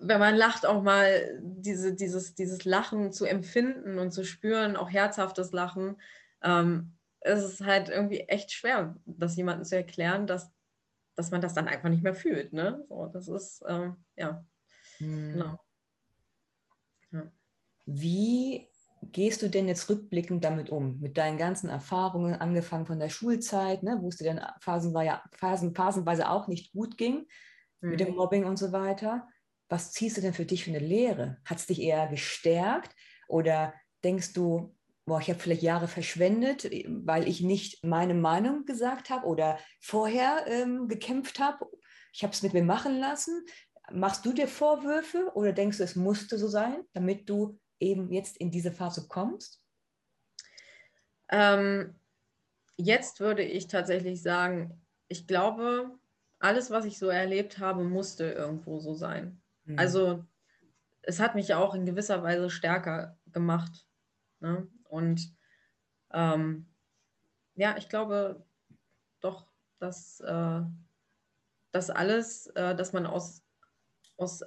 wenn 0.01 0.19
man 0.19 0.37
lacht, 0.37 0.67
auch 0.67 0.83
mal 0.83 1.39
diese, 1.41 1.95
dieses, 1.95 2.35
dieses 2.35 2.65
Lachen 2.65 3.13
zu 3.13 3.25
empfinden 3.25 3.99
und 3.99 4.11
zu 4.11 4.25
spüren, 4.25 4.77
auch 4.77 4.91
herzhaftes 4.91 5.53
Lachen. 5.53 6.01
Ähm, 6.43 6.95
es 7.21 7.45
ist 7.45 7.65
halt 7.65 7.89
irgendwie 7.89 8.21
echt 8.21 8.53
schwer, 8.53 8.97
das 9.07 9.37
jemandem 9.37 9.65
zu 9.65 9.77
erklären, 9.77 10.27
dass, 10.27 10.51
dass 11.15 11.31
man 11.31 11.41
das 11.41 11.55
dann 11.55 11.69
einfach 11.69 11.89
nicht 11.89 12.03
mehr 12.03 12.15
fühlt. 12.15 12.53
Ne? 12.53 12.85
So, 12.89 13.07
das 13.07 13.29
ist, 13.29 13.63
ähm, 13.69 13.97
ja, 14.17 14.45
hm. 14.99 15.33
genau. 15.33 15.61
Ja. 17.13 17.33
Wie 17.87 18.68
gehst 19.03 19.43
du 19.43 19.49
denn 19.49 19.69
jetzt 19.69 19.89
rückblickend 19.89 20.45
damit 20.45 20.71
um? 20.71 21.01
Mit 21.01 21.19
deinen 21.19 21.39
ganzen 21.39 21.69
Erfahrungen, 21.69 22.35
angefangen 22.35 22.87
von 22.87 22.99
der 22.99 23.09
Schulzeit, 23.09 23.83
ne, 23.83 23.99
wo 24.01 24.09
es 24.09 24.17
dir 24.17 24.35
dann 24.35 24.47
phasenweise, 24.61 25.21
phasen, 25.33 25.75
phasenweise 25.75 26.29
auch 26.29 26.49
nicht 26.49 26.73
gut 26.73 26.99
ging, 26.99 27.27
mhm. 27.81 27.91
mit 27.91 28.01
dem 28.01 28.11
mhm. 28.11 28.17
Mobbing 28.17 28.45
und 28.45 28.59
so 28.59 28.73
weiter. 28.73 29.29
Was 29.69 29.93
ziehst 29.93 30.17
du 30.17 30.21
denn 30.21 30.33
für 30.33 30.47
dich 30.47 30.65
für 30.65 30.71
eine 30.71 30.79
Lehre? 30.79 31.39
Hat 31.45 31.59
es 31.59 31.67
dich 31.67 31.81
eher 31.81 32.07
gestärkt 32.09 32.95
oder 33.29 33.75
denkst 34.05 34.33
du, 34.33 34.75
boah, 35.05 35.21
ich 35.21 35.29
habe 35.29 35.39
vielleicht 35.39 35.63
Jahre 35.63 35.89
verschwendet, 35.89 36.71
weil 37.05 37.29
ich 37.29 37.41
nicht 37.41 37.85
meine 37.85 38.15
Meinung 38.15 38.65
gesagt 38.65 39.11
habe 39.11 39.27
oder 39.27 39.59
vorher 39.81 40.45
ähm, 40.47 40.89
gekämpft 40.89 41.39
habe? 41.39 41.67
Ich 42.13 42.23
habe 42.23 42.33
es 42.33 42.43
mit 42.43 42.55
mir 42.55 42.63
machen 42.63 42.99
lassen. 42.99 43.45
Machst 43.91 44.25
du 44.27 44.33
dir 44.33 44.49
Vorwürfe 44.49 45.31
oder 45.35 45.53
denkst 45.53 45.79
du, 45.79 45.85
es 45.85 45.97
musste 45.97 46.39
so 46.39 46.49
sein, 46.49 46.83
damit 46.93 47.29
du 47.29 47.59
eben 47.81 48.13
jetzt 48.13 48.37
in 48.37 48.51
diese 48.51 48.73
Phase 48.73 49.09
kommst? 49.09 49.63
Ähm, 51.29 51.95
jetzt 52.77 53.21
würde 53.21 53.43
ich 53.43 53.67
tatsächlich 53.69 54.23
sagen, 54.23 54.81
ich 55.09 55.27
glaube, 55.27 55.99
alles, 56.39 56.71
was 56.71 56.85
ich 56.85 56.99
so 56.99 57.09
erlebt 57.09 57.59
habe, 57.59 57.85
musste 57.85 58.31
irgendwo 58.31 58.79
so 58.79 58.95
sein. 58.95 59.41
Mhm. 59.65 59.79
Also 59.79 60.25
es 61.03 61.21
hat 61.21 61.35
mich 61.35 61.55
auch 61.55 61.75
in 61.75 61.87
gewisser 61.87 62.23
Weise 62.23 62.51
stärker 62.51 63.19
gemacht. 63.33 63.87
Ne? 64.41 64.69
Und 64.85 65.35
ähm, 66.13 66.67
ja, 67.55 67.77
ich 67.77 67.89
glaube 67.89 68.45
doch, 69.21 69.47
dass 69.79 70.21
äh, 70.21 70.61
das 71.73 71.91
alles, 71.91 72.47
äh, 72.49 72.75
dass 72.75 72.93
man 72.93 73.07
aus, 73.07 73.43
aus 74.17 74.43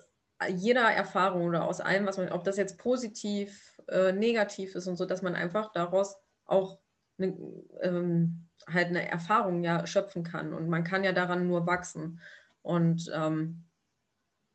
jeder 0.49 0.89
Erfahrung 0.91 1.43
oder 1.43 1.65
aus 1.65 1.81
allem, 1.81 2.05
was 2.05 2.17
man, 2.17 2.31
ob 2.31 2.43
das 2.43 2.57
jetzt 2.57 2.77
positiv, 2.77 3.79
äh, 3.87 4.11
negativ 4.11 4.75
ist 4.75 4.87
und 4.87 4.95
so, 4.95 5.05
dass 5.05 5.21
man 5.21 5.35
einfach 5.35 5.71
daraus 5.71 6.15
auch 6.45 6.79
eine, 7.17 7.37
ähm, 7.81 8.47
halt 8.67 8.87
eine 8.87 9.07
Erfahrung 9.07 9.63
ja 9.63 9.85
schöpfen 9.85 10.23
kann. 10.23 10.53
Und 10.53 10.69
man 10.69 10.83
kann 10.83 11.03
ja 11.03 11.11
daran 11.11 11.47
nur 11.47 11.67
wachsen. 11.67 12.19
Und 12.61 13.11
ähm, 13.13 13.63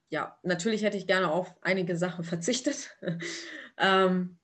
ja, 0.09 0.39
natürlich 0.43 0.83
hätte 0.83 0.97
ich 0.97 1.07
gerne 1.07 1.31
auf 1.31 1.55
einige 1.63 1.97
Sachen 1.97 2.25
verzichtet. 2.25 2.97
ähm, 3.77 4.39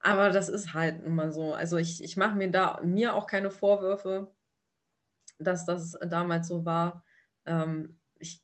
aber 0.00 0.30
das 0.30 0.48
ist 0.48 0.74
halt 0.74 1.04
immer 1.04 1.32
so. 1.32 1.54
Also 1.54 1.76
ich, 1.76 2.02
ich 2.02 2.16
mache 2.16 2.36
mir 2.36 2.50
da 2.50 2.80
mir 2.82 3.14
auch 3.14 3.26
keine 3.26 3.50
Vorwürfe, 3.50 4.32
dass 5.38 5.66
das 5.66 5.98
damals 6.06 6.48
so 6.48 6.64
war. 6.64 7.04
ähm, 7.46 7.98
ich, 8.18 8.42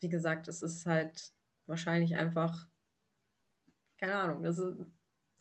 wie 0.00 0.08
gesagt, 0.08 0.48
es 0.48 0.62
ist 0.62 0.86
halt 0.86 1.32
wahrscheinlich 1.72 2.14
einfach, 2.16 2.68
keine 3.98 4.14
Ahnung, 4.14 4.42
das 4.42 4.58
ist 4.58 4.76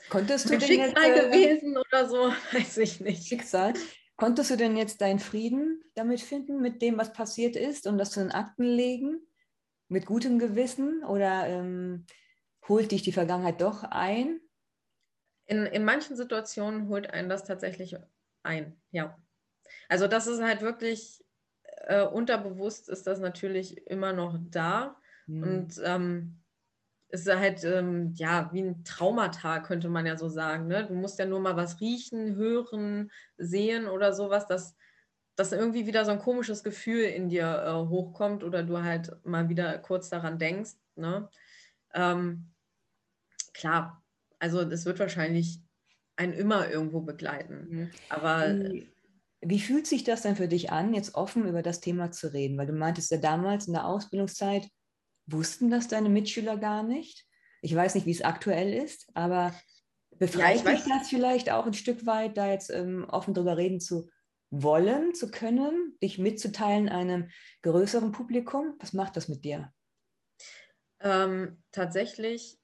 Konntest 0.09 0.49
du 0.49 0.59
Schicksal 0.59 0.87
jetzt, 0.87 0.97
äh, 0.97 1.25
gewesen 1.27 1.77
oder 1.77 2.07
so, 2.09 2.33
weiß 2.53 2.77
ich 2.77 3.01
nicht. 3.01 3.27
Schicksal. 3.27 3.73
Konntest 4.15 4.49
du 4.49 4.55
denn 4.55 4.77
jetzt 4.77 5.01
deinen 5.01 5.19
Frieden 5.19 5.83
damit 5.93 6.21
finden, 6.21 6.61
mit 6.61 6.81
dem, 6.81 6.97
was 6.97 7.11
passiert 7.11 7.57
ist 7.57 7.85
und 7.85 7.97
das 7.97 8.11
zu 8.11 8.21
den 8.21 8.31
Akten 8.31 8.63
legen? 8.63 9.19
Mit 9.89 10.05
gutem 10.05 10.39
Gewissen? 10.39 11.03
Oder 11.03 11.47
ähm, 11.47 12.05
holt 12.69 12.93
dich 12.93 13.01
die 13.01 13.11
Vergangenheit 13.11 13.59
doch 13.59 13.83
ein? 13.83 14.39
In, 15.47 15.65
in 15.65 15.83
manchen 15.83 16.15
Situationen 16.15 16.87
holt 16.87 17.09
einen 17.09 17.27
das 17.27 17.43
tatsächlich 17.43 17.97
ein, 18.41 18.81
ja. 18.91 19.17
Also 19.89 20.07
das 20.07 20.27
ist 20.27 20.41
halt 20.41 20.61
wirklich 20.61 21.21
äh, 21.87 22.05
unterbewusst 22.05 22.89
ist 22.89 23.07
das 23.07 23.19
natürlich 23.19 23.85
immer 23.87 24.13
noch 24.13 24.37
da. 24.39 25.00
Mhm. 25.31 25.43
Und 25.43 25.81
ähm, 25.83 26.37
es 27.09 27.21
ist 27.25 27.35
halt 27.35 27.63
ähm, 27.63 28.13
ja 28.15 28.49
wie 28.53 28.61
ein 28.61 28.83
Traumata, 28.83 29.59
könnte 29.59 29.89
man 29.89 30.05
ja 30.05 30.17
so 30.17 30.29
sagen. 30.29 30.67
Ne? 30.67 30.85
Du 30.85 30.93
musst 30.93 31.19
ja 31.19 31.25
nur 31.25 31.39
mal 31.39 31.55
was 31.55 31.79
riechen, 31.81 32.35
hören, 32.35 33.11
sehen 33.37 33.87
oder 33.87 34.13
sowas, 34.13 34.47
dass, 34.47 34.75
dass 35.35 35.51
irgendwie 35.51 35.87
wieder 35.87 36.05
so 36.05 36.11
ein 36.11 36.19
komisches 36.19 36.63
Gefühl 36.63 37.03
in 37.03 37.29
dir 37.29 37.63
äh, 37.65 37.89
hochkommt 37.89 38.43
oder 38.43 38.63
du 38.63 38.81
halt 38.81 39.13
mal 39.25 39.49
wieder 39.49 39.77
kurz 39.79 40.09
daran 40.09 40.37
denkst. 40.37 40.71
Ne? 40.95 41.29
Ähm, 41.93 42.51
klar, 43.53 44.03
also 44.39 44.63
das 44.63 44.85
wird 44.85 44.99
wahrscheinlich 44.99 45.59
einen 46.15 46.33
immer 46.33 46.69
irgendwo 46.69 47.01
begleiten. 47.01 47.67
Mhm. 47.69 47.89
Aber 48.09 48.47
wie, 48.71 48.93
wie 49.41 49.59
fühlt 49.59 49.87
sich 49.87 50.03
das 50.03 50.21
denn 50.21 50.35
für 50.35 50.47
dich 50.47 50.71
an, 50.71 50.93
jetzt 50.93 51.15
offen 51.15 51.47
über 51.47 51.61
das 51.61 51.81
Thema 51.81 52.11
zu 52.11 52.31
reden? 52.31 52.57
Weil 52.57 52.67
du 52.67 52.73
meintest 52.73 53.11
ja 53.11 53.17
damals 53.17 53.67
in 53.67 53.73
der 53.73 53.85
Ausbildungszeit, 53.85 54.67
Wussten 55.31 55.69
das 55.69 55.87
deine 55.87 56.09
Mitschüler 56.09 56.57
gar 56.57 56.83
nicht? 56.83 57.25
Ich 57.61 57.75
weiß 57.75 57.95
nicht, 57.95 58.05
wie 58.05 58.11
es 58.11 58.23
aktuell 58.23 58.73
ist, 58.73 59.07
aber 59.13 59.53
befreit 60.17 60.63
ja, 60.63 60.71
dich 60.71 60.83
das 60.83 61.09
vielleicht 61.09 61.51
auch 61.51 61.65
ein 61.65 61.73
Stück 61.73 62.05
weit, 62.05 62.37
da 62.37 62.49
jetzt 62.49 62.69
ähm, 62.69 63.05
offen 63.09 63.33
drüber 63.33 63.57
reden 63.57 63.79
zu 63.79 64.09
wollen, 64.49 65.13
zu 65.13 65.31
können, 65.31 65.97
dich 66.01 66.17
mitzuteilen 66.17 66.89
einem 66.89 67.29
größeren 67.61 68.11
Publikum? 68.11 68.75
Was 68.79 68.93
macht 68.93 69.15
das 69.15 69.27
mit 69.27 69.45
dir? 69.45 69.71
Ähm, 70.99 71.63
tatsächlich 71.71 72.59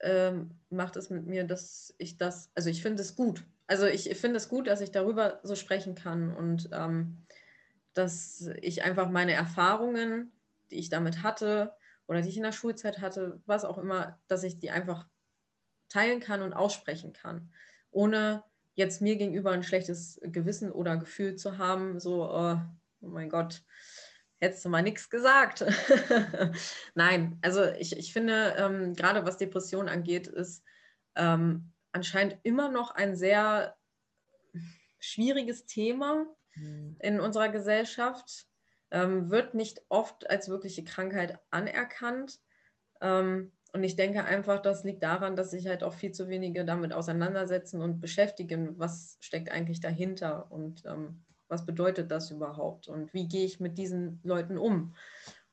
ähm, 0.00 0.58
macht 0.70 0.96
es 0.96 1.10
mit 1.10 1.26
mir, 1.26 1.44
dass 1.44 1.94
ich 1.98 2.16
das, 2.16 2.50
also 2.54 2.70
ich 2.70 2.82
finde 2.82 3.02
es 3.02 3.16
gut. 3.16 3.44
Also 3.66 3.86
ich 3.86 4.08
finde 4.16 4.36
es 4.36 4.48
gut, 4.48 4.66
dass 4.66 4.80
ich 4.80 4.90
darüber 4.90 5.40
so 5.42 5.54
sprechen 5.56 5.94
kann 5.94 6.34
und 6.34 6.68
ähm, 6.72 7.26
dass 7.94 8.50
ich 8.60 8.82
einfach 8.82 9.08
meine 9.08 9.32
Erfahrungen 9.32 10.32
die 10.70 10.76
ich 10.76 10.88
damit 10.88 11.22
hatte 11.22 11.74
oder 12.06 12.22
die 12.22 12.28
ich 12.28 12.36
in 12.36 12.42
der 12.42 12.52
Schulzeit 12.52 13.00
hatte, 13.00 13.40
was 13.46 13.64
auch 13.64 13.78
immer, 13.78 14.18
dass 14.28 14.42
ich 14.42 14.58
die 14.58 14.70
einfach 14.70 15.06
teilen 15.88 16.20
kann 16.20 16.42
und 16.42 16.52
aussprechen 16.52 17.12
kann, 17.12 17.52
ohne 17.90 18.42
jetzt 18.74 19.00
mir 19.00 19.16
gegenüber 19.16 19.52
ein 19.52 19.62
schlechtes 19.62 20.20
Gewissen 20.22 20.70
oder 20.70 20.96
Gefühl 20.96 21.36
zu 21.36 21.58
haben, 21.58 21.98
so, 21.98 22.30
oh, 22.30 22.58
oh 23.00 23.08
mein 23.08 23.30
Gott, 23.30 23.62
hättest 24.38 24.64
du 24.64 24.68
mal 24.68 24.82
nichts 24.82 25.08
gesagt. 25.08 25.64
Nein, 26.94 27.38
also 27.42 27.64
ich, 27.64 27.96
ich 27.96 28.12
finde, 28.12 28.54
ähm, 28.58 28.94
gerade 28.94 29.24
was 29.24 29.38
Depression 29.38 29.88
angeht, 29.88 30.26
ist 30.26 30.62
ähm, 31.14 31.72
anscheinend 31.92 32.38
immer 32.42 32.68
noch 32.68 32.90
ein 32.90 33.16
sehr 33.16 33.76
schwieriges 34.98 35.64
Thema 35.64 36.26
mhm. 36.54 36.96
in 37.00 37.20
unserer 37.20 37.48
Gesellschaft 37.48 38.46
ähm, 38.90 39.30
wird 39.30 39.54
nicht 39.54 39.82
oft 39.88 40.28
als 40.30 40.48
wirkliche 40.48 40.84
Krankheit 40.84 41.38
anerkannt. 41.50 42.40
Ähm, 43.00 43.52
und 43.72 43.82
ich 43.82 43.96
denke 43.96 44.24
einfach, 44.24 44.60
das 44.62 44.84
liegt 44.84 45.02
daran, 45.02 45.36
dass 45.36 45.50
sich 45.50 45.66
halt 45.66 45.82
auch 45.82 45.92
viel 45.92 46.12
zu 46.12 46.28
wenige 46.28 46.64
damit 46.64 46.92
auseinandersetzen 46.92 47.82
und 47.82 48.00
beschäftigen, 48.00 48.78
was 48.78 49.18
steckt 49.20 49.50
eigentlich 49.50 49.80
dahinter 49.80 50.50
und 50.50 50.84
ähm, 50.86 51.24
was 51.48 51.66
bedeutet 51.66 52.10
das 52.10 52.30
überhaupt 52.30 52.88
und 52.88 53.12
wie 53.12 53.28
gehe 53.28 53.44
ich 53.44 53.60
mit 53.60 53.78
diesen 53.78 54.20
Leuten 54.24 54.58
um. 54.58 54.94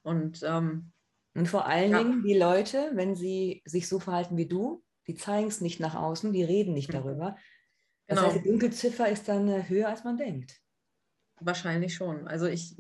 Und, 0.03 0.41
ähm, 0.43 0.91
und 1.35 1.47
vor 1.47 1.65
allen 1.65 1.91
ja. 1.91 1.97
Dingen 1.99 2.23
die 2.23 2.37
Leute, 2.37 2.91
wenn 2.93 3.15
sie 3.15 3.61
sich 3.65 3.87
so 3.87 3.99
verhalten 3.99 4.37
wie 4.37 4.47
du, 4.47 4.83
die 5.07 5.15
zeigen 5.15 5.47
es 5.47 5.61
nicht 5.61 5.79
nach 5.79 5.95
außen, 5.95 6.31
die 6.33 6.43
reden 6.43 6.73
nicht 6.73 6.89
mhm. 6.89 6.93
darüber. 6.93 7.37
Das 8.07 8.19
genau. 8.19 8.31
heißt, 8.31 8.43
die 8.43 8.49
Dunkelziffer 8.49 9.09
ist 9.09 9.27
dann 9.27 9.47
äh, 9.47 9.67
höher, 9.67 9.89
als 9.89 10.03
man 10.03 10.17
denkt. 10.17 10.61
Wahrscheinlich 11.39 11.93
schon. 11.93 12.27
Also 12.27 12.47
ich 12.47 12.75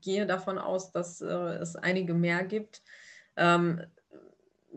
gehe 0.00 0.26
davon 0.26 0.58
aus, 0.58 0.92
dass 0.92 1.20
äh, 1.20 1.26
es 1.26 1.76
einige 1.76 2.14
mehr 2.14 2.44
gibt. 2.44 2.82
Ähm, 3.36 3.82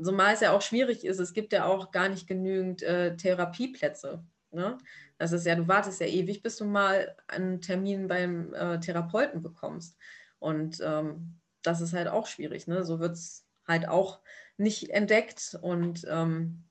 zumal 0.01 0.33
es 0.33 0.41
ja 0.41 0.51
auch 0.51 0.61
schwierig 0.61 1.05
ist, 1.05 1.19
es 1.19 1.33
gibt 1.33 1.53
ja 1.53 1.65
auch 1.65 1.91
gar 1.91 2.09
nicht 2.09 2.27
genügend 2.27 2.83
äh, 2.83 3.15
Therapieplätze. 3.15 4.23
Ne? 4.51 4.77
Das 5.17 5.31
ist 5.31 5.45
ja, 5.45 5.55
du 5.55 5.67
wartest 5.67 5.99
ja 5.99 6.07
ewig, 6.07 6.43
bis 6.43 6.57
du 6.57 6.65
mal 6.65 7.15
einen 7.27 7.61
Termin 7.61 8.07
beim 8.07 8.53
äh, 8.53 8.79
Therapeuten 8.79 9.41
bekommst. 9.41 9.97
Und 10.39 10.79
ähm, 10.83 11.39
das 11.63 11.81
ist 11.81 11.93
halt 11.93 12.07
auch 12.07 12.27
schwierig. 12.27 12.67
Ne? 12.67 12.83
So 12.83 12.99
wird 12.99 13.13
es 13.13 13.45
halt 13.67 13.87
auch 13.87 14.19
nicht 14.57 14.89
entdeckt 14.91 15.57
und 15.61 16.05
ähm, 16.09 16.63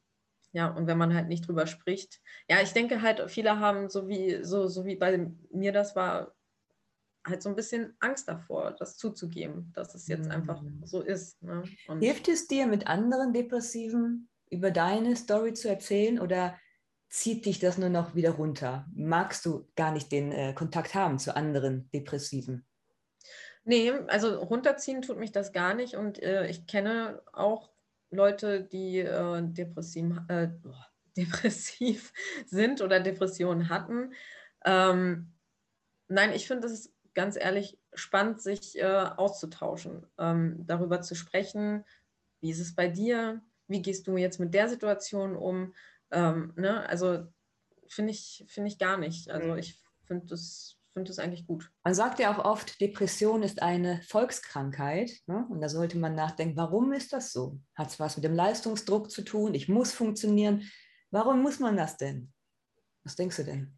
ja, 0.53 0.69
und 0.69 0.87
wenn 0.87 0.97
man 0.97 1.15
halt 1.15 1.29
nicht 1.29 1.47
drüber 1.47 1.67
spricht. 1.67 2.23
Ja, 2.49 2.63
ich 2.63 2.73
denke 2.73 3.03
halt, 3.03 3.31
viele 3.31 3.61
haben, 3.61 3.91
so 3.91 4.09
wie, 4.09 4.43
so, 4.43 4.69
so 4.69 4.87
wie 4.87 4.97
bei 4.97 5.31
mir 5.51 5.73
das 5.73 5.95
war, 5.95 6.35
halt 7.27 7.43
so 7.43 7.49
ein 7.49 7.57
bisschen 7.57 7.97
Angst 8.01 8.29
davor, 8.29 8.75
das 8.79 8.97
zuzugeben, 8.97 9.73
dass 9.75 9.95
es 9.95 10.07
jetzt 10.09 10.31
einfach 10.31 10.63
mhm. 10.63 10.81
so 10.85 11.03
ist. 11.03 11.43
Ne? 11.43 11.65
Hilft 12.01 12.29
es 12.29 12.47
dir, 12.47 12.67
mit 12.67 12.87
anderen 12.87 13.33
Depressiven 13.33 14.29
über 14.49 14.71
deine 14.71 15.17
Story 15.17 15.53
zu 15.53 15.69
erzählen 15.69 16.21
oder 16.21 16.57
zieht 17.09 17.47
dich 17.47 17.59
das 17.59 17.79
nur 17.79 17.89
noch 17.89 18.15
wieder 18.15 18.31
runter? 18.31 18.87
Magst 18.95 19.45
du 19.47 19.69
gar 19.77 19.93
nicht 19.93 20.13
den 20.13 20.33
äh, 20.33 20.53
Kontakt 20.55 20.95
haben 20.95 21.19
zu 21.19 21.35
anderen 21.37 21.91
Depressiven? 21.93 22.65
Nee, 23.65 23.91
also 24.07 24.39
runterziehen 24.39 25.03
tut 25.03 25.19
mich 25.19 25.33
das 25.33 25.53
gar 25.53 25.75
nicht 25.75 25.95
und 25.95 26.23
äh, 26.23 26.47
ich 26.47 26.67
kenne 26.67 27.23
auch 27.33 27.71
Leute, 28.11 28.63
die 28.63 28.99
äh, 28.99 29.43
depressiv, 29.43 30.17
äh, 30.29 30.49
depressiv 31.17 32.13
sind 32.47 32.81
oder 32.81 33.01
Depressionen 33.01 33.69
hatten. 33.69 34.13
Ähm, 34.65 35.33
nein, 36.09 36.33
ich 36.33 36.47
finde, 36.47 36.63
das 36.63 36.73
ist 36.73 36.96
ganz 37.17 37.37
ehrlich 37.37 37.81
spannend, 37.95 38.41
sich 38.41 38.79
äh, 38.79 38.85
auszutauschen, 38.85 40.07
ähm, 40.19 40.65
darüber 40.67 41.01
zu 41.01 41.17
sprechen, 41.17 41.85
wie 42.41 42.51
ist 42.51 42.61
es 42.61 42.77
bei 42.77 42.87
dir, 42.87 43.43
wie 43.67 43.83
gehst 43.83 44.07
du 44.07 44.17
jetzt 44.17 44.39
mit 44.39 44.55
der 44.55 44.69
Situation 44.69 45.35
um. 45.35 45.75
Ähm, 46.13 46.53
ne? 46.55 46.89
Also 46.89 47.27
finde 47.89 48.13
ich, 48.13 48.45
find 48.49 48.69
ich 48.69 48.79
gar 48.79 48.99
nicht. 48.99 49.31
Also 49.31 49.53
mhm. 49.53 49.59
ich 49.59 49.81
finde 50.05 50.27
das 50.27 50.77
finde 50.97 51.11
das 51.11 51.19
eigentlich 51.19 51.47
gut. 51.47 51.71
Man 51.85 51.95
sagt 51.95 52.21
ja 52.21 52.35
auch 52.35 52.43
oft, 52.43 52.81
Depression 52.81 53.43
ist 53.43 53.61
eine 53.61 54.01
Volkskrankheit. 54.09 55.11
Ne? 55.27 55.47
Und 55.51 55.61
da 55.61 55.69
sollte 55.69 55.99
man 55.99 56.15
nachdenken, 56.15 56.57
warum 56.57 56.91
ist 56.95 57.13
das 57.13 57.33
so? 57.33 57.61
Hat 57.75 57.89
es 57.89 58.01
was 58.01 58.17
mit 58.17 58.25
dem 58.25 58.35
Leistungsdruck 58.35 59.11
zu 59.11 59.21
tun? 59.21 59.53
Ich 59.53 59.69
muss 59.69 59.93
funktionieren. 59.93 60.63
Warum 61.11 61.43
muss 61.43 61.61
man 61.61 61.77
das 61.77 61.99
denn? 61.99 62.33
Was 63.05 63.15
denkst 63.15 63.37
du 63.37 63.45
denn? 63.45 63.76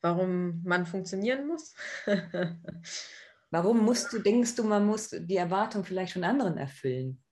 Warum 0.00 0.62
man 0.64 0.86
funktionieren 0.86 1.46
muss. 1.46 1.74
warum 3.50 3.84
musst 3.84 4.12
du, 4.12 4.18
denkst 4.18 4.54
du, 4.56 4.64
man 4.64 4.86
muss 4.86 5.10
die 5.10 5.36
Erwartung 5.36 5.84
vielleicht 5.84 6.12
von 6.12 6.24
anderen 6.24 6.56
erfüllen, 6.56 7.22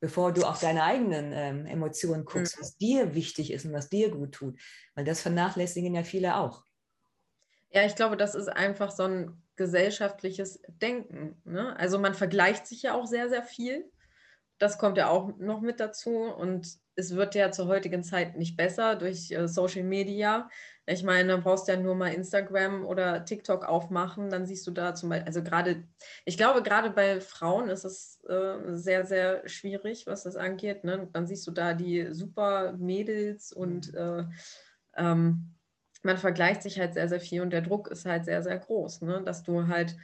bevor 0.00 0.32
du 0.32 0.44
auf 0.44 0.60
deine 0.60 0.84
eigenen 0.84 1.32
ähm, 1.32 1.66
Emotionen 1.66 2.24
guckst, 2.24 2.56
mhm. 2.56 2.60
was 2.60 2.76
dir 2.76 3.14
wichtig 3.14 3.52
ist 3.52 3.64
und 3.64 3.72
was 3.72 3.88
dir 3.88 4.10
gut 4.10 4.32
tut? 4.32 4.60
Weil 4.94 5.04
das 5.04 5.22
vernachlässigen 5.22 5.94
ja 5.94 6.02
viele 6.02 6.36
auch. 6.36 6.64
Ja, 7.70 7.84
ich 7.84 7.94
glaube, 7.94 8.16
das 8.16 8.34
ist 8.34 8.48
einfach 8.48 8.90
so 8.90 9.04
ein 9.04 9.42
gesellschaftliches 9.56 10.62
Denken. 10.68 11.40
Ne? 11.44 11.76
Also 11.76 11.98
man 11.98 12.14
vergleicht 12.14 12.66
sich 12.66 12.82
ja 12.82 12.94
auch 12.94 13.06
sehr, 13.06 13.28
sehr 13.28 13.42
viel. 13.42 13.90
Das 14.58 14.78
kommt 14.78 14.96
ja 14.96 15.08
auch 15.08 15.36
noch 15.38 15.60
mit 15.60 15.78
dazu. 15.78 16.10
Und 16.10 16.78
es 16.98 17.14
wird 17.14 17.36
ja 17.36 17.52
zur 17.52 17.68
heutigen 17.68 18.02
Zeit 18.02 18.36
nicht 18.36 18.56
besser 18.56 18.96
durch 18.96 19.30
äh, 19.30 19.46
Social 19.46 19.84
Media. 19.84 20.50
Ich 20.84 21.04
meine, 21.04 21.36
du 21.36 21.42
brauchst 21.42 21.68
ja 21.68 21.76
nur 21.76 21.94
mal 21.94 22.12
Instagram 22.12 22.84
oder 22.84 23.24
TikTok 23.24 23.64
aufmachen, 23.64 24.30
dann 24.30 24.46
siehst 24.46 24.66
du 24.66 24.72
da 24.72 24.94
zum 24.94 25.10
Beispiel, 25.10 25.26
also 25.26 25.42
gerade, 25.44 25.84
ich 26.24 26.36
glaube, 26.36 26.62
gerade 26.62 26.90
bei 26.90 27.20
Frauen 27.20 27.68
ist 27.68 27.84
es 27.84 28.18
äh, 28.28 28.74
sehr, 28.74 29.06
sehr 29.06 29.48
schwierig, 29.48 30.06
was 30.08 30.24
das 30.24 30.34
angeht. 30.34 30.82
Ne? 30.82 31.08
Dann 31.12 31.26
siehst 31.28 31.46
du 31.46 31.52
da 31.52 31.72
die 31.72 32.08
super 32.12 32.72
Mädels 32.72 33.52
und 33.52 33.92
mhm. 33.92 33.98
äh, 33.98 34.24
ähm, 34.96 35.54
man 36.02 36.18
vergleicht 36.18 36.62
sich 36.62 36.80
halt 36.80 36.94
sehr, 36.94 37.08
sehr 37.08 37.20
viel 37.20 37.42
und 37.42 37.50
der 37.50 37.62
Druck 37.62 37.88
ist 37.88 38.06
halt 38.06 38.24
sehr, 38.24 38.42
sehr 38.42 38.58
groß, 38.58 39.02
ne? 39.02 39.22
dass 39.24 39.44
du 39.44 39.68
halt 39.68 39.96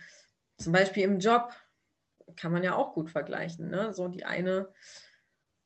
zum 0.59 0.73
Beispiel 0.73 1.03
im 1.03 1.19
Job 1.19 1.53
kann 2.37 2.53
man 2.53 2.63
ja 2.63 2.77
auch 2.77 2.95
gut 2.95 3.11
vergleichen. 3.11 3.69
Ne? 3.69 3.93
So 3.93 4.07
die 4.07 4.25
eine 4.25 4.69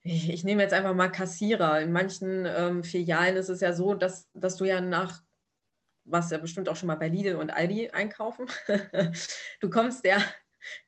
ich, 0.08 0.30
ich, 0.30 0.44
nehme 0.44 0.62
jetzt 0.62 0.74
einfach 0.74 0.94
mal 0.94 1.08
Kassierer. 1.08 1.80
In 1.80 1.92
manchen 1.92 2.46
ähm, 2.46 2.84
Filialen 2.84 3.36
ist 3.36 3.48
es 3.48 3.60
ja 3.60 3.72
so, 3.72 3.94
dass, 3.94 4.28
dass 4.34 4.56
du 4.56 4.64
ja 4.64 4.80
nach, 4.80 5.22
was 6.04 6.30
ja 6.30 6.38
bestimmt 6.38 6.68
auch 6.68 6.76
schon 6.76 6.86
mal 6.86 6.96
bei 6.96 7.08
Lidl 7.08 7.36
und 7.36 7.50
Aldi 7.50 7.90
einkaufen, 7.90 8.46
du 9.60 9.70
kommst 9.70 10.04
ja 10.04 10.18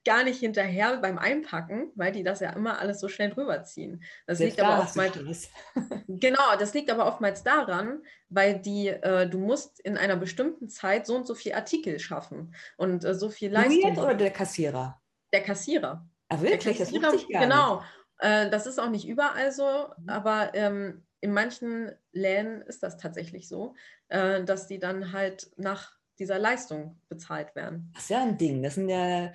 gar 0.04 0.24
nicht 0.24 0.40
hinterher 0.40 0.96
beim 0.98 1.18
Einpacken, 1.18 1.92
weil 1.94 2.12
die 2.12 2.22
das 2.22 2.40
ja 2.40 2.50
immer 2.50 2.78
alles 2.80 3.00
so 3.00 3.08
schnell 3.08 3.30
drüber 3.30 3.62
ziehen. 3.62 4.02
Das 4.26 4.38
Selbst 4.38 4.56
liegt 4.56 4.66
aber 4.66 4.82
oftmals, 4.82 5.50
genau, 6.08 6.56
das 6.58 6.74
liegt 6.74 6.90
aber 6.90 7.06
oftmals 7.06 7.42
daran, 7.42 8.02
weil 8.28 8.58
die, 8.58 8.88
äh, 8.88 9.28
du 9.28 9.38
musst 9.38 9.80
in 9.80 9.96
einer 9.96 10.16
bestimmten 10.16 10.68
Zeit 10.68 11.06
so 11.06 11.14
und 11.14 11.26
so 11.26 11.34
viel 11.34 11.52
Artikel 11.52 11.98
schaffen 11.98 12.54
und 12.76 13.04
äh, 13.04 13.14
so 13.14 13.28
viel 13.30 13.52
Leistung. 13.52 13.96
oder 13.98 14.14
der 14.14 14.30
Kassierer? 14.30 15.00
Der 15.32 15.42
Kassierer. 15.42 16.08
Ah, 16.28 16.40
wirklich? 16.40 16.76
Der 16.76 16.86
Kassierer, 16.86 17.12
das 17.12 17.22
ich 17.22 17.28
gar 17.28 17.42
Genau. 17.42 17.82
Äh, 18.20 18.50
das 18.50 18.66
ist 18.66 18.78
auch 18.78 18.90
nicht 18.90 19.08
überall 19.08 19.52
so, 19.52 19.88
mhm. 19.98 20.08
aber 20.08 20.54
ähm, 20.54 21.02
in 21.20 21.32
manchen 21.32 21.92
Läden 22.12 22.62
ist 22.62 22.82
das 22.82 22.96
tatsächlich 22.96 23.48
so, 23.48 23.74
äh, 24.08 24.42
dass 24.44 24.66
die 24.66 24.78
dann 24.78 25.12
halt 25.12 25.50
nach 25.56 25.92
dieser 26.18 26.38
Leistung 26.38 27.00
bezahlt 27.08 27.54
werden. 27.54 27.90
Das 27.94 28.04
ist 28.04 28.10
ja 28.10 28.22
ein 28.22 28.36
Ding. 28.36 28.62
Das 28.62 28.74
sind 28.74 28.88
ja 28.88 29.32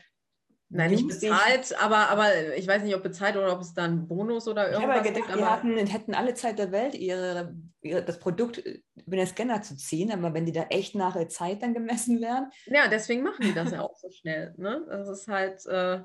Nein, 0.70 0.92
nicht 0.92 1.08
bezahlt, 1.08 1.80
aber, 1.80 2.10
aber 2.10 2.56
ich 2.56 2.68
weiß 2.68 2.84
nicht, 2.84 2.96
ob 2.96 3.04
bezahlt 3.04 3.38
oder 3.38 3.54
ob 3.54 3.62
es 3.62 3.74
dann 3.74 4.08
Bonus 4.08 4.48
oder 4.48 4.72
irgendwas 4.72 4.84
ich 4.84 4.98
habe 4.98 5.14
gedacht, 5.14 5.28
gibt. 5.28 5.40
Die 5.40 5.46
hatten, 5.46 5.88
hätten 5.88 6.16
alle 6.16 6.34
Zeit 6.34 6.58
der 6.58 6.72
Welt, 6.72 6.96
ihre, 6.96 7.56
ihre, 7.82 8.04
das 8.04 8.20
Produkt 8.20 8.58
über 8.58 9.16
den 9.16 9.28
Scanner 9.28 9.62
zu 9.62 9.78
ziehen, 9.78 10.12
aber 10.12 10.34
wenn 10.34 10.46
die 10.46 10.52
da 10.52 10.64
echt 10.64 10.96
nach 10.96 11.16
der 11.16 11.30
Zeit 11.30 11.62
dann 11.62 11.74
gemessen 11.74 12.20
werden. 12.20 12.50
Ja, 12.66 12.88
deswegen 12.88 13.24
machen 13.24 13.46
die 13.46 13.54
das 13.54 13.72
ja 13.72 13.82
auch 13.82 13.96
so 13.96 14.10
schnell. 14.10 14.54
Ne? 14.58 14.84
Das 14.90 15.08
ist 15.08 15.28
halt 15.28 15.66
äh, 15.68 16.02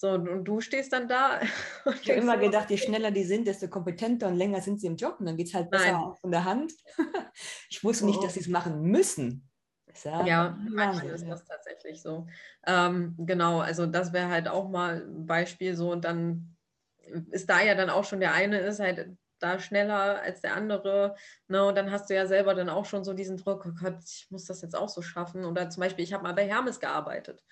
so, 0.00 0.12
und 0.12 0.44
du 0.46 0.62
stehst 0.62 0.94
dann 0.94 1.08
da. 1.08 1.40
Ich 2.02 2.08
habe 2.08 2.20
immer 2.20 2.38
gedacht, 2.38 2.70
je 2.70 2.78
schneller 2.78 3.10
die 3.10 3.24
sind, 3.24 3.46
desto 3.46 3.68
kompetenter 3.68 4.28
und 4.28 4.36
länger 4.36 4.62
sind 4.62 4.80
sie 4.80 4.86
im 4.86 4.96
Job 4.96 5.16
und 5.20 5.26
dann 5.26 5.36
geht 5.36 5.48
es 5.48 5.54
halt 5.54 5.70
besser 5.70 6.16
von 6.18 6.30
der 6.30 6.44
Hand. 6.44 6.72
Ich 7.70 7.84
wusste 7.84 8.04
oh. 8.04 8.06
nicht, 8.08 8.22
dass 8.22 8.34
sie 8.34 8.40
es 8.40 8.48
machen 8.48 8.82
müssen. 8.82 9.48
Ja, 10.04 10.24
ja 10.24 10.58
manchmal 10.70 11.10
ist 11.10 11.26
das 11.28 11.44
tatsächlich 11.44 12.00
so. 12.00 12.26
Ähm, 12.66 13.14
genau, 13.18 13.60
also 13.60 13.86
das 13.86 14.12
wäre 14.12 14.28
halt 14.28 14.48
auch 14.48 14.68
mal 14.70 15.02
ein 15.06 15.26
Beispiel 15.26 15.76
so 15.76 15.92
und 15.92 16.04
dann 16.04 16.56
ist 17.30 17.48
da 17.48 17.60
ja 17.60 17.74
dann 17.74 17.90
auch 17.90 18.04
schon 18.04 18.20
der 18.20 18.32
eine 18.32 18.58
ist 18.58 18.80
halt 18.80 19.16
da 19.40 19.58
schneller 19.58 20.20
als 20.20 20.40
der 20.40 20.54
andere. 20.54 21.16
Ne? 21.48 21.64
Und 21.64 21.74
dann 21.74 21.90
hast 21.90 22.08
du 22.08 22.14
ja 22.14 22.26
selber 22.26 22.54
dann 22.54 22.68
auch 22.68 22.84
schon 22.84 23.04
so 23.04 23.12
diesen 23.12 23.36
Druck, 23.36 23.66
oh 23.66 23.72
Gott, 23.80 23.98
ich 24.04 24.26
muss 24.30 24.44
das 24.44 24.62
jetzt 24.62 24.76
auch 24.76 24.88
so 24.88 25.02
schaffen. 25.02 25.44
Oder 25.44 25.70
zum 25.70 25.80
Beispiel, 25.80 26.04
ich 26.04 26.12
habe 26.12 26.22
mal 26.22 26.34
bei 26.34 26.46
Hermes 26.46 26.78
gearbeitet. 26.78 27.42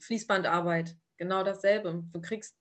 Fließbandarbeit, 0.00 0.96
genau 1.16 1.42
dasselbe. 1.44 2.04
Du 2.12 2.20
kriegst 2.20 2.56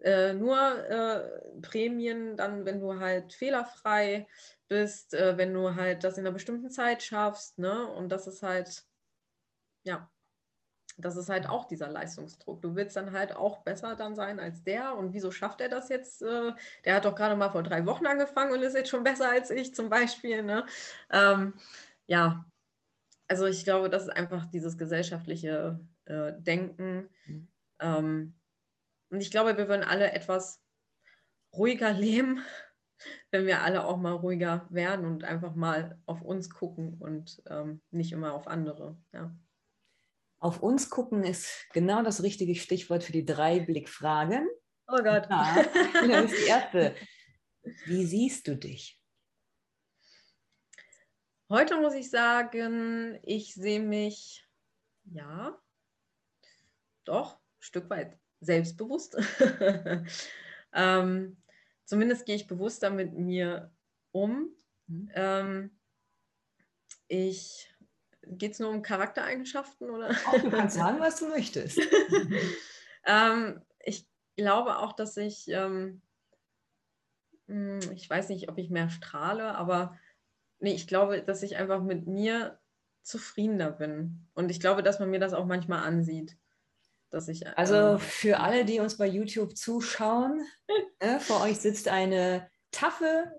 äh, 0.00 0.32
nur 0.32 0.56
äh, 0.88 1.60
Prämien 1.60 2.36
dann, 2.36 2.64
wenn 2.64 2.80
du 2.80 2.98
halt 3.00 3.32
fehlerfrei 3.32 4.28
bist, 4.68 5.14
äh, 5.14 5.36
wenn 5.36 5.52
du 5.52 5.74
halt 5.74 6.04
das 6.04 6.18
in 6.18 6.26
einer 6.26 6.32
bestimmten 6.32 6.70
Zeit 6.70 7.02
schaffst, 7.02 7.58
ne? 7.58 7.86
Und 7.88 8.10
das 8.10 8.26
ist 8.26 8.42
halt, 8.42 8.84
ja, 9.84 10.10
das 10.98 11.16
ist 11.16 11.28
halt 11.28 11.48
auch 11.48 11.64
dieser 11.64 11.88
Leistungsdruck. 11.88 12.60
Du 12.60 12.74
willst 12.74 12.96
dann 12.96 13.12
halt 13.12 13.34
auch 13.34 13.58
besser 13.62 13.94
dann 13.94 14.16
sein 14.16 14.40
als 14.40 14.64
der. 14.64 14.96
Und 14.96 15.12
wieso 15.14 15.30
schafft 15.30 15.60
er 15.60 15.68
das 15.68 15.88
jetzt? 15.88 16.22
Äh, 16.22 16.52
der 16.84 16.96
hat 16.96 17.04
doch 17.04 17.14
gerade 17.14 17.36
mal 17.36 17.50
vor 17.50 17.62
drei 17.62 17.86
Wochen 17.86 18.06
angefangen 18.06 18.52
und 18.52 18.62
ist 18.62 18.74
jetzt 18.74 18.90
schon 18.90 19.04
besser 19.04 19.30
als 19.30 19.50
ich 19.50 19.74
zum 19.74 19.88
Beispiel. 19.88 20.42
Ne? 20.42 20.66
Ähm, 21.10 21.54
ja, 22.06 22.44
also 23.28 23.46
ich 23.46 23.64
glaube, 23.64 23.90
das 23.90 24.04
ist 24.04 24.10
einfach 24.10 24.46
dieses 24.46 24.76
gesellschaftliche 24.76 25.78
äh, 26.08 26.32
Denken. 26.38 27.08
Mhm. 27.26 27.48
Ähm, 27.80 28.34
und 29.10 29.20
ich 29.20 29.30
glaube, 29.30 29.56
wir 29.56 29.68
würden 29.68 29.84
alle 29.84 30.12
etwas 30.12 30.62
ruhiger 31.52 31.92
leben, 31.92 32.42
wenn 33.30 33.46
wir 33.46 33.62
alle 33.62 33.84
auch 33.84 33.96
mal 33.96 34.14
ruhiger 34.14 34.66
werden 34.70 35.06
und 35.06 35.24
einfach 35.24 35.54
mal 35.54 36.00
auf 36.06 36.22
uns 36.22 36.50
gucken 36.50 36.94
und 36.98 37.42
ähm, 37.48 37.80
nicht 37.90 38.12
immer 38.12 38.34
auf 38.34 38.48
andere. 38.48 38.96
Ja. 39.12 39.36
Auf 40.40 40.62
uns 40.62 40.88
gucken 40.90 41.24
ist 41.24 41.66
genau 41.72 42.02
das 42.02 42.22
richtige 42.22 42.54
Stichwort 42.54 43.04
für 43.04 43.12
die 43.12 43.24
drei 43.24 43.60
Blickfragen. 43.60 44.48
Oh 44.88 45.02
Gott. 45.02 45.28
Ja, 45.28 45.64
das 46.06 46.32
ist 46.32 46.42
die 46.42 46.48
erste. 46.48 46.94
Wie 47.84 48.04
siehst 48.04 48.46
du 48.48 48.56
dich? 48.56 49.00
Heute 51.50 51.80
muss 51.80 51.94
ich 51.94 52.10
sagen, 52.10 53.18
ich 53.22 53.54
sehe 53.54 53.80
mich, 53.80 54.46
ja, 55.04 55.58
doch, 57.08 57.34
ein 57.34 57.60
Stück 57.60 57.90
weit 57.90 58.18
selbstbewusst. 58.40 59.16
ähm, 60.72 61.36
zumindest 61.84 62.26
gehe 62.26 62.36
ich 62.36 62.46
bewusster 62.46 62.90
mit 62.90 63.14
mir 63.14 63.72
um. 64.12 64.50
Mhm. 64.86 65.10
Ähm, 65.14 65.78
ich 67.08 67.74
geht 68.22 68.52
es 68.52 68.58
nur 68.58 68.70
um 68.70 68.82
Charaktereigenschaften 68.82 69.90
oder? 69.90 70.10
Auch, 70.10 70.38
du 70.38 70.50
kannst 70.50 70.76
sagen, 70.76 71.00
was 71.00 71.18
du 71.18 71.28
möchtest. 71.28 71.80
ähm, 73.06 73.62
ich 73.80 74.06
glaube 74.36 74.78
auch, 74.78 74.92
dass 74.92 75.16
ich, 75.16 75.48
ähm, 75.48 76.02
hm, 77.46 77.80
ich 77.94 78.08
weiß 78.08 78.28
nicht, 78.28 78.50
ob 78.50 78.58
ich 78.58 78.68
mehr 78.68 78.90
strahle, 78.90 79.54
aber 79.54 79.98
nee, 80.58 80.74
ich 80.74 80.86
glaube, 80.86 81.22
dass 81.22 81.42
ich 81.42 81.56
einfach 81.56 81.82
mit 81.82 82.06
mir 82.06 82.60
zufriedener 83.02 83.70
bin. 83.70 84.26
Und 84.34 84.50
ich 84.50 84.60
glaube, 84.60 84.82
dass 84.82 85.00
man 85.00 85.10
mir 85.10 85.20
das 85.20 85.32
auch 85.32 85.46
manchmal 85.46 85.86
ansieht 85.86 86.36
dass 87.10 87.28
ich. 87.28 87.46
Also 87.56 87.74
ähm, 87.74 87.98
für 87.98 88.40
alle, 88.40 88.64
die 88.64 88.80
uns 88.80 88.96
bei 88.96 89.06
YouTube 89.06 89.56
zuschauen, 89.56 90.42
äh, 90.98 91.18
vor 91.18 91.42
euch 91.42 91.58
sitzt 91.58 91.88
eine 91.88 92.48
taffe 92.70 93.32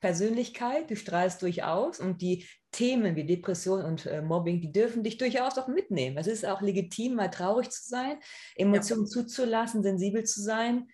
Persönlichkeit, 0.00 0.90
du 0.90 0.96
strahlst 0.96 1.40
durchaus 1.40 1.98
und 1.98 2.20
die 2.20 2.46
Themen 2.72 3.16
wie 3.16 3.24
Depression 3.24 3.84
und 3.84 4.04
äh, 4.06 4.20
Mobbing, 4.20 4.60
die 4.60 4.72
dürfen 4.72 5.02
dich 5.02 5.16
durchaus 5.16 5.56
auch 5.56 5.68
mitnehmen. 5.68 6.18
Es 6.18 6.26
ist 6.26 6.44
auch 6.44 6.60
legitim, 6.60 7.14
mal 7.14 7.28
traurig 7.28 7.70
zu 7.70 7.88
sein, 7.88 8.18
Emotionen 8.56 9.04
ja. 9.04 9.10
zuzulassen, 9.10 9.82
sensibel 9.82 10.24
zu 10.24 10.42
sein 10.42 10.88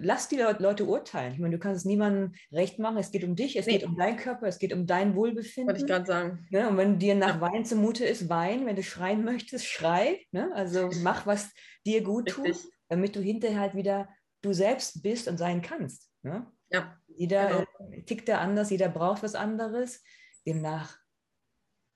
lass 0.00 0.28
die 0.28 0.36
Leute 0.36 0.84
urteilen. 0.84 1.32
Ich 1.32 1.38
meine, 1.38 1.56
du 1.56 1.60
kannst 1.60 1.80
es 1.80 1.84
niemandem 1.84 2.34
recht 2.52 2.78
machen. 2.78 2.98
Es 2.98 3.10
geht 3.10 3.24
um 3.24 3.36
dich, 3.36 3.56
es 3.56 3.66
nee. 3.66 3.78
geht 3.78 3.84
um 3.84 3.96
deinen 3.96 4.16
Körper, 4.16 4.46
es 4.46 4.58
geht 4.58 4.72
um 4.72 4.86
dein 4.86 5.14
Wohlbefinden. 5.14 5.68
Wollte 5.68 5.80
ich 5.80 5.86
gerade 5.86 6.06
sagen. 6.06 6.46
Ja, 6.50 6.68
und 6.68 6.76
wenn 6.76 6.98
dir 6.98 7.14
nach 7.14 7.36
ja. 7.36 7.40
Wein 7.40 7.64
zumute 7.64 8.04
ist, 8.04 8.28
wein. 8.28 8.66
Wenn 8.66 8.76
du 8.76 8.82
schreien 8.82 9.24
möchtest, 9.24 9.66
schrei. 9.66 10.20
Ne? 10.32 10.50
Also 10.54 10.90
mach, 11.02 11.26
was 11.26 11.50
dir 11.86 12.02
gut 12.02 12.28
tut, 12.28 12.56
damit 12.88 13.16
du 13.16 13.20
hinterher 13.20 13.60
halt 13.60 13.74
wieder 13.74 14.08
du 14.42 14.52
selbst 14.52 15.02
bist 15.02 15.28
und 15.28 15.36
sein 15.36 15.62
kannst. 15.62 16.10
Ne? 16.22 16.50
Ja. 16.70 16.98
Jeder 17.08 17.48
genau. 17.48 17.92
Äh, 17.92 18.02
tickt 18.02 18.28
da 18.28 18.38
anders, 18.38 18.70
jeder 18.70 18.88
braucht 18.88 19.22
was 19.22 19.34
anderes. 19.34 20.02
Demnach 20.46 20.96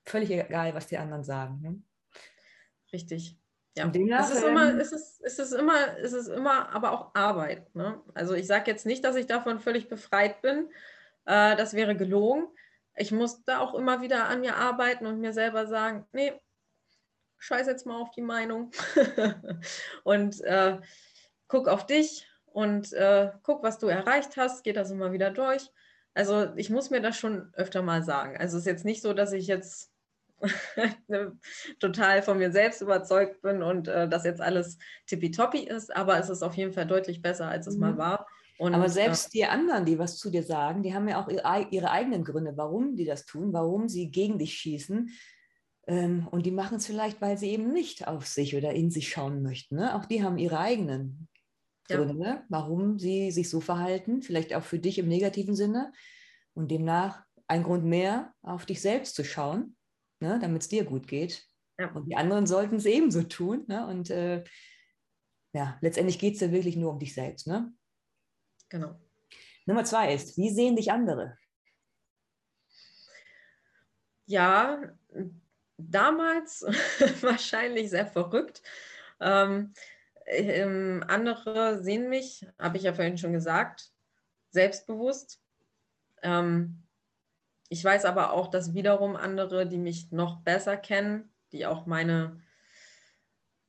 völlig 0.05 0.29
egal, 0.29 0.73
was 0.73 0.87
die 0.87 0.97
anderen 0.97 1.23
sagen. 1.23 1.61
Ne? 1.61 1.81
Richtig. 2.93 3.39
Ja, 3.77 4.21
es 4.21 4.31
ist, 4.31 4.43
immer, 4.43 4.79
es, 4.79 4.91
ist, 4.93 5.21
es, 5.21 5.37
ist 5.37 5.51
immer, 5.51 5.97
es 5.97 6.13
ist 6.13 6.27
immer 6.27 6.73
aber 6.73 6.93
auch 6.93 7.13
Arbeit. 7.13 7.75
Ne? 7.75 8.01
Also 8.13 8.33
ich 8.33 8.47
sage 8.47 8.71
jetzt 8.71 8.85
nicht, 8.85 9.03
dass 9.03 9.17
ich 9.17 9.27
davon 9.27 9.59
völlig 9.59 9.89
befreit 9.89 10.41
bin. 10.41 10.69
Äh, 11.25 11.57
das 11.57 11.73
wäre 11.73 11.95
gelogen. 11.95 12.47
Ich 12.95 13.11
muss 13.11 13.43
da 13.43 13.59
auch 13.59 13.73
immer 13.75 14.01
wieder 14.01 14.27
an 14.29 14.39
mir 14.39 14.55
arbeiten 14.55 15.05
und 15.05 15.19
mir 15.19 15.33
selber 15.33 15.67
sagen, 15.67 16.05
nee, 16.13 16.33
scheiß 17.39 17.67
jetzt 17.67 17.85
mal 17.85 18.01
auf 18.01 18.11
die 18.11 18.21
Meinung 18.21 18.71
und 20.03 20.41
äh, 20.41 20.79
guck 21.49 21.67
auf 21.67 21.85
dich 21.85 22.27
und 22.45 22.93
äh, 22.93 23.31
guck, 23.43 23.61
was 23.61 23.77
du 23.77 23.87
erreicht 23.87 24.37
hast, 24.37 24.63
geht 24.63 24.77
das 24.77 24.91
immer 24.91 25.11
wieder 25.11 25.31
durch. 25.31 25.69
Also 26.13 26.53
ich 26.55 26.69
muss 26.69 26.89
mir 26.89 27.01
das 27.01 27.17
schon 27.17 27.53
öfter 27.55 27.81
mal 27.81 28.01
sagen. 28.01 28.37
Also 28.37 28.55
es 28.55 28.61
ist 28.63 28.67
jetzt 28.67 28.85
nicht 28.85 29.01
so, 29.01 29.11
dass 29.13 29.33
ich 29.33 29.47
jetzt 29.47 29.91
total 31.79 32.21
von 32.21 32.37
mir 32.37 32.51
selbst 32.51 32.81
überzeugt 32.81 33.41
bin 33.41 33.63
und 33.63 33.87
äh, 33.87 34.07
das 34.07 34.25
jetzt 34.25 34.41
alles 34.41 34.77
tippitoppi 35.07 35.59
ist, 35.59 35.95
aber 35.95 36.19
es 36.19 36.29
ist 36.29 36.43
auf 36.43 36.55
jeden 36.55 36.73
Fall 36.73 36.85
deutlich 36.85 37.21
besser, 37.21 37.47
als 37.47 37.67
es 37.67 37.75
mhm. 37.75 37.81
mal 37.81 37.97
war. 37.97 38.27
Und, 38.57 38.73
aber 38.73 38.85
äh, 38.85 38.89
selbst 38.89 39.33
die 39.33 39.45
anderen, 39.45 39.85
die 39.85 39.99
was 39.99 40.17
zu 40.17 40.29
dir 40.29 40.43
sagen, 40.43 40.83
die 40.83 40.93
haben 40.93 41.07
ja 41.07 41.21
auch 41.21 41.29
ihre, 41.29 41.67
ihre 41.71 41.91
eigenen 41.91 42.23
Gründe, 42.23 42.53
warum 42.55 42.95
die 42.95 43.05
das 43.05 43.25
tun, 43.25 43.51
warum 43.53 43.89
sie 43.89 44.11
gegen 44.11 44.39
dich 44.39 44.53
schießen. 44.53 45.09
Ähm, 45.87 46.27
und 46.31 46.45
die 46.45 46.51
machen 46.51 46.77
es 46.77 46.87
vielleicht, 46.87 47.21
weil 47.21 47.37
sie 47.37 47.49
eben 47.49 47.71
nicht 47.71 48.07
auf 48.07 48.25
sich 48.27 48.55
oder 48.55 48.73
in 48.73 48.91
sich 48.91 49.09
schauen 49.09 49.43
möchten. 49.43 49.75
Ne? 49.75 49.95
Auch 49.95 50.05
die 50.05 50.23
haben 50.23 50.37
ihre 50.37 50.59
eigenen 50.59 51.27
Gründe, 51.87 52.27
ja. 52.27 52.43
warum 52.49 52.97
sie 52.97 53.31
sich 53.31 53.49
so 53.49 53.59
verhalten, 53.59 54.21
vielleicht 54.21 54.55
auch 54.55 54.63
für 54.63 54.79
dich 54.79 54.97
im 54.97 55.07
negativen 55.07 55.55
Sinne. 55.55 55.91
Und 56.53 56.71
demnach 56.71 57.23
ein 57.47 57.63
Grund 57.63 57.83
mehr, 57.83 58.33
auf 58.41 58.65
dich 58.65 58.81
selbst 58.81 59.15
zu 59.15 59.25
schauen 59.25 59.74
ne, 60.19 60.39
damit 60.41 60.61
es 60.63 60.67
dir 60.67 60.83
gut 60.85 61.07
geht. 61.07 61.45
Ja. 61.77 61.91
Und 61.91 62.07
die 62.07 62.15
anderen 62.15 62.47
sollten 62.47 62.75
es 62.75 62.85
ebenso 62.85 63.23
tun. 63.23 63.65
Ne? 63.67 63.85
Und 63.87 64.09
äh, 64.09 64.43
ja, 65.53 65.77
letztendlich 65.81 66.19
geht 66.19 66.35
es 66.35 66.41
ja 66.41 66.51
wirklich 66.51 66.75
nur 66.75 66.91
um 66.91 66.99
dich 66.99 67.13
selbst. 67.13 67.47
Ne? 67.47 67.73
Genau. 68.69 68.99
Nummer 69.65 69.83
zwei 69.83 70.13
ist, 70.13 70.37
wie 70.37 70.51
sehen 70.51 70.75
dich 70.75 70.91
andere? 70.91 71.37
Ja, 74.27 74.81
damals 75.77 76.61
wahrscheinlich 77.21 77.89
sehr 77.89 78.07
verrückt. 78.07 78.61
Ähm, 79.19 79.73
ähm, 80.25 81.03
andere 81.07 81.83
sehen 81.83 82.09
mich, 82.09 82.47
habe 82.57 82.77
ich 82.77 82.83
ja 82.83 82.93
vorhin 82.93 83.17
schon 83.17 83.33
gesagt, 83.33 83.91
selbstbewusst. 84.49 85.41
Ähm, 86.23 86.84
ich 87.75 87.83
weiß 87.83 88.05
aber 88.05 88.31
auch, 88.31 88.47
dass 88.47 88.73
wiederum 88.73 89.17
andere, 89.17 89.67
die 89.67 89.77
mich 89.77 90.09
noch 90.13 90.39
besser 90.39 90.77
kennen, 90.77 91.29
die 91.51 91.65
auch 91.65 91.85
meine, 91.85 92.39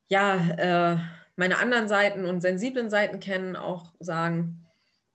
ja, 0.07 0.37
äh, 0.37 0.99
meine 1.35 1.59
anderen 1.59 1.89
Seiten 1.89 2.25
und 2.25 2.41
sensiblen 2.41 2.89
Seiten 2.89 3.19
kennen, 3.19 3.57
auch 3.57 3.95
sagen, 3.99 4.65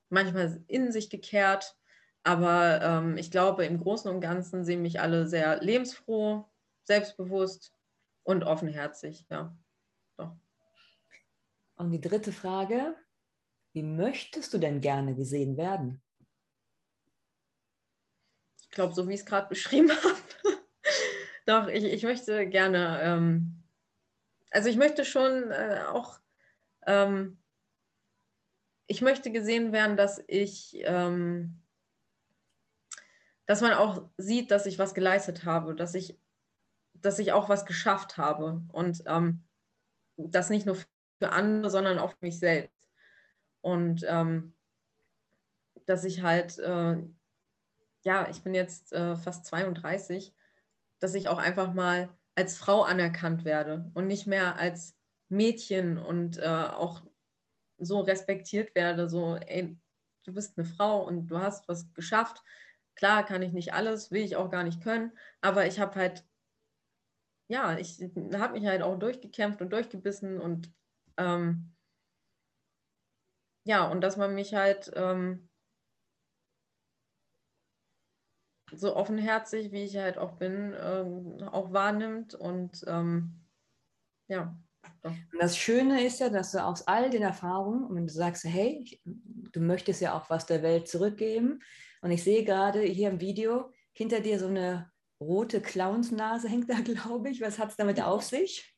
manchmal 0.09 0.61
in 0.67 0.91
sich 0.91 1.09
gekehrt. 1.09 1.77
Aber 2.23 2.81
ähm, 2.81 3.15
ich 3.15 3.31
glaube, 3.31 3.63
im 3.65 3.79
Großen 3.79 4.11
und 4.11 4.19
Ganzen 4.19 4.65
sehen 4.65 4.81
mich 4.81 4.99
alle 4.99 5.25
sehr 5.25 5.63
lebensfroh, 5.63 6.43
selbstbewusst 6.83 7.73
und 8.23 8.43
offenherzig. 8.43 9.25
Ja, 9.29 9.55
doch. 10.17 10.35
Und 11.75 11.91
die 11.91 12.01
dritte 12.01 12.33
Frage, 12.33 12.93
wie 13.71 13.83
möchtest 13.83 14.53
du 14.53 14.57
denn 14.57 14.81
gerne 14.81 15.15
gesehen 15.15 15.55
werden? 15.55 16.01
Ich 18.71 18.75
glaube, 18.75 18.93
so 18.93 19.05
wie 19.09 19.13
ich 19.13 19.19
es 19.19 19.25
gerade 19.25 19.49
beschrieben 19.49 19.91
habe. 20.03 20.17
Doch, 21.45 21.67
ich, 21.67 21.83
ich 21.83 22.03
möchte 22.03 22.47
gerne, 22.47 23.01
ähm, 23.03 23.61
also 24.49 24.69
ich 24.69 24.77
möchte 24.77 25.03
schon 25.03 25.51
äh, 25.51 25.81
auch, 25.89 26.21
ähm, 26.87 27.37
ich 28.87 29.01
möchte 29.01 29.29
gesehen 29.29 29.73
werden, 29.73 29.97
dass 29.97 30.23
ich, 30.25 30.79
ähm, 30.85 31.61
dass 33.45 33.59
man 33.59 33.73
auch 33.73 34.09
sieht, 34.15 34.51
dass 34.51 34.65
ich 34.65 34.79
was 34.79 34.93
geleistet 34.93 35.43
habe, 35.43 35.75
dass 35.75 35.93
ich, 35.93 36.17
dass 36.93 37.19
ich 37.19 37.33
auch 37.33 37.49
was 37.49 37.65
geschafft 37.65 38.15
habe 38.15 38.63
und 38.71 39.03
ähm, 39.05 39.43
das 40.15 40.49
nicht 40.49 40.65
nur 40.65 40.77
für 41.19 41.31
andere, 41.33 41.69
sondern 41.69 41.99
auch 41.99 42.11
für 42.11 42.25
mich 42.25 42.39
selbst. 42.39 42.89
Und 43.59 44.05
ähm, 44.07 44.55
dass 45.85 46.05
ich 46.05 46.21
halt, 46.21 46.57
äh, 46.59 47.03
ja, 48.03 48.29
ich 48.29 48.43
bin 48.43 48.53
jetzt 48.53 48.93
äh, 48.93 49.15
fast 49.15 49.45
32, 49.45 50.33
dass 50.99 51.13
ich 51.15 51.27
auch 51.29 51.37
einfach 51.37 51.73
mal 51.73 52.09
als 52.35 52.57
Frau 52.57 52.83
anerkannt 52.83 53.45
werde 53.45 53.91
und 53.93 54.07
nicht 54.07 54.27
mehr 54.27 54.57
als 54.57 54.97
Mädchen 55.29 55.97
und 55.97 56.37
äh, 56.37 56.45
auch 56.47 57.03
so 57.77 58.01
respektiert 58.01 58.75
werde, 58.75 59.09
so, 59.09 59.35
ey, 59.37 59.77
du 60.25 60.33
bist 60.33 60.57
eine 60.57 60.65
Frau 60.65 61.03
und 61.05 61.27
du 61.27 61.39
hast 61.39 61.67
was 61.67 61.93
geschafft. 61.93 62.43
Klar 62.95 63.25
kann 63.25 63.41
ich 63.41 63.53
nicht 63.53 63.73
alles, 63.73 64.11
will 64.11 64.23
ich 64.23 64.35
auch 64.35 64.51
gar 64.51 64.63
nicht 64.63 64.81
können, 64.83 65.17
aber 65.41 65.65
ich 65.67 65.79
habe 65.79 65.95
halt, 65.95 66.25
ja, 67.49 67.77
ich 67.77 67.99
habe 68.33 68.53
mich 68.53 68.65
halt 68.65 68.81
auch 68.81 68.97
durchgekämpft 68.97 69.61
und 69.61 69.71
durchgebissen 69.71 70.39
und 70.39 70.73
ähm, 71.17 71.75
ja, 73.63 73.87
und 73.89 74.01
dass 74.01 74.17
man 74.17 74.33
mich 74.35 74.53
halt 74.53 74.91
ähm, 74.95 75.50
so 78.73 78.95
offenherzig, 78.95 79.71
wie 79.71 79.83
ich 79.83 79.97
halt 79.97 80.17
auch 80.17 80.33
bin, 80.33 80.73
ähm, 80.79 81.47
auch 81.51 81.73
wahrnimmt 81.73 82.35
und 82.35 82.83
ähm, 82.87 83.33
ja. 84.27 84.55
Doch. 85.03 85.13
das 85.39 85.57
Schöne 85.57 86.03
ist 86.03 86.19
ja, 86.19 86.29
dass 86.29 86.51
du 86.51 86.63
aus 86.63 86.87
all 86.87 87.09
den 87.09 87.21
Erfahrungen, 87.21 87.93
wenn 87.95 88.07
du 88.07 88.13
sagst, 88.13 88.43
hey, 88.45 88.81
ich, 88.83 89.01
du 89.03 89.59
möchtest 89.59 90.01
ja 90.01 90.17
auch 90.17 90.29
was 90.29 90.45
der 90.45 90.63
Welt 90.63 90.87
zurückgeben. 90.87 91.61
Und 92.01 92.11
ich 92.11 92.23
sehe 92.23 92.43
gerade 92.43 92.81
hier 92.81 93.09
im 93.09 93.19
Video 93.19 93.71
hinter 93.93 94.21
dir 94.21 94.39
so 94.39 94.47
eine 94.47 94.91
rote 95.19 95.61
Clownsnase 95.61 96.49
hängt 96.49 96.69
da, 96.69 96.75
glaube 96.83 97.29
ich. 97.29 97.41
Was 97.41 97.59
hat 97.59 97.69
es 97.69 97.77
damit 97.77 98.01
auf 98.01 98.23
sich? 98.23 98.75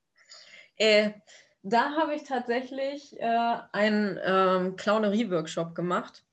Äh, 0.76 1.12
da 1.62 1.96
habe 1.96 2.16
ich 2.16 2.24
tatsächlich 2.24 3.18
äh, 3.20 3.58
einen 3.72 4.20
ähm, 4.24 4.76
Clownerie-Workshop 4.76 5.74
gemacht, 5.74 6.26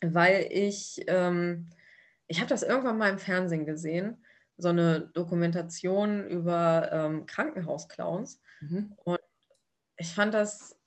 weil 0.00 0.48
ich, 0.50 1.04
ähm, 1.06 1.68
ich 2.30 2.38
habe 2.38 2.48
das 2.48 2.62
irgendwann 2.62 2.96
mal 2.96 3.10
im 3.10 3.18
Fernsehen 3.18 3.66
gesehen, 3.66 4.24
so 4.56 4.68
eine 4.68 5.00
Dokumentation 5.00 6.24
über 6.28 6.88
ähm, 6.92 7.26
Krankenhausclowns. 7.26 8.40
Mhm. 8.60 8.92
Und 8.98 9.18
ich 9.96 10.14
fand 10.14 10.32
das, 10.32 10.78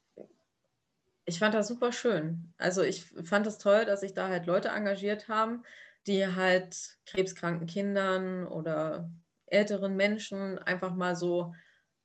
ich 1.26 1.40
fand 1.40 1.54
das 1.54 1.68
super 1.68 1.92
schön. 1.92 2.54
Also 2.58 2.82
ich 2.82 3.04
fand 3.26 3.46
es 3.46 3.56
das 3.56 3.58
toll, 3.58 3.84
dass 3.84 4.00
sich 4.00 4.14
da 4.14 4.30
halt 4.30 4.46
Leute 4.46 4.70
engagiert 4.70 5.28
haben, 5.28 5.64
die 6.08 6.26
halt 6.26 6.78
krebskranken 7.08 7.68
Kindern 7.68 8.48
oder 8.48 9.12
älteren 9.48 9.98
Menschen 9.98 10.60
einfach 10.60 10.96
mal 10.96 11.18
so 11.18 11.54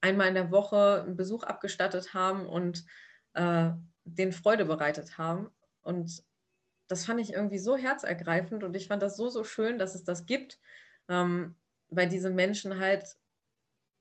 einmal 0.00 0.26
in 0.26 0.34
der 0.34 0.50
Woche 0.50 1.04
einen 1.06 1.16
Besuch 1.16 1.44
abgestattet 1.44 2.12
haben 2.12 2.44
und 2.44 2.84
äh, 3.34 3.70
den 4.02 4.32
Freude 4.32 4.64
bereitet 4.64 5.16
haben. 5.16 5.48
Und 5.82 6.24
das 6.88 7.04
fand 7.04 7.20
ich 7.20 7.34
irgendwie 7.34 7.58
so 7.58 7.76
herzergreifend 7.76 8.64
und 8.64 8.74
ich 8.74 8.88
fand 8.88 9.02
das 9.02 9.16
so, 9.16 9.28
so 9.28 9.44
schön, 9.44 9.78
dass 9.78 9.94
es 9.94 10.04
das 10.04 10.26
gibt, 10.26 10.58
ähm, 11.08 11.54
weil 11.90 12.08
diese 12.08 12.30
Menschen 12.30 12.78
halt 12.78 13.16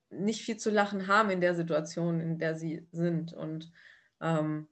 nicht 0.09 0.41
viel 0.41 0.57
zu 0.57 0.69
lachen 0.69 1.07
haben 1.07 1.29
in 1.29 1.41
der 1.41 1.53
Situation, 1.53 2.21
in 2.21 2.39
der 2.39 2.55
sie 2.55 2.87
sind. 2.91 3.33
Und 3.33 3.71
ähm, 4.21 4.67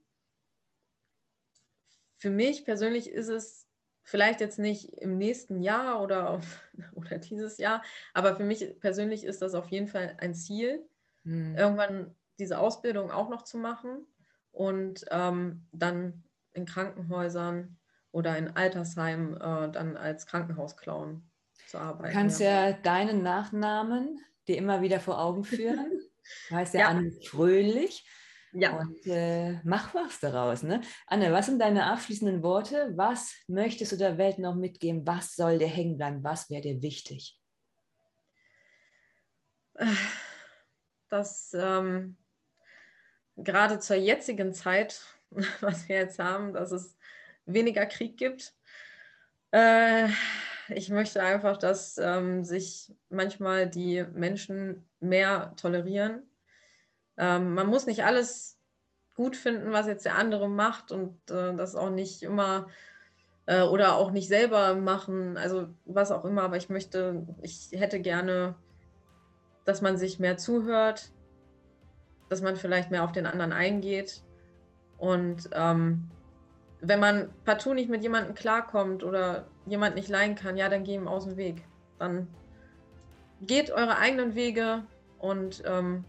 für 2.18 2.30
mich 2.30 2.63
persönlich 2.63 3.09
ist 3.09 3.28
es 3.28 3.68
vielleicht 4.03 4.39
jetzt 4.39 4.59
nicht 4.59 4.93
im 4.93 5.18
nächsten 5.18 5.61
Jahr 5.61 6.01
oder, 6.01 6.39
oder 6.95 7.18
dieses 7.18 7.57
Jahr, 7.57 7.84
aber 8.13 8.36
für 8.36 8.43
mich 8.43 8.80
persönlich 8.80 9.26
ist 9.26 9.41
das 9.41 9.55
auf 9.55 9.68
jeden 9.70 9.88
Fall 9.88 10.16
ein 10.20 10.34
Ziel, 10.34 10.88
mhm. 11.24 11.55
irgendwann 11.57 12.16
diese 12.39 12.59
Ausbildung 12.59 13.11
auch 13.11 13.30
noch 13.30 13.43
zu 13.43 13.57
machen 13.57 14.05
und 14.51 15.05
ähm, 15.11 15.66
dann 15.72 16.24
in 16.53 16.66
Krankenhäusern 16.66 17.78
oder 18.16 18.38
in 18.38 18.55
Altersheimen 18.55 19.36
äh, 19.36 19.70
dann 19.70 19.97
als 19.97 20.26
Krankenhausclown 20.26 21.30
zu 21.68 21.78
arbeiten. 21.78 22.13
Du 22.13 22.13
kannst 22.13 22.39
ja, 22.39 22.70
ja 22.70 22.72
deinen 22.72 23.24
Nachnamen 23.24 24.22
dir 24.47 24.55
immer 24.57 24.82
wieder 24.82 25.01
vor 25.01 25.20
Augen 25.20 25.43
führen. 25.43 25.99
Du 26.47 26.55
heißt 26.55 26.76
ja, 26.76 26.80
ja. 26.80 26.88
Anne 26.88 27.11
Fröhlich. 27.11 28.07
Ja. 28.53 28.78
Und 28.78 29.05
äh, 29.05 29.59
mach 29.66 29.93
was 29.93 30.22
daraus. 30.22 30.63
Ne? 30.63 30.80
Anne, 31.07 31.34
was 31.34 31.47
sind 31.47 31.59
deine 31.59 31.88
abschließenden 31.88 32.41
Worte? 32.41 32.93
Was 32.95 33.36
möchtest 33.47 33.91
du 33.91 33.97
der 33.97 34.18
Welt 34.18 34.39
noch 34.39 34.55
mitgeben? 34.55 35.05
Was 35.05 35.36
soll 35.36 35.59
dir 35.59 35.68
hängen 35.68 35.97
bleiben? 35.97 36.24
Was 36.24 36.49
wäre 36.49 36.61
dir 36.61 36.82
wichtig? 36.82 37.38
Dass 41.09 41.53
ähm, 41.53 42.16
gerade 43.36 43.80
zur 43.80 43.97
jetzigen 43.97 44.53
Zeit, 44.53 45.01
was 45.59 45.89
wir 45.89 45.97
jetzt 45.97 46.20
haben, 46.20 46.53
dass 46.53 46.72
es 46.72 46.95
weniger 47.46 47.86
Krieg 47.86 48.18
gibt. 48.18 48.54
Äh, 49.52 50.08
ich 50.70 50.89
möchte 50.89 51.22
einfach, 51.22 51.58
dass 51.58 51.98
ähm, 51.98 52.43
sich 52.43 52.93
manchmal 53.10 53.70
die 53.70 54.04
Menschen 54.14 54.88
mehr 55.00 55.54
tolerieren. 55.58 56.24
Ähm, 57.18 57.54
man 57.54 57.68
muss 57.68 57.86
nicht 57.86 58.04
alles 58.04 58.58
gut 59.14 59.36
finden, 59.36 59.72
was 59.72 59.88
jetzt 59.88 60.06
der 60.06 60.16
andere 60.16 60.50
macht 60.50 60.91
und 60.91 61.16
äh, 61.32 61.56
das 61.56 61.76
auch 61.76 61.89
nicht 61.89 62.24
immer 62.24 62.68
äh, 63.46 63.62
oder 63.62 63.96
auch 63.96 64.12
nicht 64.12 64.28
selber 64.28 64.76
machen, 64.76 65.38
also 65.38 65.70
was 65.86 66.12
auch 66.12 66.26
immer. 66.26 66.43
Aber 66.43 66.58
ich 66.58 66.70
möchte, 66.70 67.26
ich 67.41 67.70
hätte 67.72 68.02
gerne 68.02 68.56
dass 69.66 69.82
man 69.82 69.98
sich 69.98 70.20
mehr 70.20 70.38
zuhört, 70.38 71.12
dass 72.30 72.41
man 72.41 72.56
vielleicht 72.56 72.91
mehr 72.91 73.04
auf 73.04 73.12
den 73.12 73.26
anderen 73.26 73.52
eingeht. 73.52 74.24
Und 74.98 75.50
ähm, 75.52 76.10
wenn 76.82 76.99
man 76.99 77.30
partout 77.45 77.73
nicht 77.73 77.89
mit 77.89 78.03
jemandem 78.03 78.36
klarkommt 78.36 79.03
oder 79.03 79.45
jemand 79.65 79.95
nicht 79.95 80.09
leihen 80.09 80.36
kann, 80.36 80.57
ja, 80.57 80.69
dann 80.69 80.84
geh 80.84 80.95
ihm 80.95 81.07
aus 81.07 81.26
dem 81.26 81.38
Weg. 81.38 81.63
Dann 81.99 82.28
geht 83.41 83.71
eure 83.71 83.97
eigenen 83.97 84.36
Wege 84.36 84.84
und 85.19 85.63
ähm, 85.65 86.03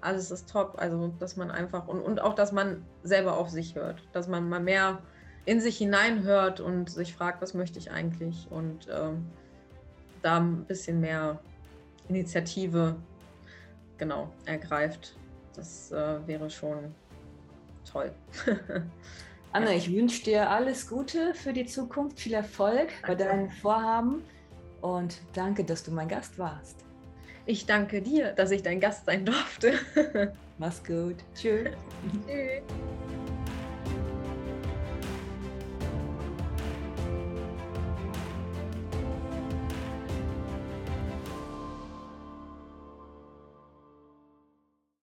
alles 0.00 0.30
ist 0.30 0.50
top. 0.50 0.74
Also, 0.78 1.12
dass 1.18 1.36
man 1.36 1.50
einfach 1.50 1.88
und, 1.88 2.00
und 2.00 2.20
auch, 2.20 2.34
dass 2.34 2.52
man 2.52 2.84
selber 3.02 3.36
auf 3.36 3.48
sich 3.48 3.74
hört, 3.74 4.02
dass 4.12 4.28
man 4.28 4.48
mal 4.48 4.60
mehr 4.60 5.00
in 5.46 5.60
sich 5.60 5.78
hineinhört 5.78 6.60
und 6.60 6.90
sich 6.90 7.14
fragt, 7.14 7.40
was 7.42 7.54
möchte 7.54 7.78
ich 7.78 7.90
eigentlich 7.90 8.46
und 8.50 8.88
ähm, 8.92 9.26
da 10.22 10.36
ein 10.36 10.64
bisschen 10.64 11.00
mehr 11.00 11.40
Initiative 12.08 12.96
genau 13.96 14.30
ergreift. 14.44 15.16
Das 15.54 15.90
äh, 15.92 16.26
wäre 16.26 16.50
schon 16.50 16.94
toll. 17.90 18.12
Anne, 19.52 19.74
ich 19.74 19.92
wünsche 19.92 20.22
dir 20.24 20.48
alles 20.48 20.88
Gute 20.88 21.34
für 21.34 21.52
die 21.52 21.66
Zukunft, 21.66 22.20
viel 22.20 22.34
Erfolg 22.34 22.88
danke. 23.02 23.06
bei 23.06 23.14
deinen 23.16 23.50
Vorhaben 23.50 24.22
und 24.80 25.20
danke, 25.32 25.64
dass 25.64 25.82
du 25.82 25.90
mein 25.90 26.08
Gast 26.08 26.38
warst. 26.38 26.84
Ich 27.46 27.66
danke 27.66 28.00
dir, 28.00 28.32
dass 28.32 28.52
ich 28.52 28.62
dein 28.62 28.78
Gast 28.78 29.06
sein 29.06 29.24
durfte. 29.24 29.72
Mach's 30.58 30.84
gut. 30.84 31.16
Tschüss. 31.34 31.70
Tschüss. 32.26 32.62